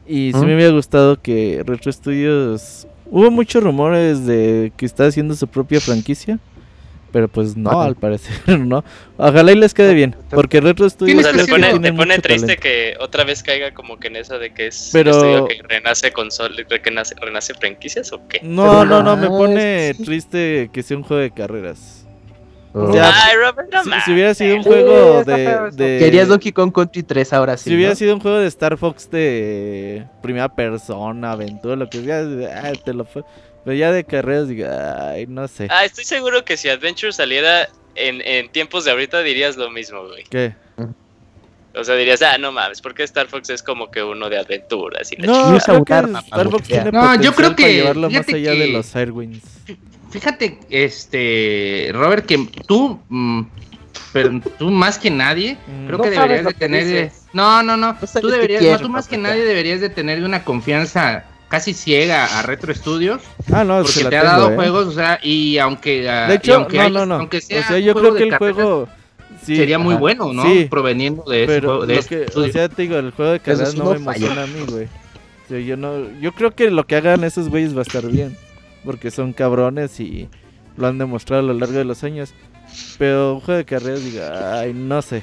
[0.08, 2.88] Y sí me había gustado que Retro Studios...
[3.06, 6.40] Hubo muchos rumores de que está haciendo su propia franquicia.
[7.12, 8.84] Pero pues no, al parecer no.
[9.18, 10.16] Ojalá y les quede bien.
[10.32, 12.62] Porque Retro Studios sea, que te pone, te triste talento.
[12.64, 16.12] que otra vez caiga como que en esa de que es Pero- estudio que renace
[16.12, 18.40] console, renace, renace franquicias o qué.
[18.42, 22.03] No, no, no, me Ah, pone que triste que sea un juego de carreras.
[22.76, 22.92] Oh.
[22.94, 27.34] Ya, Ay, Robert, no Si, hubiera sido un juego de, Querías Donkey Kong Country 3
[27.34, 27.70] ahora sí.
[27.70, 32.24] Si hubiera sido un juego de Star Fox de primera persona, aventura, lo que sea,
[32.64, 33.24] ah, te lo fue.
[33.64, 35.68] Pero ya de carreras, digo, ay, no sé.
[35.70, 40.08] Ah, estoy seguro que si Adventure saliera en, en tiempos de ahorita dirías lo mismo,
[40.08, 40.24] güey.
[40.24, 40.56] ¿Qué?
[41.76, 45.12] O sea, dirías, ah, no mames, porque Star Fox es como que uno de aventuras
[45.12, 48.28] y la No, creo que Star Fox tiene No, yo creo para que- llevarlo más
[48.30, 49.44] allá de los Airwings.
[50.14, 52.38] Fíjate, este, Robert, que
[52.68, 53.42] tú, mm,
[54.14, 55.86] pero tú más que nadie, Mm.
[55.88, 56.86] creo No que deberías de tener...
[56.86, 57.12] de-.
[57.34, 60.24] No, no, no, sabes tú deberías, quieres, no, tú más que nadie deberías de tener
[60.24, 63.22] una confianza casi ciega a Retro Studios,
[63.52, 64.56] Ah, no, porque se la te ha tengo, dado ¿eh?
[64.56, 66.10] juegos, o sea, y aunque...
[66.10, 67.16] ah, De y hecho, aunque no, no, no.
[67.16, 68.90] Aunque sea o sea, yo creo que de el carreras, juego
[69.44, 70.44] sí, sería muy ajá, bueno, ¿no?
[70.44, 73.76] Sí, Proveniendo de ese juego, de que, o sea, te digo, el juego de carreras
[73.76, 74.28] no no me falló.
[74.28, 74.86] emociona a mí, güey.
[74.86, 78.06] O sea, yo no, yo creo que lo que hagan esos güeyes va a estar
[78.08, 78.36] bien,
[78.86, 80.30] porque son cabrones y
[80.78, 82.34] lo han demostrado a lo largo de los años.
[82.98, 85.22] Pero un juego de carreras, diga, ay, no sé.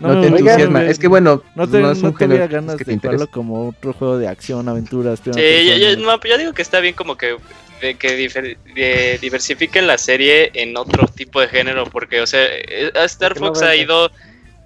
[0.00, 0.84] No, te entusiasma.
[0.84, 2.98] Es que bueno, no, te, no es no un tuviera género ganas que te de
[2.98, 5.20] jugarlo como otro juego de acción, aventuras.
[5.24, 5.32] Sí, yo,
[5.76, 6.06] yo- persona.
[6.12, 7.36] no, pero yo digo que está bien como que,
[7.82, 12.44] de que difer- de- diversifiquen la serie en otro tipo de género, porque, o sea,
[12.46, 14.10] eh, a Star Fox ha ido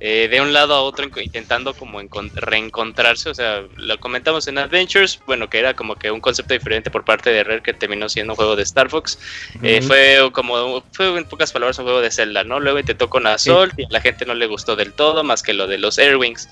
[0.04, 4.48] eh, de un lado a otro en- intentando como encon- reencontrarse, o sea, lo comentamos
[4.48, 7.72] en Adventures, bueno, que era como que un concepto diferente por parte de Rare que
[7.72, 9.18] terminó siendo un juego de Star Fox,
[9.62, 12.58] Eh, fue como, fue en pocas palabras un juego de Zelda, ¿no?
[12.58, 15.52] Luego intentó con Assault y a la gente no le gustó del todo, más que
[15.52, 16.48] lo de los Airwings.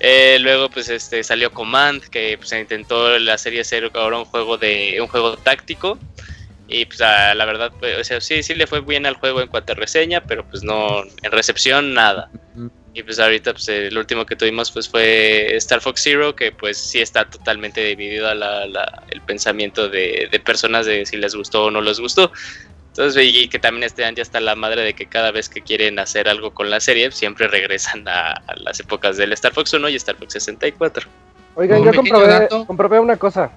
[0.00, 4.56] Eh, luego pues este salió Command, que pues intentó la serie ser ahora un juego
[4.56, 5.98] de un juego táctico.
[6.68, 9.40] Y pues a- la verdad, pues, o sea, sí, sí le fue bien al juego
[9.40, 12.30] en cuanto a reseña, pero pues no, en recepción nada.
[12.94, 16.76] Y pues ahorita pues el último que tuvimos pues fue Star Fox Zero, que pues
[16.78, 21.34] sí está totalmente dividido a la, la- el pensamiento de, de personas de si les
[21.34, 22.32] gustó o no les gustó.
[22.88, 25.62] Entonces, y que también este año ya está la madre de que cada vez que
[25.62, 29.72] quieren hacer algo con la serie, siempre regresan a, a las épocas del Star Fox
[29.72, 31.08] 1 y Star Fox 64.
[31.54, 33.52] Oigan, Un yo comprobé, comprobé una cosa.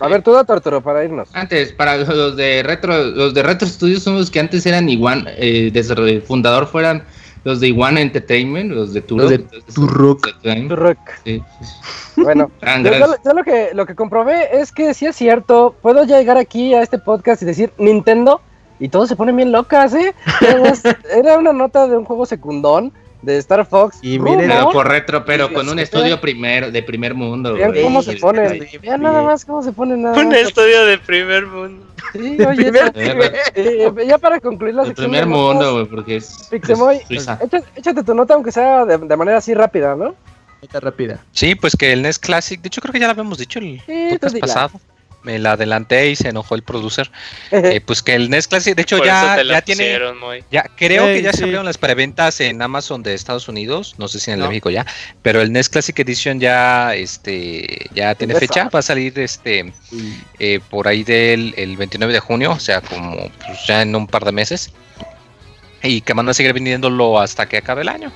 [0.00, 1.28] A ver, tú da para irnos.
[1.34, 5.26] Antes, para los de Retro, los de Retro Studios son los que antes eran Iwan,
[5.36, 7.04] eh, desde el fundador fueran
[7.44, 9.22] los de Iwan Entertainment, los de Turok.
[9.22, 9.38] Los de
[9.74, 10.28] Turok.
[10.68, 10.98] Turok.
[11.24, 11.42] Sí,
[12.16, 12.50] Bueno,
[12.82, 16.36] yo, lo- yo lo que lo que comprobé es que sí es cierto, puedo llegar
[16.38, 18.40] aquí a este podcast y decir Nintendo
[18.80, 20.14] y todos se ponen bien locas, ¿eh?
[21.14, 22.92] Era una nota de un juego secundón
[23.24, 23.98] de Star Fox.
[24.02, 27.54] Y miren, Pero por retro, pero con un estudio primero, de primer mundo.
[27.54, 28.66] Vean cómo se ponen.
[28.82, 31.86] Vean nada más cómo se ponen nada Un estudio de primer mundo.
[32.12, 36.48] Sí, oye, primer ya- eh, ya para concluir la sección primer mundo, güey, porque es,
[36.50, 40.14] Pixemoy, échate, échate tu nota aunque sea de, de manera así rápida, ¿no?
[40.62, 41.20] nota rápida.
[41.32, 44.40] Sí, pues que el NES Classic, de hecho creo que ya lo habíamos dicho el
[44.40, 44.80] pasado.
[45.24, 47.10] Me la adelanté y se enojó el producer.
[47.50, 50.44] Eh, pues que el NES Classic, de hecho Por ya, ya tiene, muy.
[50.50, 51.38] ya creo que ya sí.
[51.38, 54.48] se abrieron las preventas en Amazon de Estados Unidos, no sé si en el de.
[54.48, 54.86] México ya,
[55.22, 59.72] pero el NES Classic Edition ya, este, ya tiene fecha, va a salir, este,
[60.38, 64.06] eh, por ahí del el 29 de junio, o sea, como pues, ya en un
[64.06, 64.72] par de meses.
[65.82, 68.10] Y que van a seguir vendiéndolo hasta que acabe el año.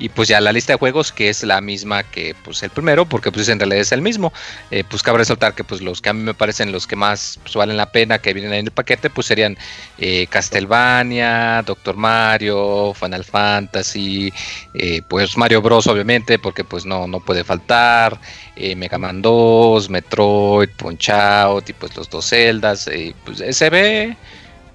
[0.00, 3.04] Y pues ya la lista de juegos, que es la misma que pues el primero,
[3.04, 4.32] porque pues en realidad es el mismo.
[4.70, 7.38] Eh, pues cabe resaltar que pues los que a mí me parecen los que más
[7.42, 9.58] pues, valen la pena que vienen ahí en el paquete, pues serían
[9.98, 14.32] eh, Castlevania, Doctor Mario, Final Fantasy,
[14.72, 18.18] eh, pues Mario Bros obviamente, porque pues no, no puede faltar,
[18.56, 22.88] Mega Man 2, Metroid, Punch Out y pues los dos Zeldas,
[23.24, 24.16] pues se ve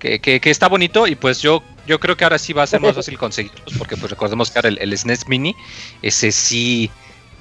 [0.06, 2.68] que, que- que está bonito y pues yo, yo creo que ahora sí va a
[2.68, 5.56] ser más fácil conseguirlos, porque pues recordemos que ahora el, el SNES Mini,
[6.04, 6.92] ese sí,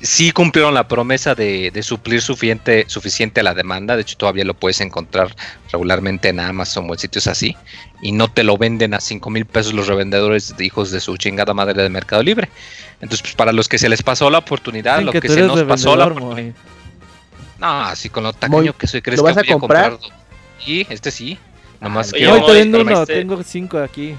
[0.00, 4.44] sí cumplieron la promesa de, de suplir suficiente, suficiente a la demanda, de hecho todavía
[4.44, 5.34] lo puedes encontrar
[5.72, 7.54] regularmente en Amazon o en sitios así,
[8.00, 11.16] y no te lo venden a 5 mil pesos los revendedores de hijos de su
[11.18, 12.48] chingada madre de Mercado Libre.
[13.00, 15.62] Entonces, pues para los que se les pasó la oportunidad, lo que que, se nos
[15.64, 16.54] pasó la oportunidad.
[17.58, 19.98] No, así con lo tacaño que soy, ¿crees ¿lo que vas a voy a comprar?
[20.64, 21.38] Sí, este sí.
[21.80, 24.14] Nomás que vendo pero uno, este- tengo cinco aquí.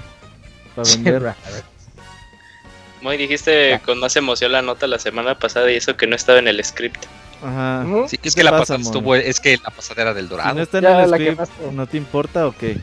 [0.74, 1.34] Para vender.
[3.00, 6.38] Muy dijiste con más emoción la nota la semana pasada y eso que no estaba
[6.38, 7.04] en el script.
[7.42, 7.84] Ajá.
[7.86, 8.08] Ujú.
[8.08, 10.30] Sí, ¿Qué es que la pasa, pasada estuvo, es que la pasada era del Si
[10.30, 10.54] dorado.
[10.54, 11.40] no está en Ya el script.
[11.72, 12.78] ¿no te importa o qué?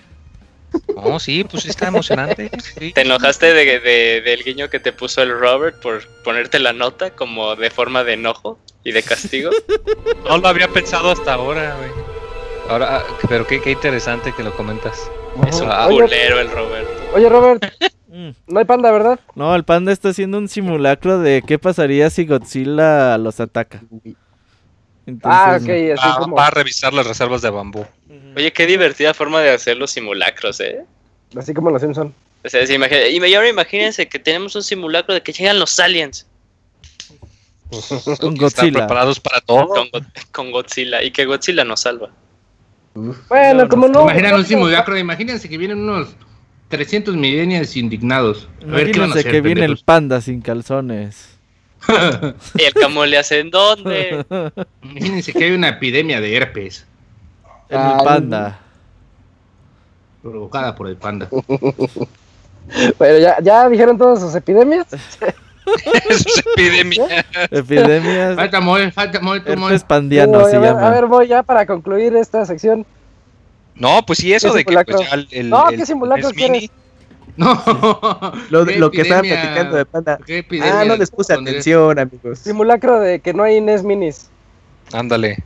[0.96, 2.50] No, sí, pues sí está emocionante.
[2.80, 2.94] sí.
[2.94, 7.12] ¿Te enojaste de, de- del guiño que te puso el Robert por ponerte la nota
[7.12, 9.50] como de forma de enojo y de castigo?
[10.28, 11.92] No lo había pensado hasta ahora, güey.
[12.70, 15.10] Ahora, ah, pero qué, qué interesante que lo comentas.
[15.48, 16.88] Es un Ah, Oye, culero el Robert.
[17.14, 17.64] oye, Robert,
[18.16, 18.30] Mm.
[18.46, 19.20] no hay panda, ¿verdad?
[19.34, 23.82] No, el panda está haciendo un simulacro de qué pasaría si Godzilla los ataca.
[25.24, 26.36] Ah, ok, Entonces, así Va, como.
[26.36, 27.86] va a revisar las reservas de bambú.
[28.36, 30.86] Oye, qué divertida forma de hacer los simulacros, ¿eh?
[31.36, 32.14] Así como los Simpson.
[32.46, 35.80] O sea, si imagina- y ahora imagínense que tenemos un simulacro de que llegan los
[35.80, 36.28] aliens
[37.72, 37.80] Con
[38.14, 38.80] Están Godzilla.
[38.80, 39.68] preparados para todo.
[39.70, 42.10] con, Go- con Godzilla y que Godzilla nos salva.
[42.96, 44.02] Bueno, No, como no.
[44.04, 46.16] Imaginan un simulacro, imagínense que vienen unos
[46.70, 48.48] 300 millennials indignados.
[48.62, 49.32] A ver qué van a Imagínense hacer.
[49.32, 51.38] que viene el panda sin calzones.
[52.58, 54.26] ¿Y el camo le hace en dónde?
[54.84, 56.86] Imagínense que hay una epidemia de herpes
[57.70, 58.06] El Ay.
[58.06, 58.60] panda.
[60.22, 61.28] provocada por el panda.
[62.98, 64.88] Bueno, ya, ya dijeron todas sus epidemias.
[66.10, 67.10] Sus epidemias.
[67.52, 68.36] Epidemias.
[68.36, 69.42] Falta Moy, falta Moy.
[69.46, 70.88] Herpes pandiano se a, ver, llama.
[70.88, 72.86] a ver, voy ya para concluir esta sección.
[73.76, 76.30] No, pues sí, eso ¿Qué de que pues, ya el, el- No, el- ¿qué simulacro
[76.30, 76.70] es quieres?
[77.36, 77.54] No.
[78.52, 79.42] Lo, ¿Qué lo que estaban epidemia?
[79.42, 80.20] platicando de Panda.
[80.26, 82.40] ¿Qué epidemia Ah, no les puse atención, amigos.
[82.40, 84.30] Simulacro de que no hay NES Minis.
[84.92, 85.38] Ándale.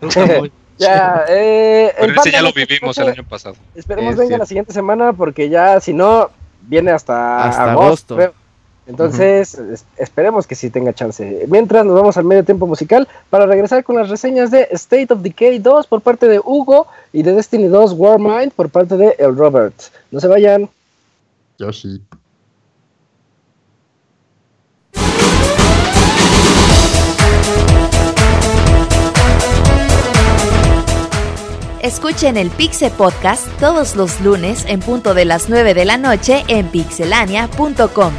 [0.78, 3.54] Ya, eh, Pero ese ya lo vivimos el año pasado.
[3.74, 4.42] Esperemos Es venga cierto.
[4.42, 6.30] la siguiente semana porque ya, si no,
[6.62, 8.14] viene hasta, Hasta agosto.
[8.16, 8.34] agosto.
[8.86, 11.44] Entonces, es- esperemos que sí tenga chance.
[11.48, 15.20] Mientras nos vamos al medio tiempo musical para regresar con las reseñas de State of
[15.22, 19.36] Decay 2 por parte de Hugo y de Destiny 2 Warmind por parte de El
[19.36, 19.74] Robert.
[20.10, 20.68] No se vayan.
[21.58, 22.02] Yoshi.
[31.82, 36.44] Escuchen el Pixe Podcast todos los lunes en punto de las 9 de la noche
[36.46, 38.12] en pixelania.com.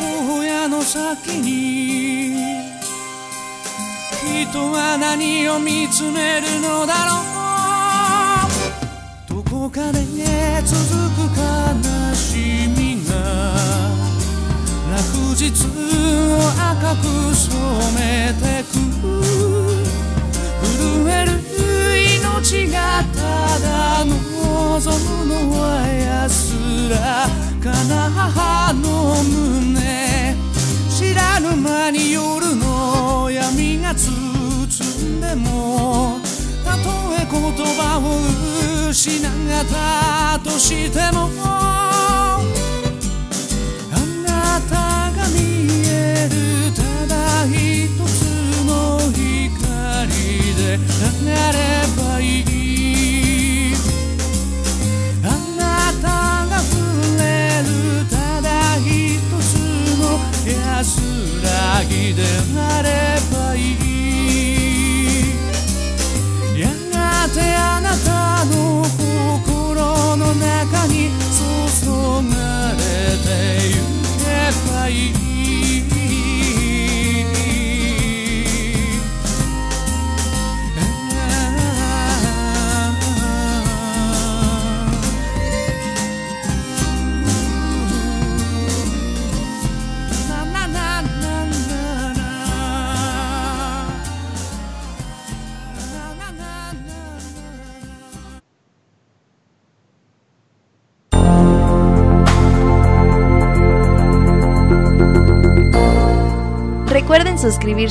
[0.00, 2.34] 荒野の先に
[4.24, 7.20] 人は何を見つめるのだろ
[9.28, 9.42] う。
[9.44, 10.00] どこかで
[10.64, 10.76] 続
[11.16, 13.10] く悲しみが
[14.90, 16.38] 落日を
[16.72, 17.04] 赤く
[17.34, 17.50] 染
[17.94, 18.00] め
[18.34, 18.74] てく。
[20.62, 21.28] 震える
[22.22, 22.76] 命が
[23.14, 23.18] た
[23.58, 23.66] だ
[24.04, 24.08] 望
[25.16, 26.94] むのは安ら
[27.62, 28.89] かな母の
[39.60, 41.69] κατά το σύνθεμο.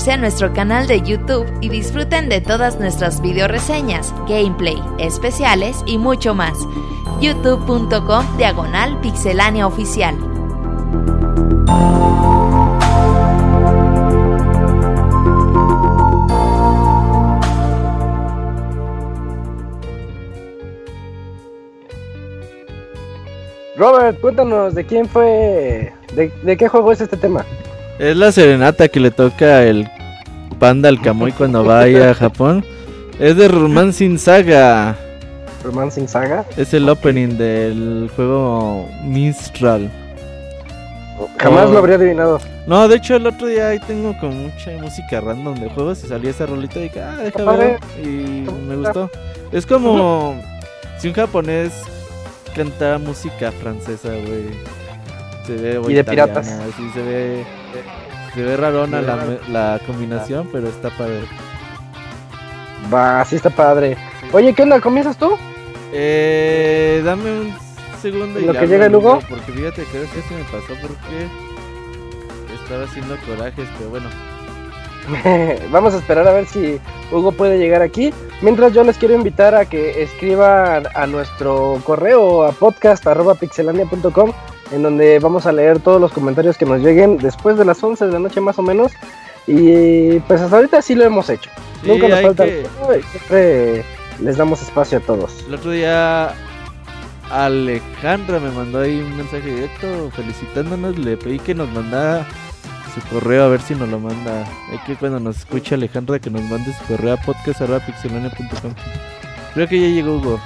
[0.08, 5.98] A nuestro canal de YouTube y disfruten de todas nuestras video reseñas, gameplay, especiales y
[5.98, 6.58] mucho más.
[7.20, 10.16] youtube.com diagonal pixelánea oficial.
[23.76, 27.46] Robert, cuéntanos de quién fue ¿De, de qué juego es este tema?
[28.00, 29.90] Es la serenata que le toca el
[30.58, 32.64] panda al Kamui cuando vaya a Japón.
[33.20, 34.96] Es de Romancing Saga.
[35.64, 36.46] Romancing Saga.
[36.56, 39.92] Es el opening del juego Mistral.
[41.38, 41.74] Jamás Oh.
[41.74, 42.40] lo habría adivinado.
[42.66, 46.08] No, de hecho el otro día ahí tengo como mucha música random de juegos y
[46.08, 47.78] salía esa rolita y dije, ah, padre.
[47.98, 49.10] ver", Y me gustó.
[49.52, 50.42] Es como
[50.98, 51.74] si un japonés
[52.56, 54.46] cantara música francesa, güey.
[55.46, 56.48] Se ve Y de italiana, piratas.
[56.78, 57.44] Sí, se ve,
[58.34, 61.22] se ve rarona la, la combinación, pero está padre.
[62.94, 63.98] Va, sí está padre.
[64.32, 64.80] Oye, ¿qué onda?
[64.80, 65.38] ¿Comienzas tú?
[65.92, 67.54] Eh, dame un
[68.02, 69.20] segundo y ¿Lo que llega el Hugo?
[69.28, 71.28] Porque fíjate que que se me pasó porque
[72.62, 74.10] estaba haciendo corajes, pero bueno.
[75.72, 76.80] Vamos a esperar a ver si
[77.12, 78.14] Hugo puede llegar aquí.
[78.42, 84.32] Mientras yo les quiero invitar a que escriban a nuestro correo a podcast.pixelania.com
[84.72, 88.06] en donde vamos a leer todos los comentarios que nos lleguen después de las 11
[88.06, 88.92] de la noche más o menos.
[89.48, 91.50] Y pues hasta ahorita sí lo hemos hecho.
[91.82, 92.68] Sí, Nunca nos falta que-
[93.12, 93.86] siempre
[94.22, 95.44] les damos espacio a todos.
[95.48, 96.34] El otro día
[97.32, 100.98] Alejandra me mandó ahí un mensaje directo felicitándonos.
[100.98, 102.28] Le pedí que nos mandara
[102.94, 104.44] su correo a ver si nos lo manda.
[104.72, 108.74] Hay que cuando nos escuche Alejandra que nos mande su correo a podcast.pixelania.com.
[109.54, 110.40] Creo que ya llegó Hugo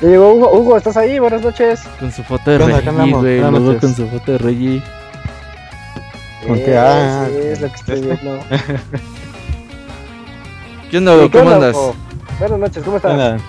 [0.00, 0.52] Ya llegó Hugo.
[0.52, 1.18] Hugo, ¿estás ahí?
[1.18, 1.82] Buenas noches.
[1.98, 2.80] con su foto de ¿Qué onda?
[2.80, 3.20] ¿Qué Reggie, andamos?
[3.20, 3.40] güey.
[3.40, 4.82] Luego con su foto de Reggie.
[6.46, 6.76] ¿Con qué?
[6.76, 8.38] Ah, sí, es lo que estoy viendo.
[10.90, 11.24] ¿Qué onda, Hugo?
[11.24, 11.76] ¿Y qué ¿Cómo andas?
[12.38, 13.14] Buenas noches, ¿cómo estás?
[13.14, 13.42] Buenas,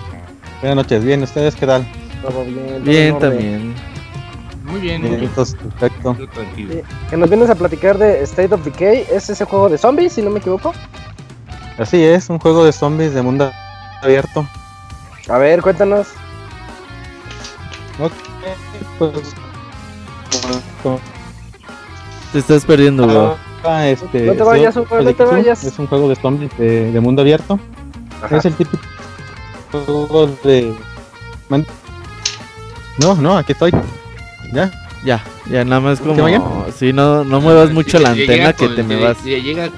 [0.60, 1.86] buenas noches, bien, ¿ustedes qué tal?
[2.22, 2.82] Todo bien.
[2.84, 3.74] Bien, también.
[4.64, 6.16] Muy bien, Bien, entonces, perfecto.
[6.56, 6.68] Sí,
[7.10, 9.06] Que nos vienes a platicar de State of Decay.
[9.12, 10.72] ¿Es ese juego de zombies, si no me equivoco?
[11.78, 13.52] Así es, un juego de zombies de mundo
[14.02, 14.44] abierto.
[15.28, 16.08] A ver, cuéntanos.
[17.98, 18.12] Ok,
[18.98, 19.34] pues.
[22.32, 23.36] Te estás perdiendo, Hugo.
[23.64, 25.64] ah, este, No te vayas, no te vayas.
[25.64, 27.58] Es un juego de zombies de, de mundo abierto.
[28.22, 28.36] Ajá.
[28.36, 28.82] Es el típico
[29.70, 30.74] juego de.
[31.48, 31.66] Man-
[32.98, 33.72] No, no, aquí estoy.
[34.52, 34.70] Ya,
[35.04, 36.66] Ya, ya nada más como.
[36.76, 39.24] Si no, no muevas mucho la antena que con- te me le- vas.
[39.24, 39.68] Le llega,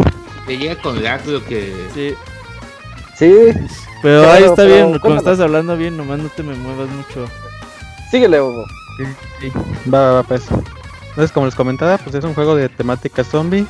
[0.47, 1.73] le llega con lag, lo que.
[1.95, 2.15] Sí,
[3.17, 3.33] Sí,
[4.01, 4.99] pero ahí está pero bien.
[5.01, 7.27] Cuando estás hablando bien, nomás no te me muevas mucho.
[8.11, 8.65] Síguele, Hugo.
[9.93, 10.47] va, va, va, pues.
[11.11, 13.67] Entonces, como les comentaba, pues es un juego de temática zombie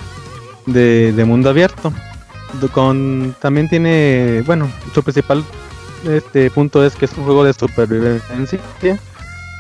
[0.67, 1.93] de, de mundo abierto.
[2.73, 5.45] Con, también tiene, bueno, su principal
[6.07, 8.61] este punto es que es un juego de supervivencia.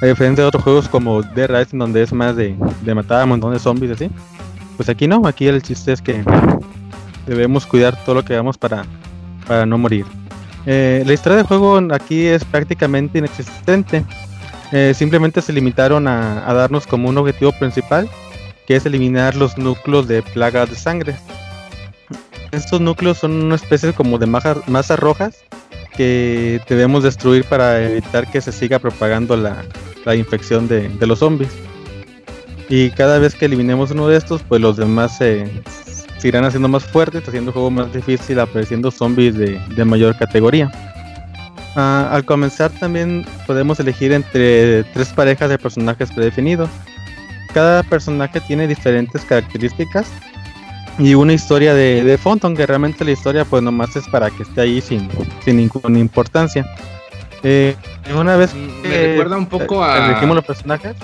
[0.00, 3.24] A diferencia de otros juegos como Dead Rising, donde es más de, de matar a
[3.24, 4.10] un montón de zombies así.
[4.76, 6.22] Pues aquí no, aquí el chiste es que
[7.26, 8.84] debemos cuidar todo lo que hagamos para,
[9.46, 10.06] para no morir.
[10.66, 14.04] Eh, la historia del juego aquí es prácticamente inexistente.
[14.72, 18.08] Eh, simplemente se limitaron a, darnos como un objetivo principal,
[18.66, 21.16] que es eliminar los núcleos de plagas de sangre.
[22.52, 25.44] Estos núcleos son una especie como de masas rojas
[25.98, 29.64] que debemos destruir para evitar que se siga propagando la,
[30.14, 31.50] infección de, los zombies.
[32.68, 35.50] Y cada vez que eliminemos uno de estos, pues los demás se,
[36.18, 40.16] se irán haciendo más fuertes, haciendo el juego más difícil, apareciendo zombies de, de mayor
[40.16, 40.70] categoría.
[41.76, 46.70] Ah, al comenzar también podemos elegir entre tres parejas de personajes predefinidos.
[47.54, 50.06] Cada personaje tiene diferentes características
[50.98, 54.42] y una historia de, de fondo, aunque realmente la historia pues nomás es para que
[54.42, 55.08] esté ahí sin,
[55.44, 56.66] sin ninguna importancia.
[57.42, 57.76] Eh,
[58.14, 60.06] una vez Me que recuerda un poco a.
[60.10, 60.96] elegimos los personajes,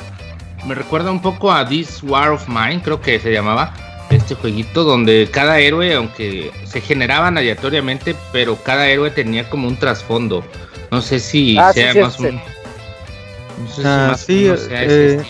[0.66, 3.72] Me recuerda un poco a This War of Mine, creo que se llamaba.
[4.10, 9.76] Este jueguito donde cada héroe, aunque se generaban aleatoriamente, pero cada héroe tenía como un
[9.76, 10.44] trasfondo.
[10.90, 12.26] No sé si Ah, sea sí, más sí.
[12.26, 12.34] un.
[12.36, 15.22] No sé si Ah, más o sí, sea eh,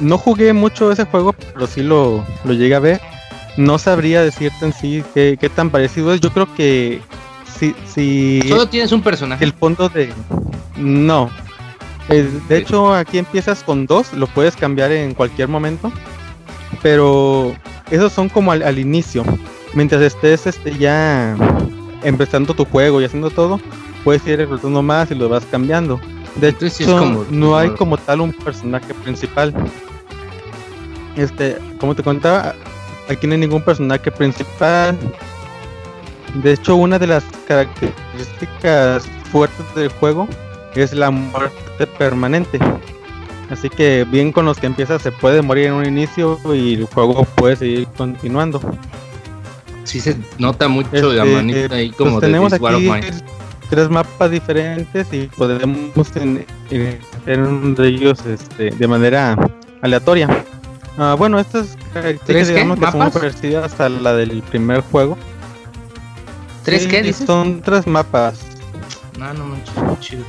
[0.00, 3.00] no jugué mucho ese juego, pero sí lo, lo llegué a ver.
[3.56, 6.20] No sabría decirte en sí qué, qué tan parecido es.
[6.20, 7.00] Yo creo que
[7.58, 9.44] si, si Solo tienes un personaje.
[9.44, 10.12] el fondo de...
[10.76, 11.30] No.
[12.08, 15.90] Eh, de hecho, aquí empiezas con dos, lo puedes cambiar en cualquier momento.
[16.82, 17.54] Pero
[17.90, 19.24] esos son como al, al inicio.
[19.74, 21.36] Mientras estés este, ya
[22.02, 23.60] empezando tu juego y haciendo todo,
[24.04, 26.00] puedes ir reclutando más y lo vas cambiando.
[26.36, 29.54] De hecho, sí como- no hay como tal un personaje principal.
[31.16, 32.54] Este, como te contaba,
[33.08, 34.98] aquí no hay ningún personaje principal.
[36.42, 40.26] De hecho, una de las características fuertes del juego
[40.74, 42.58] es la muerte permanente.
[43.54, 46.84] Así que bien con los que empiezas se puede morir en un inicio y el
[46.86, 48.60] juego puede seguir continuando.
[49.84, 52.90] Sí se nota mucho la Este, manita ahí pues como de tenemos aquí
[53.70, 59.36] tres mapas diferentes y podemos en, en- en uno de ellos este, de manera
[59.82, 60.28] aleatoria.
[60.98, 63.20] Ah, bueno, estas características digamos que son muy ¿Mapas?
[63.22, 65.16] parecidas a la del primer juego.
[66.64, 67.26] ¿Tres Sí, qué dices?
[67.26, 68.40] Son tres mapas.
[69.18, 70.24] No, no manches, chido.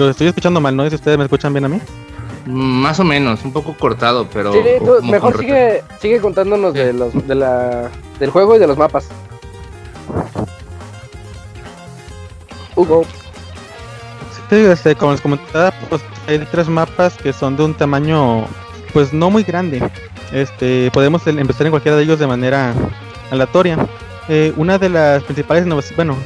[0.00, 0.88] Al- Lo estoy escuchando mal, ¿no?
[0.88, 1.80] Si ustedes me escuchan bien a mí.
[2.46, 2.52] Mm,
[2.82, 4.52] Más o menos, un poco cortado, pero.
[4.52, 8.66] Sí, tú como mejor sigue, sigue contándonos de los, de la, del juego y de
[8.66, 9.08] los mapas.
[12.76, 13.04] Hugo.
[14.48, 18.46] Sí, este, como les comentaba, pues hay tres mapas que son de un tamaño,
[18.92, 19.82] pues no muy grande.
[20.32, 22.72] Este, podemos empezar en cualquiera de ellos de manera
[23.30, 23.76] aleatoria.
[24.28, 26.16] Eh, una de las principales, bueno,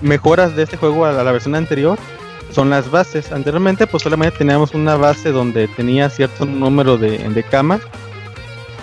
[0.00, 1.98] mejoras de este juego a la, a la versión anterior
[2.52, 3.32] son las bases.
[3.32, 7.80] Anteriormente, pues solamente teníamos una base donde tenía cierto número de, de camas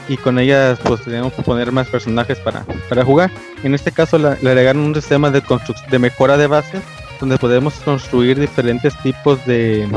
[0.10, 3.30] y con ellas, pues teníamos que poner más personajes para, para jugar.
[3.64, 5.44] En este caso, la- le agregaron un sistema de,
[5.91, 6.81] de mejora de bases
[7.19, 9.88] donde podemos construir diferentes tipos de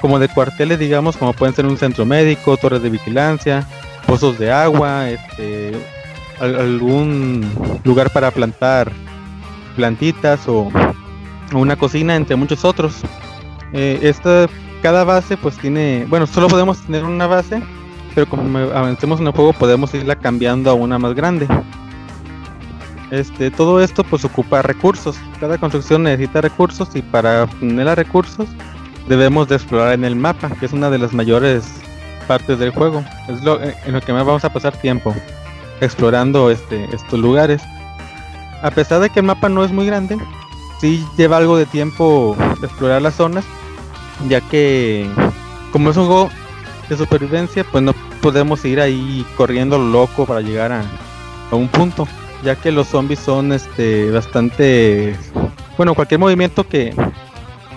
[0.00, 3.66] como de cuarteles digamos como pueden ser un centro médico torres de vigilancia
[4.06, 5.72] pozos de agua este
[6.38, 7.50] al- algún
[7.82, 8.92] lugar para plantar
[9.74, 10.70] plantitas o,
[11.52, 13.02] una cocina entre muchos otros
[13.74, 14.48] Eh, esta
[14.80, 17.62] cada base pues tiene bueno solo podemos tener una base
[18.14, 21.46] pero como avancemos en el juego podemos irla cambiando a una más grande
[23.10, 25.18] este, todo esto pues ocupa recursos.
[25.40, 28.48] Cada construcción necesita recursos y para obtener recursos
[29.08, 31.64] debemos de explorar en el mapa, que es una de las mayores
[32.26, 33.02] partes del juego.
[33.28, 35.14] Es lo eh, en lo que más vamos a pasar tiempo
[35.80, 37.62] explorando este, estos lugares.
[38.62, 40.18] A pesar de que el mapa no es muy grande,
[40.80, 43.44] sí lleva algo de tiempo explorar las zonas,
[44.28, 45.08] ya que
[45.72, 46.30] como es un juego
[46.88, 47.92] de supervivencia, pues no
[48.22, 50.84] podemos ir ahí corriendo lo loco para llegar a,
[51.50, 52.06] un punto
[52.44, 55.16] ya que los zombies son este bastante
[55.78, 56.94] bueno cualquier movimiento que,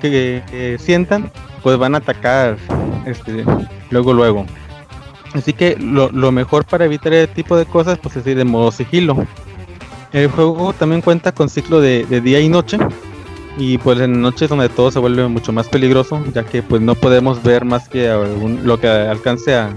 [0.02, 1.32] que, sientan
[1.64, 2.58] pues van a atacar
[3.06, 3.46] este
[3.90, 4.46] luego luego.
[5.34, 8.44] Así que lo, lo mejor para evitar ese tipo de cosas pues es ir de
[8.44, 9.26] modo sigilo
[10.14, 12.78] el juego también cuenta con ciclo de, día y noche
[13.58, 16.82] y pues en noche es donde todo se vuelve mucho más peligroso ya que pues
[16.82, 18.08] no podemos ver más que
[18.64, 19.76] lo que alcance a,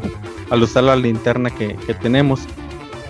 [0.51, 2.41] al usar la linterna que, tenemos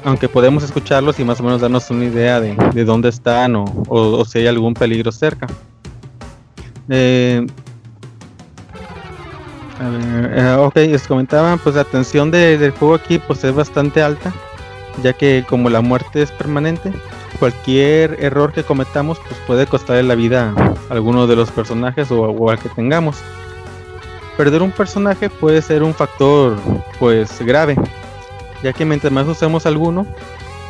[0.04, 3.64] aunque podemos escucharlos y más o menos darnos una idea de, de dónde están o,
[3.88, 5.46] o- o si hay algún peligro cerca.
[6.90, 7.46] Eh,
[9.80, 13.54] a ver, eh, ok, les comentaba, pues la tensión de- del juego aquí pues es
[13.54, 14.32] bastante alta,
[15.02, 16.92] ya que como la muerte es permanente,
[17.38, 22.22] cualquier error que cometamos pues puede costarle la vida a alguno de los personajes o,
[22.22, 23.18] o al que tengamos.
[24.36, 26.56] Perder un personaje puede ser un factor
[26.98, 27.76] pues grave,
[28.62, 30.06] ya que mientras más usemos alguno,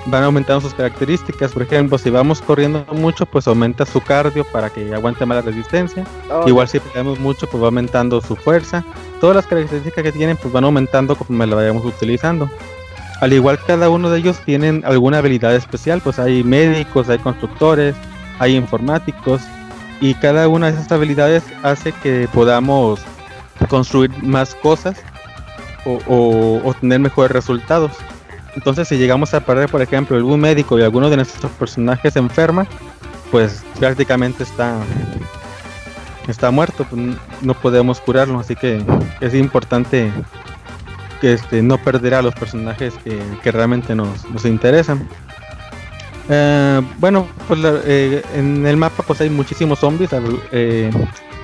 [0.07, 1.53] van aumentando sus características.
[1.53, 5.51] Por ejemplo, si vamos corriendo mucho, pues aumenta su cardio para que aguante más la
[5.51, 6.05] resistencia.
[6.31, 8.85] Oh, Igual si peleamos mucho, pues va aumentando su fuerza.
[9.21, 12.51] Todas las características que tienen, pues van aumentando conforme la vayamos utilizando.
[13.20, 17.95] Al igual cada uno de ellos tienen alguna habilidad especial, pues hay médicos, hay constructores,
[18.39, 19.43] hay informáticos
[20.01, 23.01] y cada una de esas habilidades hace que podamos
[23.69, 24.97] construir más cosas
[25.85, 27.93] o, obtener mejores resultados.
[28.57, 32.66] Entonces, si llegamos a perder, por ejemplo, algún médico y alguno de nuestros personajes enferma,
[33.31, 34.78] pues prácticamente está
[36.28, 38.82] está muerto, pues, no podemos curarlo, así que
[39.20, 40.11] es importante
[41.20, 45.09] que este, no perder a los personajes que, realmente nos, nos interesan.
[46.28, 50.11] Eh, bueno, pues eh, en el mapa pues hay muchísimos zombies,
[50.53, 50.91] eh,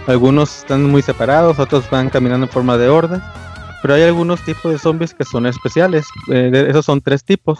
[0.06, 3.34] algunos están muy separados, otros van caminando en forma de horda,
[3.82, 7.58] pero hay algunos tipos de zombies que son especiales, esos son tres tipos.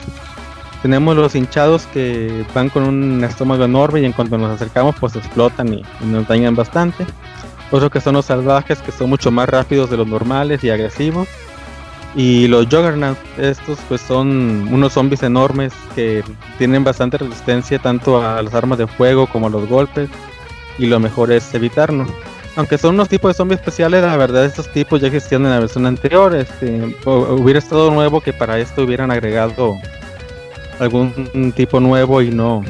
[0.81, 5.15] Tenemos los hinchados que van con un estómago enorme y en cuanto nos acercamos pues
[5.15, 7.05] explotan y, y nos dañan bastante.
[7.71, 11.29] Otros que son los salvajes que son mucho más rápidos de los normales y agresivos.
[12.17, 16.25] Y los Juggernauts, estos pues son unos zombies enormes que
[16.59, 20.09] tienen bastante resistencia tanto a las armas de fuego como a los golpes.
[20.79, 22.07] Y lo mejor es evitarlo.
[22.57, 25.61] Aunque son unos tipos de zombies especiales, la verdad estos tipos ya existían en la
[25.61, 26.35] versión anterior.
[26.35, 29.77] Este, hu- hubiera estado nuevo que para esto hubieran agregado
[30.81, 32.65] algún tipo nuevo y no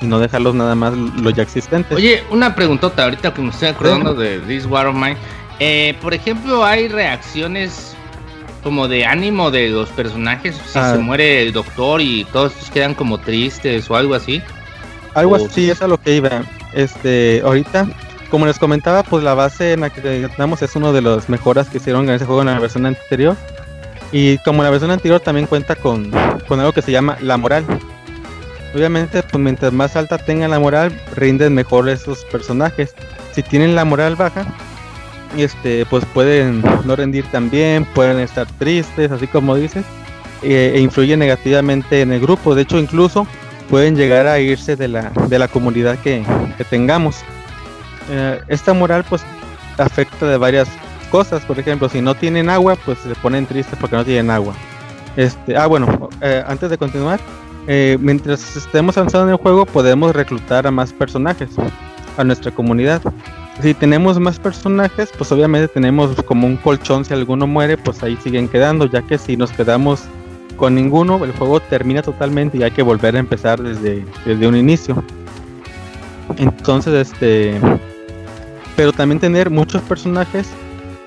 [0.00, 1.96] y no dejarlos nada más los ya existentes.
[1.96, 5.16] Oye, una preguntota ahorita que me estoy acordando de This War of Mine.
[5.58, 7.95] Eh, por ejemplo, hay reacciones
[8.66, 10.90] como de ánimo de los personajes si Ah.
[10.94, 14.42] se muere el doctor y todos estos quedan como tristes o algo así.
[15.14, 16.42] Algo o- así es a lo que iba.
[16.72, 17.86] Este, ahorita,
[18.28, 21.68] como les comentaba, pues la base en la que estamos es uno de los mejoras
[21.68, 23.36] que hicieron en ese juego en la versión anterior.
[24.10, 26.10] Y como la versión anterior también cuenta con,
[26.48, 27.64] con algo que se llama la moral.
[28.74, 32.96] Obviamente, pues mientras más alta tengan la moral, rinden mejor esos personajes.
[33.32, 34.44] Si tienen la moral baja,
[35.36, 39.84] este, pues pueden no rendir tan bien, pueden estar tristes, así como dices,
[40.42, 42.54] eh, e influyen negativamente en el grupo.
[42.54, 43.26] De hecho, incluso
[43.70, 46.24] pueden llegar a irse de la, de la comunidad que,
[46.70, 47.16] tengamos.
[48.10, 49.22] Eh, esta moral pues
[49.78, 50.68] afecta de varias
[51.10, 51.44] cosas.
[51.44, 54.54] Por ejemplo, si no tienen agua, pues se ponen tristes porque no tienen agua.
[55.16, 57.20] Este, ah, bueno, eh, antes de continuar,
[57.66, 61.50] mientras estemos avanzando en el juego, podemos reclutar a más personajes
[62.16, 63.02] a nuestra comunidad.
[63.62, 67.04] Si tenemos más personajes, pues obviamente tenemos como un colchón.
[67.04, 70.02] Si alguno muere, pues ahí siguen quedando, ya que si nos quedamos
[70.56, 74.56] con ninguno, el juego termina totalmente y hay que volver a empezar desde, desde un
[74.56, 75.02] inicio.
[76.36, 77.58] Entonces, este.
[78.76, 80.48] Pero también tener muchos personajes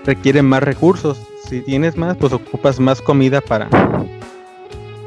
[0.05, 1.21] requiere más recursos.
[1.47, 3.69] Si tienes más, pues ocupas más comida para,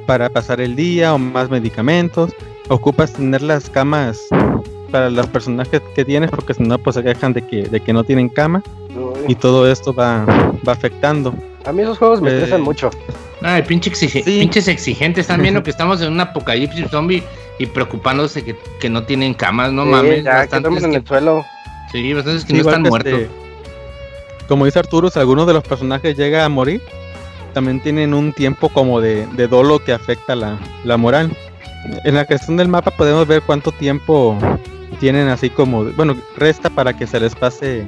[0.07, 2.31] para pasar el día o más medicamentos.
[2.69, 4.21] Ocupas tener las camas
[4.93, 7.93] para los personajes que tienes porque si no pues se quejan de que, de que
[7.93, 8.63] no tienen cama
[9.27, 10.25] y todo esto va,
[10.67, 11.35] va afectando.
[11.65, 12.91] A mí esos juegos me Eh, estresan mucho.
[13.41, 14.41] Ay, pinche exige- Sí.
[14.41, 15.23] pinches exigentes.
[15.23, 17.23] Están viendo que estamos en un apocalipsis zombie
[17.59, 20.25] y preocupándose que, que no tienen camas, no Sí, mames.
[20.25, 21.45] ya, que en que- el suelo.
[21.91, 23.13] sí, bastantes que Sí, no igual están que muertos.
[23.15, 23.31] este,
[24.49, 26.81] como dice Arturo, si alguno de los personajes llega a morir,
[27.55, 31.31] también tienen un tiempo como de, de dolo que afecta la, la moral.
[32.05, 34.39] En la cuestión del mapa podemos ver cuánto tiempo
[35.03, 37.85] tienen así como, bueno, resta para que se les pase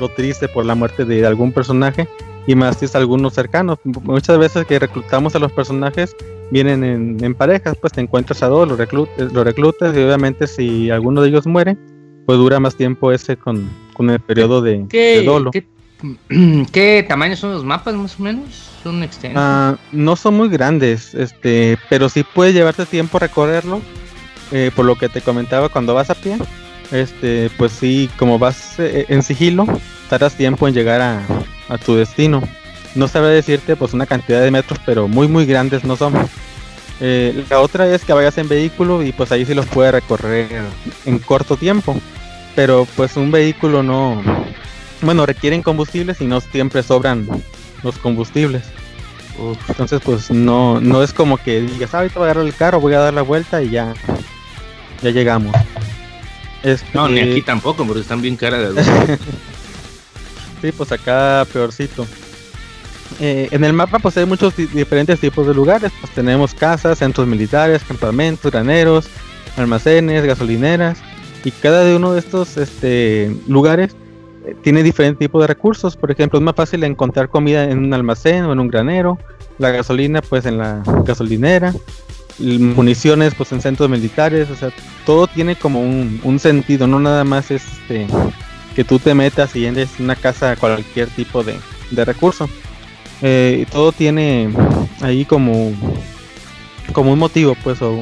[0.00, 2.08] lo triste por la muerte de algún personaje
[2.46, 3.78] y más si es algunos cercanos.
[3.84, 6.16] Muchas veces que reclutamos a los personajes
[6.50, 10.46] vienen en, en parejas, pues te encuentras a dos, los reclutas, los reclutas y obviamente
[10.46, 11.76] si alguno de ellos muere,
[12.24, 15.50] pues dura más tiempo ese con, con el periodo de, de ¿Qué, dolo.
[15.50, 15.66] qué,
[16.72, 18.70] qué tamaño son los mapas más o menos?
[18.82, 19.38] Son extensos.
[19.38, 23.82] Ah, no son muy grandes, este, pero sí puede llevarte tiempo recorrerlo.
[24.52, 26.36] Eh, por lo que te comentaba cuando vas a pie,
[26.92, 29.66] este, pues sí, como vas eh, en sigilo,
[30.08, 31.22] tardas tiempo en llegar a,
[31.68, 32.42] a tu destino.
[32.94, 36.14] No sabré decirte pues una cantidad de metros, pero muy muy grandes no son.
[37.00, 40.48] Eh, la otra es que vayas en vehículo y pues ahí sí los puedes recorrer
[41.04, 41.96] en corto tiempo.
[42.54, 44.22] Pero pues un vehículo no,
[45.02, 47.28] bueno, requieren combustibles y no siempre sobran
[47.82, 48.62] los combustibles.
[49.68, 52.80] Entonces, pues no, no es como que digas, "Ah, ahorita voy a agarrar el carro,
[52.80, 53.92] voy a dar la vuelta y ya,
[55.02, 55.54] ya llegamos.
[56.62, 58.72] Este, no, ni aquí tampoco, porque están bien caras.
[60.62, 62.06] Sí, pues acá peorcito.
[63.20, 65.92] Eh, en el mapa pues hay muchos di- diferentes tipos de lugares.
[66.00, 69.06] Pues tenemos casas, centros militares, campamentos, graneros,
[69.58, 70.98] almacenes, gasolineras.
[71.44, 73.94] Y cada de uno de estos este, lugares
[74.46, 75.94] eh, tiene diferente tipo de recursos.
[75.96, 79.18] Por ejemplo, es más fácil encontrar comida en un almacén o en un granero.
[79.58, 81.74] La gasolina pues en la gasolinera.
[82.38, 84.50] Municiones pues en centros militares.
[84.50, 84.70] O sea,
[85.04, 86.86] todo tiene como un, un sentido.
[86.86, 88.06] No nada más es este,
[88.74, 91.58] que tú te metas y entres en una casa cualquier tipo de,
[91.90, 92.48] de recurso.
[93.22, 94.50] Eh, todo tiene
[95.00, 95.72] ahí como
[96.92, 98.00] como un motivo pues o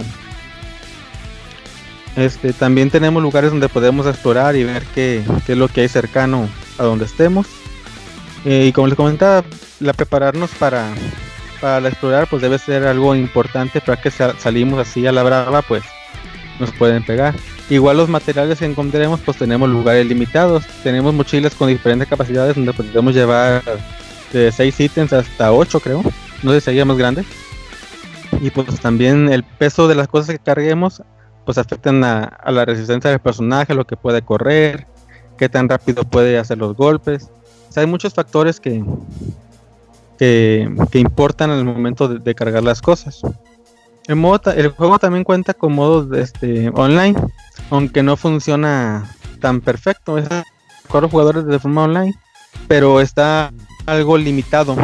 [2.17, 5.89] este también tenemos lugares donde podemos explorar y ver qué, qué es lo que hay
[5.89, 6.49] cercano
[6.79, 7.47] a donde estemos
[8.45, 9.43] Eh, y como les comentaba
[9.81, 10.93] la prepararnos para
[11.61, 15.63] para explorar pues debe ser algo importante para que sa- salimos así a la brava
[15.63, 15.83] pues
[16.61, 17.35] nos pueden pegar
[17.71, 20.65] Igual los materiales que encontremos, pues tenemos lugares limitados.
[20.83, 23.63] Tenemos mochilas con diferentes capacidades donde podemos llevar
[24.35, 26.03] de 6 ítems hasta 8, creo.
[26.43, 27.25] No sé si sería más grande.
[28.43, 31.03] Y pues también el peso de las cosas que carguemos,
[31.47, 34.87] pues afectan a, a la resistencia del personaje, lo que puede correr,
[35.39, 37.31] qué tan rápido puede hacer los golpes.
[37.71, 38.85] O sea, hay muchos factores que,
[40.19, 43.21] que, importan el momento de, cargar las cosas.
[44.07, 47.15] El, modo el juego también cuenta con modos este, online,
[47.71, 49.11] aunque no funciona
[49.41, 50.19] tan perfecto.
[50.19, 50.29] Es
[50.89, 52.15] cuatro jugadores de forma online,
[52.69, 53.53] pero está
[53.87, 54.77] algo limitado.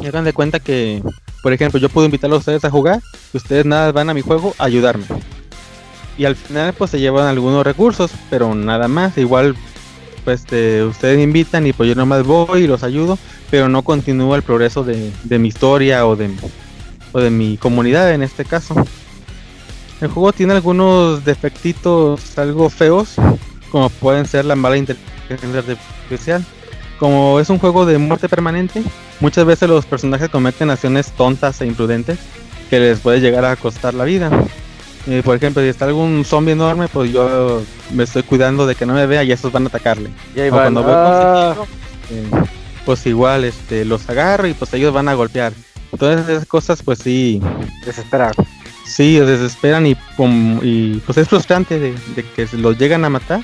[0.00, 1.02] Y hagan de cuenta que,
[1.42, 3.00] por ejemplo, yo puedo invitarlos a ustedes a jugar,
[3.32, 5.04] y ustedes nada van a mi juego a ayudarme.
[6.18, 9.16] Y al final pues se llevan algunos recursos, pero nada más.
[9.16, 9.56] Igual
[10.24, 13.18] pues este, ustedes me invitan y pues yo nomás voy y los ayudo,
[13.50, 16.30] pero no continúa el progreso de, mi historia o de,
[17.12, 18.74] o de mi comunidad en este caso.
[20.00, 23.14] El juego tiene algunos defectitos algo feos,
[23.70, 26.44] como pueden ser la mala inteligencia artificial.
[26.98, 28.82] Como es un juego de muerte permanente,
[29.20, 32.18] muchas veces los personajes cometen acciones tontas e imprudentes
[32.70, 34.30] que les puede llegar a costar la vida.
[35.06, 38.86] Eh, por ejemplo, si está algún zombie enorme, pues yo me estoy cuidando de que
[38.86, 40.10] no me vea y estos van a atacarle.
[40.34, 40.74] Y ahí van.
[40.74, 41.56] cuando Ah,
[42.10, 42.28] eh,
[42.84, 45.52] pues igual este, los agarro y pues ellos van a golpear.
[45.92, 47.40] Entonces esas cosas pues sí,
[47.84, 48.32] desespera.
[48.86, 53.42] sí desesperan y, pum, y pues es frustrante de, de que los llegan a matar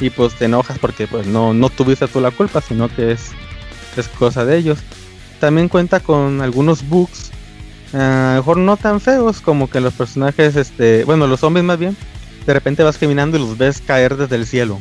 [0.00, 3.30] y pues te enojas porque pues no, no tuviste tú la culpa, sino que es,
[3.96, 4.78] es cosa de ellos.
[5.40, 7.30] También cuenta con algunos bugs,
[7.92, 11.78] a lo mejor no tan feos como que los personajes, este, bueno, los zombies más
[11.78, 11.96] bien,
[12.46, 14.78] de repente vas caminando y los ves caer desde el cielo.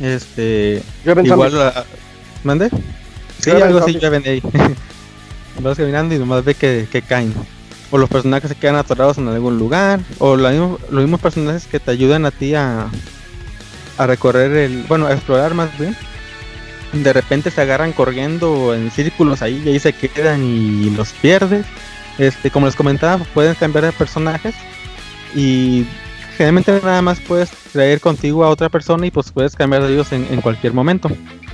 [0.00, 0.82] Este,
[1.34, 1.84] igual, a-
[2.44, 2.70] ¿mande?
[3.38, 4.42] Sí, algo así llueven ahí.
[5.62, 7.34] vas caminando y nomás ve que, que caen.
[7.90, 10.00] O los personajes se quedan atorados en algún lugar.
[10.18, 12.88] O mismo- los mismos personajes que te ayudan a ti a,
[13.98, 14.84] a recorrer el.
[14.84, 15.96] Bueno, a explorar más bien.
[16.92, 21.66] De repente se agarran corriendo en círculos ahí y ahí se quedan y los pierdes.
[22.18, 24.54] Este, como les comentaba, pueden cambiar de personajes.
[25.34, 25.86] Y
[26.36, 30.12] generalmente nada más puedes traer contigo a otra persona y pues puedes cambiar de ellos
[30.12, 31.10] en, cualquier momento.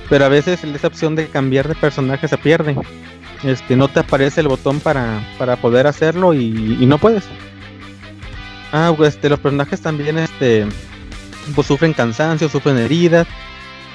[0.09, 2.75] Pero a veces esa opción de cambiar de personaje se pierde.
[3.43, 7.25] Este, no te aparece el botón para, para poder hacerlo y, y no puedes.
[8.71, 10.65] Ah, pues este, los personajes también este,
[11.55, 13.27] pues sufren cansancio, sufren heridas.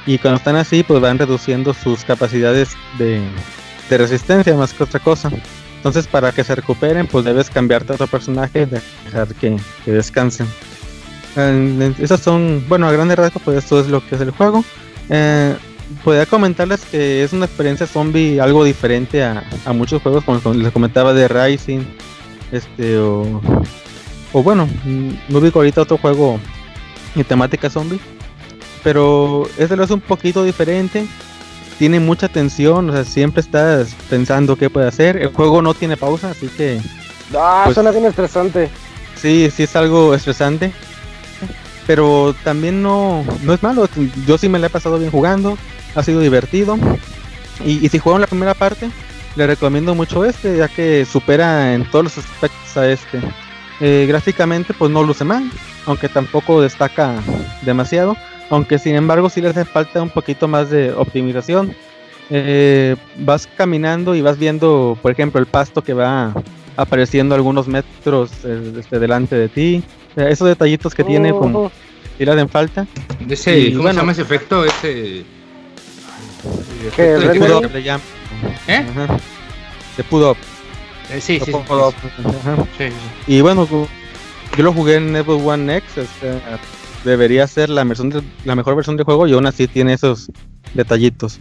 [0.06, 3.22] Y cuando están así, pues van reduciendo sus capacidades de,
[3.90, 5.30] resistencia más que otra cosa.
[5.76, 10.46] Entonces, para que se recuperen, pues debes cambiarte a otro personaje, dejar que, descansen.
[11.36, 14.64] Eh, esas son, bueno, a grandes rasgos, pues esto es lo que es el juego.
[15.10, 15.54] Eh,
[16.04, 21.12] podría comentarles que es una experiencia zombie algo diferente a, muchos juegos, como les comentaba
[21.12, 21.80] de Rising,
[22.50, 23.40] este, o,
[24.32, 26.40] o bueno, mm, no ubico ahorita otro juego
[27.14, 28.00] de temática zombie,
[28.82, 31.06] pero este lo es un poquito diferente.
[31.78, 35.16] Tiene mucha tensión, o sea, siempre estás pensando qué puede hacer.
[35.16, 36.80] El juego no tiene pausa, así que
[37.34, 38.68] Ah, Pues- suena bien estresante.
[39.16, 40.72] Sí, sí es algo estresante.
[41.86, 43.88] Pero también no, no es malo.
[44.26, 45.56] Yo sí me la he pasado bien jugando.
[45.94, 46.78] Ha sido divertido.
[47.64, 48.90] Y, y si juegan la primera parte,
[49.36, 53.20] le recomiendo mucho este, ya que supera en todos los aspectos a este.
[53.80, 55.50] Eh, gráficamente, pues no luce mal,
[55.86, 57.14] aunque tampoco destaca
[57.62, 58.16] demasiado.
[58.52, 61.74] Aunque sin embargo, sí le hace falta un poquito más de optimización.
[62.28, 66.34] Eh, vas caminando y vas viendo, por ejemplo, el pasto que va
[66.76, 69.82] apareciendo algunos metros eh, este, delante de ti.
[70.16, 71.72] Eh, esos detallitos que tiene, como
[72.18, 72.86] si le hacen falta.
[73.26, 73.94] Ese, Y ¿Cómo bueno.
[73.94, 74.64] se llama ese efecto?
[74.66, 75.24] Ese.
[76.94, 78.02] ¿Qué, efecto de up le llaman.
[78.68, 78.86] ¿Eh?
[78.90, 79.16] Ajá.
[79.96, 80.36] De up.
[81.10, 82.84] Eh, sí, sí, sí, sí, sí.
[83.26, 85.96] Y bueno, yo lo jugué en Xbox One X.
[85.96, 86.38] este,
[87.04, 90.30] debería ser la, versión de- la mejor versión del juego y aún así tiene esos
[90.74, 91.40] detallitos.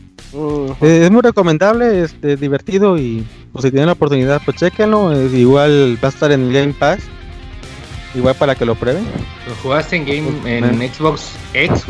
[0.82, 5.12] Eh, es muy recomendable, este, divertido y pues, si tienen la oportunidad, pues chequenlo.
[5.14, 7.00] eh, igual va a estar en el Game Pass.
[8.14, 9.06] Igual para que lo prueben.
[9.48, 10.90] Lo jugaste en game en Man.
[10.94, 11.86] Xbox X,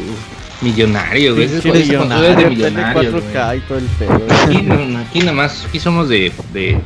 [0.62, 1.48] millonario, güey.
[1.48, 3.34] Consola es de millonario, millonarios, tele güey.
[3.34, 4.22] 4K y todo el pedo.
[4.30, 6.80] Aquí, no, aquí nada más, aquí somos de, de,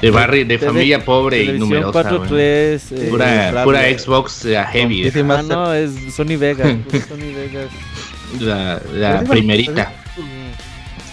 [0.00, 2.02] de barrio, de Tele- familia pobre y numerosa.
[2.10, 2.28] 4.3.
[2.28, 2.40] güey.
[2.42, 6.76] eh, Pura, pura Xbox eh, heavy, sí, Ah, no, es Sony Vegas.
[6.90, 7.70] puro Sony Vegas.
[8.40, 9.92] la, Pues la primerita.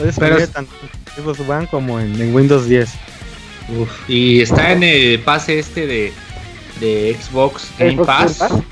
[0.03, 2.89] Disponible Pero- tanto en Xbox One como en, en Windows 10.
[3.80, 6.14] Uf, y está en el pase este de,
[6.81, 8.39] de Xbox Game Xbox Pass.
[8.39, 8.64] Game Pass.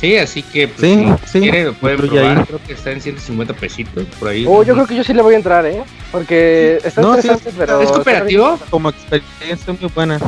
[0.00, 2.38] Sí, así que pues, Sí, si sí, quiere lo puede incluye probar.
[2.38, 2.44] ahí.
[2.44, 4.44] Creo que está en 150 pesitos por ahí.
[4.46, 5.82] Oh, yo creo que yo sí le voy a entrar, ¿eh?
[6.12, 7.80] Porque está No, sí, estresante, pero...
[7.80, 8.58] ¿Es cooperativo?
[8.68, 10.18] Como experiencia muy buena.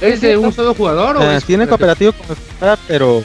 [0.00, 2.34] ¿Es de un solo jugador o Ah, es tiene cooperativo como
[2.88, 3.22] pero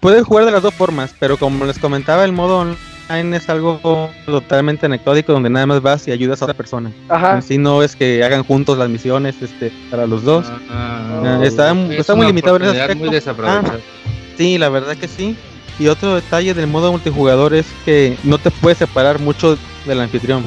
[0.00, 1.12] puedes jugar de las dos formas.
[1.18, 2.60] Pero como les comentaba, el modo
[3.10, 6.92] online es algo totalmente anecdótico donde nada más vas y ayudas a otra persona.
[7.08, 7.34] Ajá.
[7.34, 10.46] En sí no es que hagan juntos las misiones este, para los dos.
[10.70, 10.94] Ah,
[11.24, 13.10] Ah, está- es está muy limitado en ese muy aspecto.
[13.10, 13.80] desaprovechada.
[14.38, 15.36] Sí, la verdad que sí.
[15.78, 20.42] Y otro detalle del modo multijugador es que no te puedes separar mucho del anfitrión.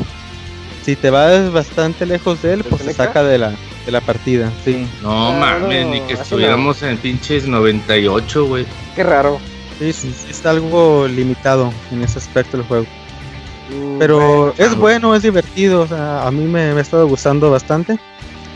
[0.84, 3.04] Si te vas bastante lejos de él, pues te ¿Desconecta?
[3.20, 3.54] saca de la,
[3.86, 4.52] de la partida.
[4.66, 8.66] Sí, No Ah, mames, no, ni que estuviéramos en pinches 98, güey.
[8.96, 9.40] Qué raro.
[9.80, 12.86] sí, sí, sí está algo limitado en ese aspecto del juego.
[13.70, 14.54] Mm, Pero bueno.
[14.58, 15.82] es bueno, es divertido.
[15.82, 17.98] O sea, a mí me, me ha estado gustando bastante.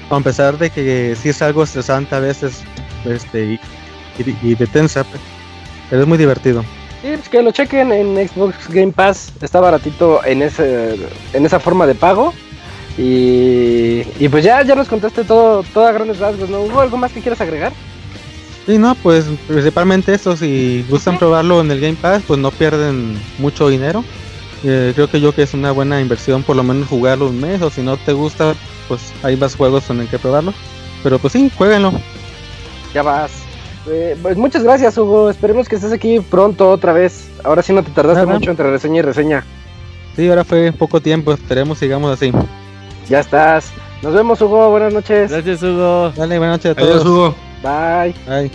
[0.09, 2.63] A pesar de que sí es algo estresante a veces
[3.05, 3.59] este, y,
[4.19, 5.03] y- y de tensa.
[5.03, 5.21] pues,
[5.89, 6.63] Pero es muy divertido.
[7.01, 9.31] Sí, pues que lo chequen en Xbox Game Pass.
[9.41, 10.95] Está baratito en ese
[11.33, 12.33] en esa forma de pago.
[12.97, 16.61] Y, y pues ya, ya nos contaste todo, todo a grandes rasgos, ¿no?
[16.61, 17.73] ¿Hubo algo más que quieras agregar?
[18.65, 23.19] Sí, no, pues principalmente eso, si gustan probarlo en el Game Pass, pues no pierden
[23.37, 24.03] mucho dinero.
[24.63, 27.61] Eh, creo que yo que es una buena inversión por lo menos jugarlo un mes,
[27.61, 28.55] o si no te gusta,
[28.87, 30.53] pues hay más juegos en el que probarlo.
[31.03, 31.91] Pero pues sí, jueguenlo.
[32.93, 33.31] Ya vas.
[33.87, 35.29] Eh, pues muchas gracias, Hugo.
[35.29, 37.29] Esperemos que estés aquí pronto otra vez.
[37.43, 38.37] Ahora sí no te tardaste Nada.
[38.39, 39.43] mucho entre reseña y reseña.
[40.15, 42.31] Sí, ahora fue poco tiempo, esperemos sigamos así.
[43.09, 43.71] Ya estás.
[44.01, 44.69] Nos vemos, Hugo.
[44.71, 45.31] Buenas noches.
[45.31, 46.11] Gracias, Hugo.
[46.15, 47.05] Dale, buenas noches a Adiós, todos.
[47.05, 47.35] Hugo.
[47.63, 48.15] Bye.
[48.27, 48.51] Bye.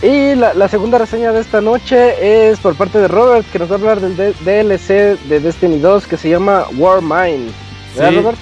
[0.00, 3.68] Y la, la segunda reseña de esta noche es por parte de Robert, que nos
[3.68, 7.50] va a hablar del D- DLC de Destiny 2 que se llama Warmind.
[7.96, 8.16] ¿Verdad, Sí.
[8.16, 8.38] Robert?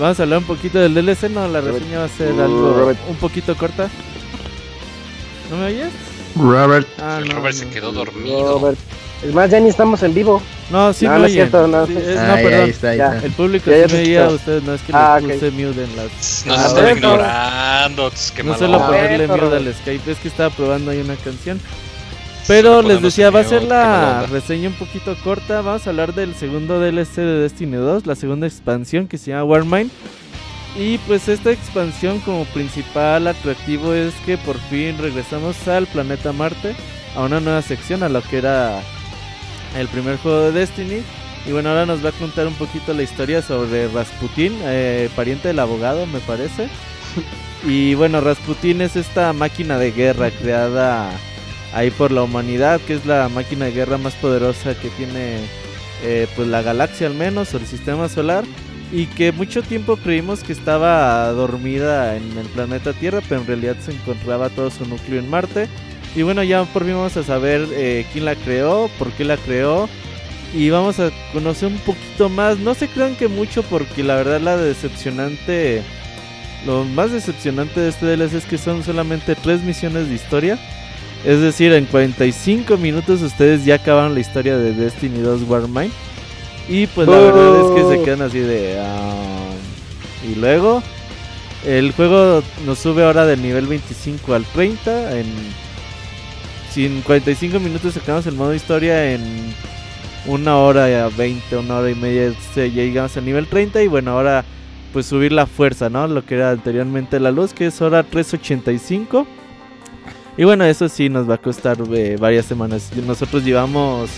[0.00, 2.98] Vamos a hablar un poquito del DLC, no, la reseña va a ser algo Robert.
[3.08, 3.88] un poquito corta.
[5.52, 5.92] ¿No me oyes?
[6.34, 6.88] Robert.
[6.98, 7.34] Ah, El no.
[7.36, 7.60] Robert no.
[7.60, 8.54] se quedó dormido.
[8.58, 8.78] Robert.
[9.22, 10.42] Es más, ya ni estamos en vivo.
[10.70, 11.48] No, sí No, me no es oyen.
[11.48, 12.60] cierto, no, Sí, es- Ah, no, ahí, perdón.
[12.64, 13.18] ahí está, ahí está.
[13.26, 15.50] El público Ya, ya sí me oía a ustedes, no es que Ah, les puse
[15.52, 16.44] mute en las...
[16.46, 18.10] Nos Ah, están ignorando.
[18.10, 18.86] tss, Qué no onda.
[18.86, 21.60] ponerle mute al Skype, es que estaba probando ahí una canción.
[22.48, 25.60] Pero les decía, va a ser la reseña un poquito corta.
[25.60, 29.44] Vamos a hablar del segundo DLC de Destiny 2, la segunda expansión que se llama
[29.44, 29.90] Warmind.
[30.74, 36.74] Y pues esta expansión como principal atractivo es que por fin regresamos al planeta Marte,
[37.14, 38.80] a una nueva sección, a lo que era
[39.76, 41.02] el primer juego de Destiny.
[41.46, 45.48] Y bueno, ahora nos va a contar un poquito la historia sobre Rasputin, eh, pariente
[45.48, 46.68] del abogado, me parece.
[47.64, 51.12] Y bueno, Rasputin es esta máquina de guerra creada
[51.72, 55.36] ahí por la humanidad, que es la máquina de guerra más poderosa que tiene
[56.02, 58.44] eh, pues la galaxia al menos, o el sistema solar.
[58.92, 63.76] Y que mucho tiempo creímos que estaba dormida en el planeta Tierra, pero en realidad
[63.80, 65.66] se encontraba todo su núcleo en Marte.
[66.14, 69.38] Y bueno, ya por fin vamos a saber eh, quién la creó, por qué la
[69.38, 69.88] creó.
[70.54, 72.58] Y vamos a conocer un poquito más.
[72.58, 75.82] No se crean que mucho porque la verdad la decepcionante...
[76.66, 80.58] Lo más decepcionante de este DLC es que son solamente tres misiones de historia.
[81.24, 85.92] Es decir, en 45 minutos ustedes ya acabaron la historia de Destiny 2 Warmind.
[86.68, 88.80] Y pues la verdad es que se quedan así de...
[88.80, 89.50] ah,
[90.30, 90.82] y luego...
[91.64, 95.26] El juego nos sube ahora del nivel 25 al 30 en
[96.74, 99.22] en 45 minutos sacamos el modo historia en
[100.26, 103.80] una hora y a 20, una hora y media se- ya llegamos al nivel 30
[103.82, 104.44] y bueno, ahora
[104.92, 106.08] pues subir la fuerza, ¿no?
[106.08, 109.26] Lo que era anteriormente la luz, que es ahora 385.
[110.36, 112.90] Y bueno, eso sí nos va a costar eh, varias semanas.
[113.06, 114.10] Nosotros llevamos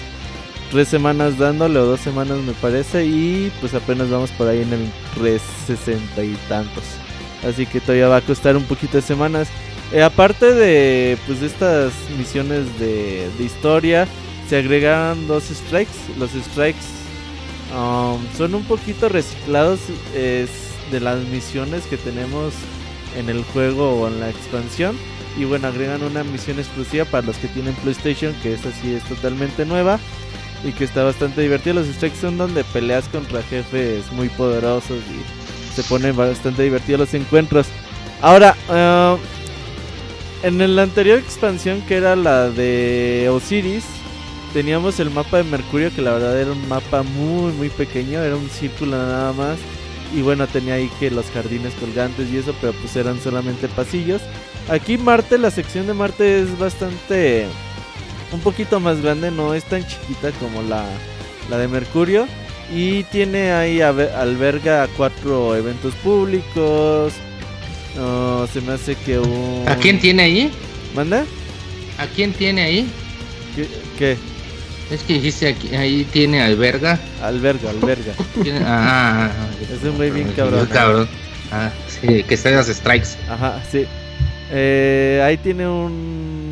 [0.71, 4.73] tres semanas dándole o dos semanas me parece y pues apenas vamos por ahí en
[4.73, 6.85] el 360 y tantos.
[7.47, 9.49] Así que todavía va a costar un poquito de semanas.
[9.93, 14.09] Eh, aparte de pues de estas misiones de, historia,
[14.49, 15.93] se agregan dos strikes.
[16.19, 16.85] Los strikes
[17.77, 19.81] um, son un poquito reciclados
[20.15, 20.49] es
[20.91, 22.55] de las misiones que tenemos
[23.17, 24.97] en el juego o en la expansión.
[25.37, 29.03] Y bueno, agregan una misión exclusiva para los que tienen PlayStation, que es así, es
[29.05, 29.99] totalmente nueva
[30.65, 31.75] y que está bastante divertida.
[31.75, 37.15] Los strikes son donde peleas contra jefes muy poderosos y se ponen bastante divertidos los
[37.15, 37.67] encuentros.
[38.23, 39.17] Ahora, eh,
[40.43, 43.85] en la anterior expansión que era la de Osiris,
[44.53, 48.37] teníamos el mapa de Mercurio que la verdad era un mapa muy muy pequeño, era
[48.37, 49.59] un círculo nada más.
[50.15, 54.23] Y bueno, tenía ahí que los jardines colgantes y eso, pero pues eran solamente pasillos.
[54.69, 57.47] Aquí Marte, la sección de Marte es bastante...
[58.33, 60.85] Un poquito más grande, no es tan chiquita como la,
[61.51, 62.27] la de Mercurio.
[62.75, 67.13] Y tiene ahí, alberga cuatro eventos públicos.
[67.97, 69.65] No, se me hace que un...
[69.69, 70.51] ¿A quién tiene ahí?
[70.95, 71.25] ¿Manda?
[71.99, 72.89] ¿A quién tiene ahí?
[73.55, 73.69] ¿Qué?
[73.99, 74.17] qué?
[74.91, 76.99] Es que dijiste aquí, ahí tiene alberga.
[77.23, 78.15] Alberga, alberga.
[78.43, 79.31] Tiene- ah,
[79.73, 80.67] Es un güey bien cabrón.
[80.73, 81.09] cabrón.
[81.53, 83.11] Ah, sí, que están los strikes.
[83.31, 83.85] Ajá, sí.
[84.51, 86.44] Eh, ahí tiene un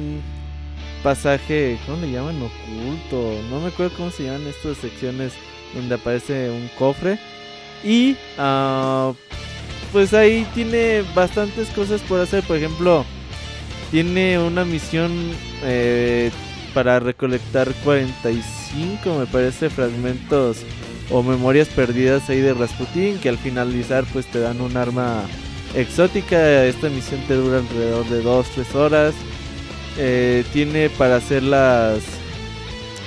[1.02, 2.36] pasaje, ¿cómo le llaman?
[2.36, 3.40] Oculto.
[3.50, 5.32] No me acuerdo cómo se llaman estas secciones
[5.74, 7.18] donde aparece un cofre.
[7.84, 9.12] Y ah,
[9.92, 12.44] pues ahí tiene bastantes cosas por hacer.
[12.44, 13.04] Por ejemplo,
[13.90, 15.12] tiene una misión
[15.62, 16.30] eh,
[16.74, 20.58] para recolectar 45, me parece, fragmentos
[21.10, 23.18] o memorias perdidas ahí de Rasputin.
[23.18, 25.24] Que al finalizar, pues te dan un arma
[25.74, 26.64] exótica.
[26.64, 29.14] Esta misión te dura alrededor de 2-3 horas.
[29.98, 32.02] Eh, tiene para hacer las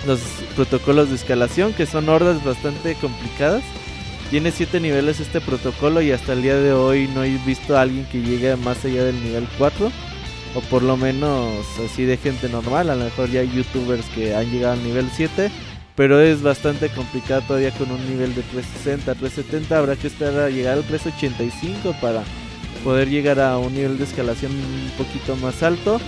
[0.06, 0.20] los
[0.56, 3.64] protocolos de escalación, que son hordas bastante complicadas.
[4.30, 7.82] Tiene 7 niveles este protocolo y hasta el día de hoy no he visto a
[7.82, 9.92] alguien que llegue más allá del nivel 4.
[10.56, 12.90] O por lo menos así de gente normal.
[12.90, 15.52] A lo mejor ya hay youtubers que han llegado al nivel 7.
[15.96, 19.78] Pero es bastante complicado todavía con un nivel de 360, 370.
[19.78, 22.24] Habrá que esperar a llegar al 385 para
[22.84, 26.00] poder llegar a un nivel de escalación un poquito más alto.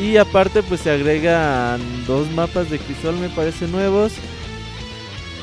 [0.00, 4.12] Y aparte pues se agregan dos mapas de crisol me parece nuevos.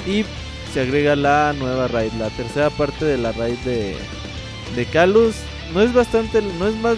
[0.08, 0.26] Y
[0.74, 3.96] se agrega la nueva raid, la tercera parte de la raid de,
[4.76, 5.36] de Calus.
[5.74, 6.98] No es bastante, no es más,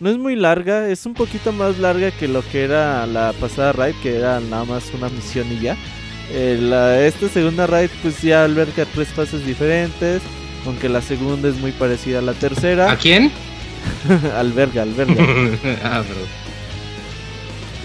[0.00, 3.72] no es muy larga, es un poquito más larga que lo que era la pasada
[3.72, 5.76] raid, que era nada más una misión y ya.
[6.32, 10.20] Eh, la- esta segunda raid pues ya alberga tres fases diferentes,
[10.66, 12.90] aunque la segunda es muy parecida a la tercera.
[12.90, 13.30] ¿A quién?
[14.36, 15.14] alberga, alberga.
[15.84, 16.45] ah, perdón.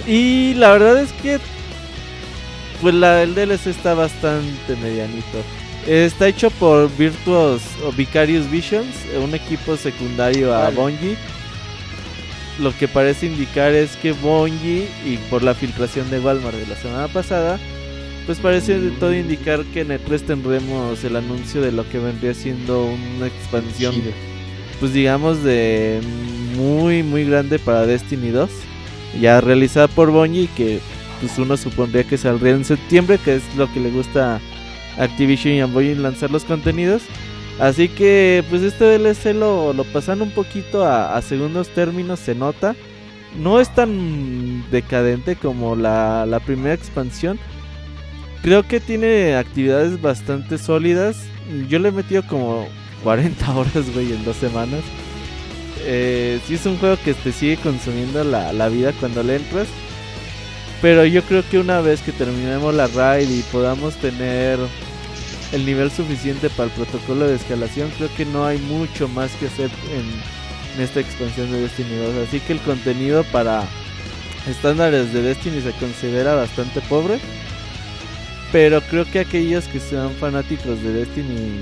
[0.08, 1.40] Y la verdad es que
[2.82, 5.44] pues la, el DLC está bastante medianito.
[5.88, 10.76] Está hecho por Virtuos o Vicarious Visions, un equipo secundario a Vale.
[10.76, 11.18] Bungie.
[12.60, 16.76] Lo que parece indicar es que Bungie, y por la filtración de Walmart de la
[16.76, 17.60] semana pasada,
[18.26, 21.98] pues parece de todo indicar que en el 3 tendremos el anuncio de lo que
[21.98, 23.96] vendría siendo una expansión,
[24.80, 26.02] pues digamos de
[26.56, 28.50] muy muy grande para Destiny 2,
[29.20, 30.80] ya realizada por Bungie que
[31.20, 34.40] pues uno supondría que saldría en septiembre, que es lo que le gusta
[34.98, 37.04] a Activision y a lanzar los contenidos.
[37.60, 42.34] Así que pues este DLC lo, lo pasan un poquito a, a segundos términos, se
[42.34, 42.76] nota.
[43.40, 47.40] No es tan decadente como la, la primera expansión.
[48.42, 51.28] Creo que tiene actividades bastante sólidas.
[51.70, 52.68] Yo le he metido como
[53.04, 54.82] 40 horas, güey, en dos semanas.
[55.84, 59.68] Eh, sí es un juego que te sigue consumiendo la, la vida cuando le entras.
[60.82, 64.60] Pero yo creo que una vez que terminemos la raid y podamos tener
[65.52, 69.48] el nivel suficiente para el protocolo de escalación, creo que no hay mucho más que
[69.48, 72.28] hacer en, en esta expansión de Destiny 2.
[72.28, 73.64] Así que el contenido para
[74.48, 77.20] estándares de Destiny se considera bastante pobre.
[78.52, 81.62] Pero creo que aquellos que sean fanáticos de Destiny,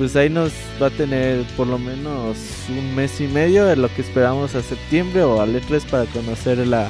[0.00, 0.50] pues ahí nos
[0.82, 2.38] va a tener por lo menos
[2.70, 6.56] un mes y medio de lo que esperamos a septiembre o al E3 para conocer
[6.66, 6.88] la,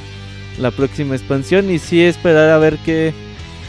[0.57, 1.69] la próxima expansión.
[1.69, 3.13] Y sí esperar a ver qué,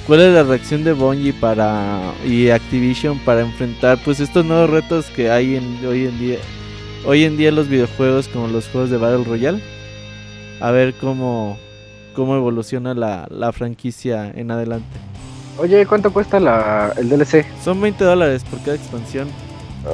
[0.07, 5.07] cuál es la reacción de Bungie para y Activision para enfrentar pues estos nuevos retos
[5.07, 6.39] que hay en, hoy en día
[7.05, 9.61] hoy en día los videojuegos como los juegos de Battle Royale
[10.61, 11.59] a ver cómo
[12.15, 15.12] cómo evoluciona la, la franquicia en adelante
[15.59, 17.45] Oye, ¿cuánto cuesta la, el DLC?
[17.63, 19.29] son 20 dólares por cada expansión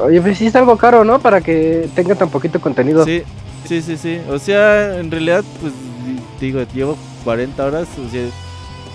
[0.05, 1.19] Oye, pues sí está algo caro, ¿no?
[1.19, 3.05] Para que tenga tan poquito contenido.
[3.05, 3.23] sí
[3.67, 5.73] sí sí sí o sea en realidad pues
[6.07, 8.23] di- digo llevo 40 horas o sea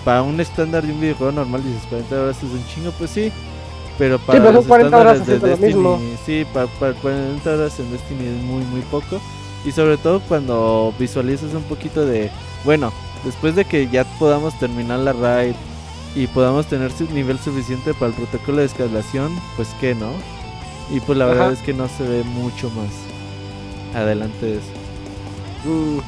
[0.04, 3.30] para un estándar de un videojuego normal dices 40 horas es un chingo pues sí
[3.98, 6.00] pero para pero son los 40 horas estándares de Destiny, mismo.
[6.26, 9.20] sí, para, para 40 horas en Destiny es muy, muy poco.
[9.64, 12.28] Y sobre todo cuando visualizas un poquito de,
[12.64, 12.92] bueno,
[13.24, 15.54] después de que ya podamos terminar la raid
[16.14, 20.10] y podamos tener su nivel suficiente para el protocolo de escalación, pues que no.
[20.90, 22.88] Y pues la verdad es que no se ve mucho más
[24.00, 24.66] adelante de eso.
[25.64, 25.98] Mm,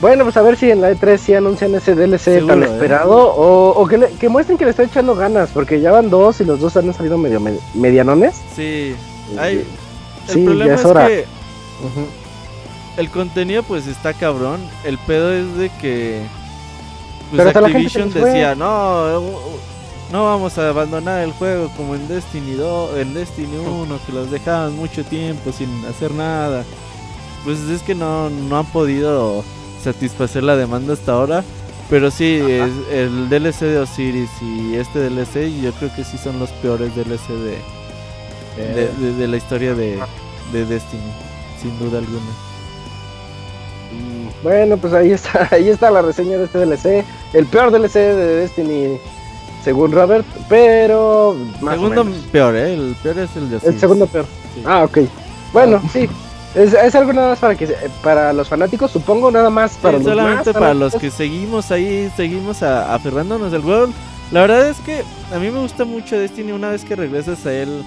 [0.00, 2.66] Bueno, pues a ver si en la E3 sí anuncian ese DLC Seguro, tan ¿eh?
[2.66, 6.10] esperado o, o que, le- que muestren que le está echando ganas, porque ya van
[6.10, 8.34] dos y los dos han salido medio me- medianones.
[8.54, 8.94] Sí,
[9.38, 9.64] hay,
[10.28, 11.06] el Sí, problema ya es, es hora.
[11.06, 11.24] que
[12.98, 14.60] el contenido pues está cabrón.
[14.84, 16.22] El pedo es de que
[17.30, 19.20] pues Pero Activision decía, no,
[20.12, 24.30] no vamos a abandonar el juego como en Destiny 2, en Destiny 1, que los
[24.30, 26.64] dejaban mucho tiempo sin hacer nada.
[27.44, 29.44] Pues es que no, no han podido
[29.82, 31.44] satisfacer la demanda hasta ahora.
[31.88, 36.38] Pero sí, es- el DLC de Osiris y este DLC yo creo que sí son
[36.40, 37.58] los peores DLC de,
[38.56, 39.96] de, de- de la historia de,
[40.52, 41.02] de Destiny,
[41.62, 42.26] sin duda alguna.
[43.92, 47.04] Mm, Bueno, pues ahí está, ahí está la reseña de este DLC.
[47.32, 48.98] El peor DLC de Destiny,
[49.64, 52.18] según Robert, pero más o Segundo menos.
[52.32, 52.74] peor, ¿eh?
[52.74, 54.26] El peor es el de El segundo peor.
[54.54, 54.62] Sí.
[54.64, 54.98] Ah, ok.
[55.52, 56.08] Bueno, sí.
[56.54, 57.68] Es, es algo nada más para que
[58.02, 61.70] para los fanáticos, supongo, nada más Sí, para los solamente más para los que seguimos
[61.70, 63.88] ahí, seguimos a- aferrándonos al juego.
[64.32, 65.02] La verdad es que
[65.34, 67.84] a mí me gusta mucho Destiny una vez que regresas a él.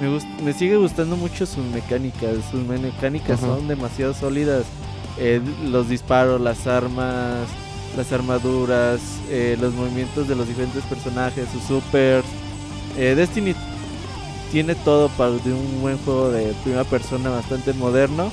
[0.00, 0.08] Me,
[0.44, 2.36] me sigue gustando mucho sus mecánicas.
[2.50, 4.64] Sus mecánicas son demasiado sólidas.
[5.18, 7.48] Eh, los disparos, las armas,
[7.96, 12.24] las armaduras, eh, los movimientos de los diferentes personajes, sus supers.
[12.96, 13.54] Eh, Destiny
[14.50, 18.30] tiene todo para de un buen juego de primera persona bastante moderno.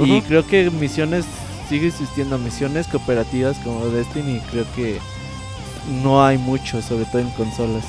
[0.00, 1.24] Y creo que misiones,
[1.68, 4.40] sigue existiendo misiones cooperativas como Destiny.
[4.50, 4.98] Creo que
[6.02, 7.84] no hay mucho, sobre todo en consolas.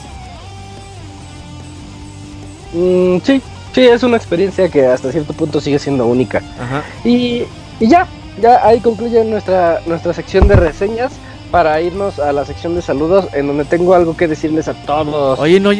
[2.73, 3.41] Mm, sí,
[3.73, 6.41] sí, es una experiencia que hasta cierto punto sigue siendo única.
[6.59, 6.83] Ajá.
[7.03, 7.43] Y,
[7.79, 8.07] y ya,
[8.41, 11.11] ya ahí concluye nuestra, nuestra sección de reseñas
[11.51, 15.39] para irnos a la sección de saludos en donde tengo algo que decirles a todos.
[15.39, 15.71] Oye, no,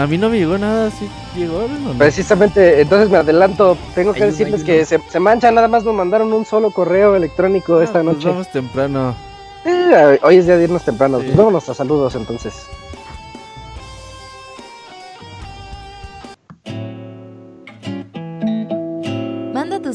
[0.00, 1.62] a mí no me llegó nada, ¿sí llegó?
[1.84, 1.92] No.
[1.98, 6.32] Precisamente, entonces me adelanto, tengo que decirles que se, se mancha, nada más nos mandaron
[6.32, 8.28] un solo correo electrónico Ah, esta pues noche.
[8.28, 9.14] vamos temprano.
[9.64, 11.24] Eh, hoy es día de irnos temprano, Sí.
[11.26, 12.66] pues vámonos a saludos entonces.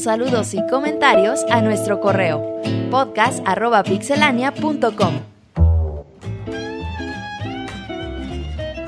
[0.06, 2.62] Saludos y comentarios a nuestro correo
[2.92, 5.14] podcast.pixelania.com.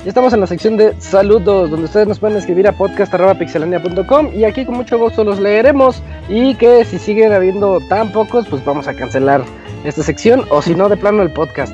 [0.01, 4.45] Ya estamos en la sección de saludos, donde ustedes nos pueden escribir a podcast.pixelania.com y
[4.45, 8.87] aquí con mucho gusto los leeremos y que si siguen habiendo tan pocos, pues vamos
[8.87, 9.43] a cancelar
[9.83, 11.73] esta sección, o si no, de plano el podcast.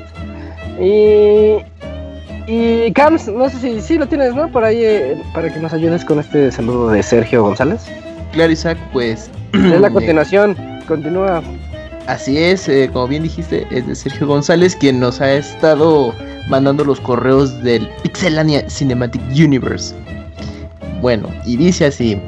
[0.80, 1.58] Y,
[2.48, 4.50] y Cams, no sé si sí lo tienes, ¿no?
[4.50, 7.88] Por ahí, eh, para que nos ayudes con este saludo de Sergio González.
[8.36, 9.30] Claro, Isaac, pues.
[9.54, 10.56] Es la eh, continuación,
[10.86, 11.42] continúa.
[12.06, 16.14] Así es, eh, como bien dijiste, es de Sergio González quien nos ha estado
[16.48, 19.94] mandando los correos del Pixelania Cinematic Universe.
[21.00, 22.20] Bueno, y dice así: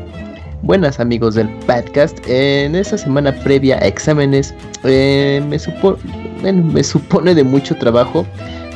[0.62, 4.52] Buenas amigos del podcast, en esta semana previa a exámenes
[4.84, 5.96] eh, me, supo-
[6.40, 8.26] bueno, me supone de mucho trabajo,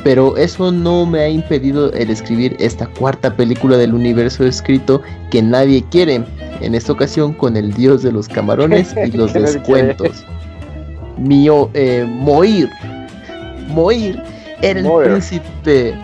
[0.03, 5.01] pero eso no me ha impedido el escribir esta cuarta película del universo escrito
[5.31, 6.23] que nadie quiere,
[6.61, 10.25] en esta ocasión con el dios de los camarones y los descuentos.
[11.17, 12.69] Mío, eh, Moir.
[13.67, 14.21] Moir
[14.61, 15.11] era el Moir.
[15.11, 15.95] príncipe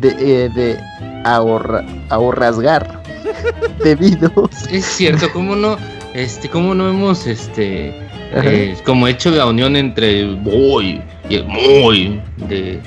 [0.00, 0.78] de, eh, de
[1.24, 3.02] ahorra, ahorrasgar.
[3.84, 4.30] Debido.
[4.70, 5.76] Es cierto, ¿cómo no?
[6.14, 7.94] Este, ¿cómo no hemos este
[8.32, 12.80] eh, como hecho la unión entre el Boy y el Muy de,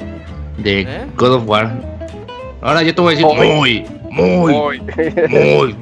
[0.58, 1.06] de ¿Eh?
[1.18, 1.72] God of War?
[2.62, 3.86] Ahora yo te voy a decir Muy.
[4.12, 4.82] Muy, muy,
[5.30, 5.76] muy,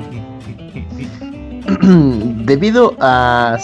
[2.46, 3.58] Debido a,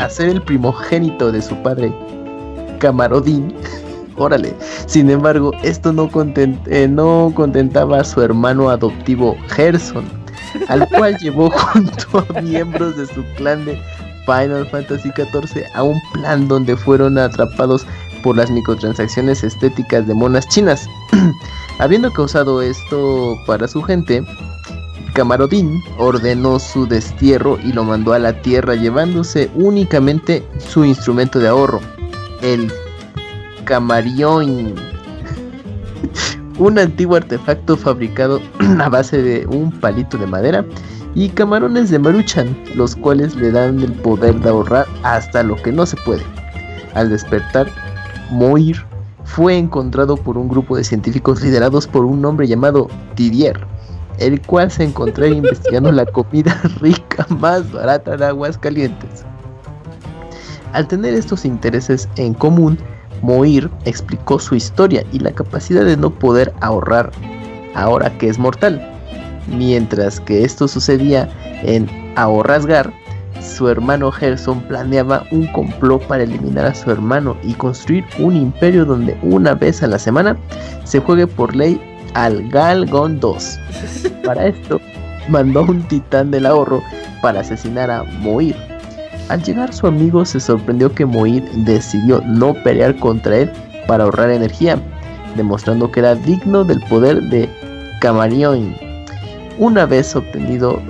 [0.00, 1.92] a ser el primogénito de su padre,
[2.78, 3.54] Camarodín.
[4.16, 4.54] Órale.
[4.86, 10.04] Sin embargo, esto no, content- eh, no contentaba a su hermano adoptivo Gerson,
[10.68, 13.78] al cual llevó junto a miembros de su clan de
[14.26, 17.86] Final Fantasy XIV a un plan donde fueron atrapados
[18.22, 20.88] por las microtransacciones estéticas de monas chinas.
[21.78, 24.24] Habiendo causado esto para su gente,
[25.14, 31.48] Camarodín ordenó su destierro y lo mandó a la tierra llevándose únicamente su instrumento de
[31.48, 31.80] ahorro,
[32.40, 32.72] el
[33.64, 34.74] Camarión.
[36.58, 38.40] un antiguo artefacto fabricado
[38.80, 40.64] a base de un palito de madera
[41.14, 45.72] y camarones de maruchan, los cuales le dan el poder de ahorrar hasta lo que
[45.72, 46.22] no se puede.
[46.94, 47.70] Al despertar,
[48.32, 48.82] Moir
[49.24, 53.66] fue encontrado por un grupo de científicos liderados por un hombre llamado Didier,
[54.18, 59.26] el cual se encontró investigando la comida rica más barata de aguas calientes.
[60.72, 62.78] Al tener estos intereses en común,
[63.20, 67.12] Moir explicó su historia y la capacidad de no poder ahorrar
[67.74, 68.80] ahora que es mortal.
[69.46, 71.28] Mientras que esto sucedía
[71.62, 71.86] en
[72.16, 72.94] Ahorrasgar,
[73.42, 78.84] su hermano Gerson planeaba un complot para eliminar a su hermano y construir un imperio
[78.84, 80.36] donde una vez a la semana
[80.84, 81.80] se juegue por ley
[82.14, 83.58] al Galgon 2.
[84.24, 84.80] Para esto,
[85.28, 86.82] mandó a un titán del ahorro
[87.20, 88.56] para asesinar a Moir.
[89.28, 93.52] Al llegar su amigo se sorprendió que Moir decidió no pelear contra él
[93.86, 94.78] para ahorrar energía,
[95.36, 97.48] demostrando que era digno del poder de
[98.00, 98.74] Camarión.
[99.58, 100.82] Una vez obtenido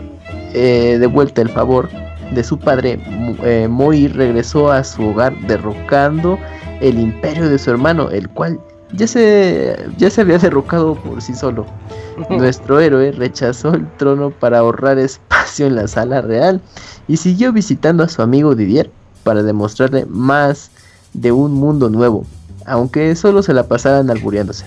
[0.54, 1.88] eh, de vuelta el favor
[2.34, 2.98] de su padre,
[3.44, 6.38] eh, Moir regresó a su hogar derrocando
[6.80, 8.60] el imperio de su hermano, el cual
[8.92, 11.66] ya se, ya se había derrocado por sí solo.
[12.30, 16.60] Nuestro héroe rechazó el trono para ahorrar espacio en la sala real
[17.08, 18.90] y siguió visitando a su amigo Didier
[19.24, 20.70] para demostrarle más
[21.14, 22.24] de un mundo nuevo,
[22.66, 24.66] aunque solo se la pasaran albureándose.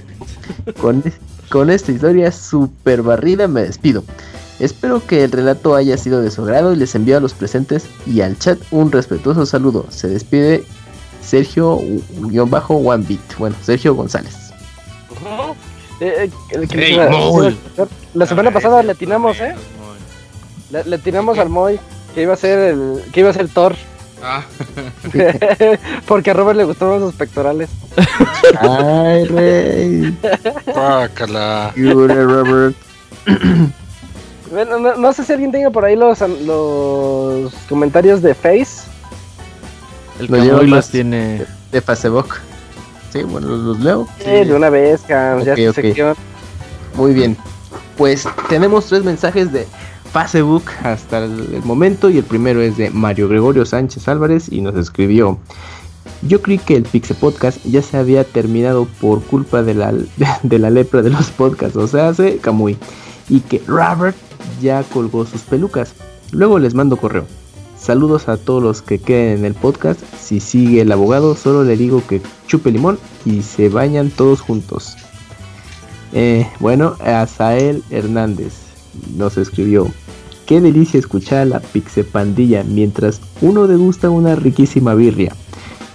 [0.81, 1.03] Con,
[1.49, 4.03] con esta historia super barrida me despido.
[4.59, 7.87] Espero que el relato haya sido de su agrado y les envío a los presentes
[8.05, 9.85] y al chat un respetuoso saludo.
[9.89, 10.63] Se despide
[11.21, 13.37] Sergio-One Bit.
[13.37, 14.53] Bueno, Sergio González.
[15.99, 17.55] Eh, eh,
[18.13, 19.55] la, semana pasada le atinamos, ¿eh?
[20.69, 21.79] Le, atinamos al Moy
[22.13, 23.75] que iba a ser el que iba a ser el Thor.
[24.21, 24.43] Ah,
[26.07, 27.69] Porque a Robert le gustaban sus pectorales.
[28.59, 30.17] Ay, rey.
[31.75, 32.75] Yure, Robert.
[34.51, 38.87] Bueno, no, no sé si alguien tenga por ahí los, los comentarios de Face.
[40.19, 41.45] El Camuy los tiene.
[41.71, 42.35] De Facebook.
[43.11, 44.07] Sí, bueno, los, los leo.
[44.19, 45.55] Eh, de una vez, Cam, ya.
[46.95, 47.35] Muy bien.
[47.97, 49.67] Pues tenemos tres mensajes de
[50.13, 54.61] Facebook hasta el, el momento y el primero es de Mario Gregorio Sánchez Álvarez y
[54.61, 55.37] nos escribió.
[56.21, 59.93] Yo creí que el Pixel Podcast ya se había terminado por culpa de la,
[60.43, 62.77] de la lepra de los podcasts, o sea, hace Camuy,
[63.29, 64.15] y que Robert
[64.61, 65.93] ya colgó sus pelucas.
[66.31, 67.25] Luego les mando correo.
[67.77, 70.01] Saludos a todos los que queden en el podcast.
[70.19, 74.95] Si sigue el abogado, solo le digo que chupe limón y se bañan todos juntos.
[76.13, 78.53] Eh, bueno, Azael Hernández
[79.15, 79.87] nos escribió.
[80.45, 85.35] Qué delicia escuchar a la Pixepandilla mientras uno degusta una riquísima birria.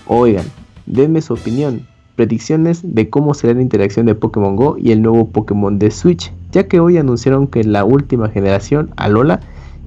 [0.07, 0.47] Oigan,
[0.87, 1.87] denme su opinión,
[2.17, 6.33] predicciones de cómo será la interacción de Pokémon Go y el nuevo Pokémon de Switch,
[6.53, 9.41] ya que hoy anunciaron que la última generación, Alola,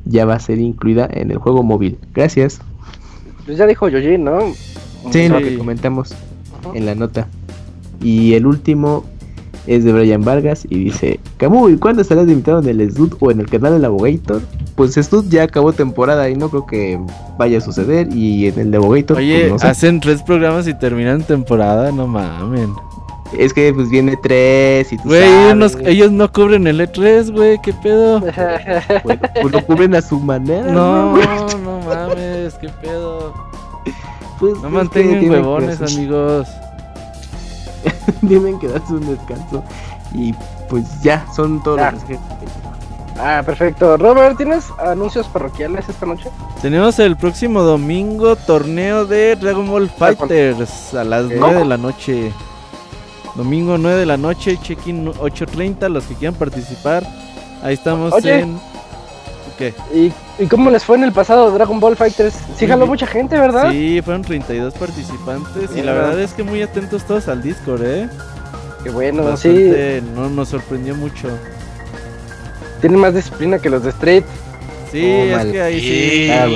[0.06, 1.98] ya va a ser incluida en el juego móvil.
[2.14, 2.62] Gracias.
[3.46, 4.40] Pues ya dijo Yoji, ¿no?
[5.12, 6.14] Sí, lo que comentamos
[6.74, 7.28] en la nota.
[8.02, 9.06] Y el último
[9.68, 13.40] es de Brian Vargas y dice: Camuy, ¿cuándo estarás invitado en el Stud o en
[13.40, 14.42] el canal del Abogator?
[14.76, 17.00] Pues Stud ya acabó temporada y no creo que
[17.38, 18.08] vaya a suceder.
[18.14, 19.68] Y en el de Abogator, Oye, pues, no sé.
[19.68, 22.72] hacen tres programas y terminan temporada, no mamen.
[23.38, 27.32] Es que pues viene tres y tú Güey, ellos, no- ellos no cubren el E3,
[27.32, 28.20] güey, ¿qué pedo?
[29.04, 30.72] Bueno, pues lo cubren a su manera.
[30.72, 31.26] No, güey.
[31.64, 33.34] no mames, ¿qué pedo?
[34.40, 36.48] Pues, No mantengan que huevones, amigos.
[38.28, 39.64] Tienen que darse un descanso.
[40.14, 40.34] Y
[40.70, 41.92] pues ya, son todos Ya.
[41.92, 42.02] los.
[43.20, 43.96] Ah, perfecto.
[43.98, 46.30] Robert, ¿tienes anuncios parroquiales esta noche?
[46.62, 51.34] Tenemos el próximo domingo torneo de Dragon Ball Fighters a las Ok.
[51.38, 52.34] 9 de la noche.
[53.36, 57.04] Domingo 9 de la noche, check-in 8.30, los que quieran participar.
[57.64, 58.40] Ahí estamos Oye.
[58.42, 58.60] en...
[59.58, 59.74] ¿Qué?
[59.94, 60.12] ¿Y,
[60.44, 62.34] y cómo les fue en el pasado Dragon Ball Fighters?
[62.58, 63.72] Sí jaló mucha gente, ¿verdad?
[63.72, 68.10] Sí, fueron 32 participantes y la verdad es que muy atentos todos al Discord, ¿eh?
[68.84, 69.72] Qué bueno, sí.
[70.16, 71.30] No, nos sorprendió mucho.
[72.82, 74.24] Tienen más disciplina que los de Street.
[74.92, 75.52] Sí, Oh, es mal.
[75.52, 76.32] que ahí sí.
[76.32, 76.48] Ah,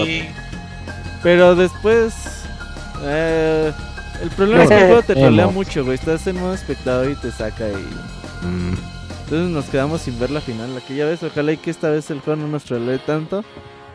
[1.24, 2.14] Pero después.
[3.04, 3.72] eh,
[4.22, 5.96] el problema es que el juego te trolea mucho, güey.
[5.96, 8.46] Estás en modo espectador y te saca y.
[8.46, 8.78] Mm.
[9.24, 10.76] Entonces nos quedamos sin ver la final.
[10.78, 13.44] Aquella vez, ojalá y que esta vez el juego no nos trolee tanto.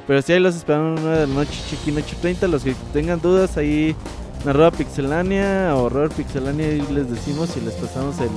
[0.06, 2.48] Pero si ahí los esperamos 9 de la noche, check-in 8.30.
[2.48, 3.96] Los que tengan dudas ahí
[4.42, 8.30] en arroba pixelania o horror pixelania y les decimos y les pasamos el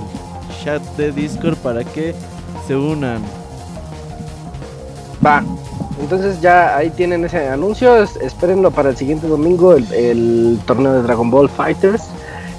[0.63, 2.15] chat de Discord para que
[2.67, 3.21] se unan.
[5.25, 5.43] Va.
[5.99, 7.95] Entonces ya ahí tienen ese anuncio.
[8.03, 12.03] es- Espérenlo para el siguiente domingo, el, el torneo de Dragon Ball Fighters.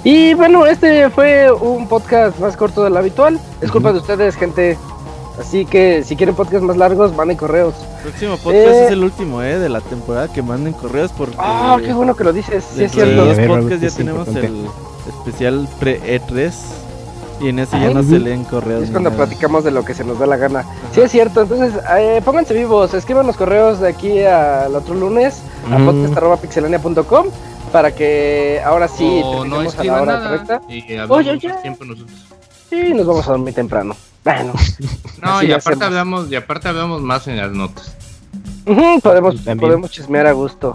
[0.03, 3.39] Y bueno, este fue un podcast más corto del habitual.
[3.61, 4.77] Es culpa de ustedes, gente.
[5.39, 7.75] Así que si quieren podcasts más largos, manden correos.
[8.01, 8.85] Próximo podcast Eh.
[8.85, 12.23] es el último, eh, de la temporada que manden correos porque Ah, qué bueno que
[12.23, 12.63] lo dices.
[12.75, 13.27] Sí, es cierto.
[13.27, 14.47] ver, podcasts ya es tenemos importante.
[14.47, 14.67] el
[15.13, 16.51] especial pre-E3
[17.39, 18.83] y en ese ya no se leen correos.
[18.83, 19.23] Es cuando nada.
[19.25, 20.65] platicamos de lo que se nos da la gana.
[20.93, 21.41] Sí, es cierto.
[21.43, 22.93] Entonces, eh, pónganse vivos.
[22.93, 25.41] Escriban los correos de aquí al otro lunes
[25.71, 25.85] a Mm.
[25.85, 27.27] podcast.pixelania.com
[27.71, 30.61] para que ahora sí o no terminemos a la hora nada correcta.
[30.69, 31.61] y Oye, ya.
[31.61, 32.17] tiempo nosotros.
[32.71, 33.95] Y nos vamos a dormir temprano.
[34.23, 34.53] Bueno,
[35.21, 37.95] No, y aparte hablamos, y aparte hablamos más en las notas.
[38.65, 40.73] ujú, podemos, podemos chismear a gusto.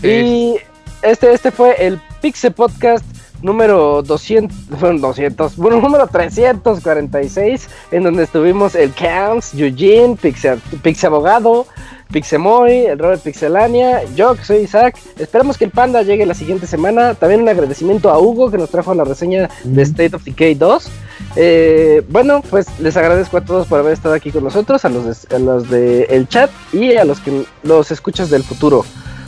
[0.00, 0.08] Sí.
[0.08, 0.56] Y
[1.02, 3.04] este, este fue el Pixel Podcast
[3.44, 11.08] número 200, bueno, 200, bueno, número 346, en donde estuvimos el Camps, Eugene, Pixel, Pixel
[11.08, 11.66] Abogado,
[12.10, 14.96] Pixemoy, el Robert Pixelania, yo que soy Isaac.
[15.18, 17.14] Esperamos que el Panda llegue la siguiente semana.
[17.14, 20.88] También un agradecimiento a Hugo que nos trajo la reseña de State of Decay 2.
[21.36, 25.04] Eh, bueno, pues les agradezco a todos por haber estado aquí con nosotros, a los
[25.04, 28.84] de, a los de el chat y a los que los escuchas del futuro.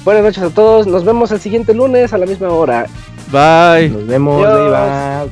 [0.07, 2.87] Buenas noches a todos, nos vemos el siguiente lunes a la misma hora.
[3.33, 3.91] Bye.
[3.91, 5.27] Nos vemos, va.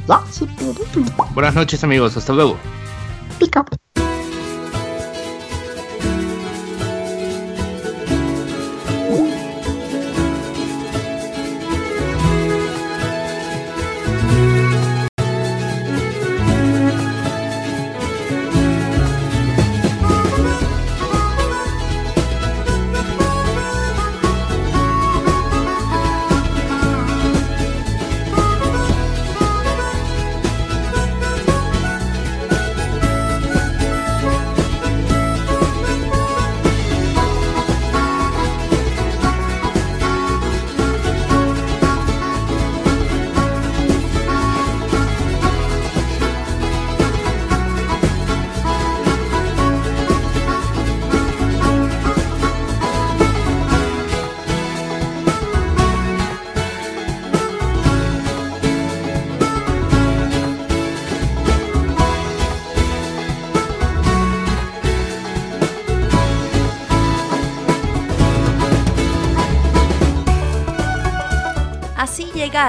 [1.32, 2.56] Buenas noches amigos, hasta luego.
[3.38, 3.64] Llega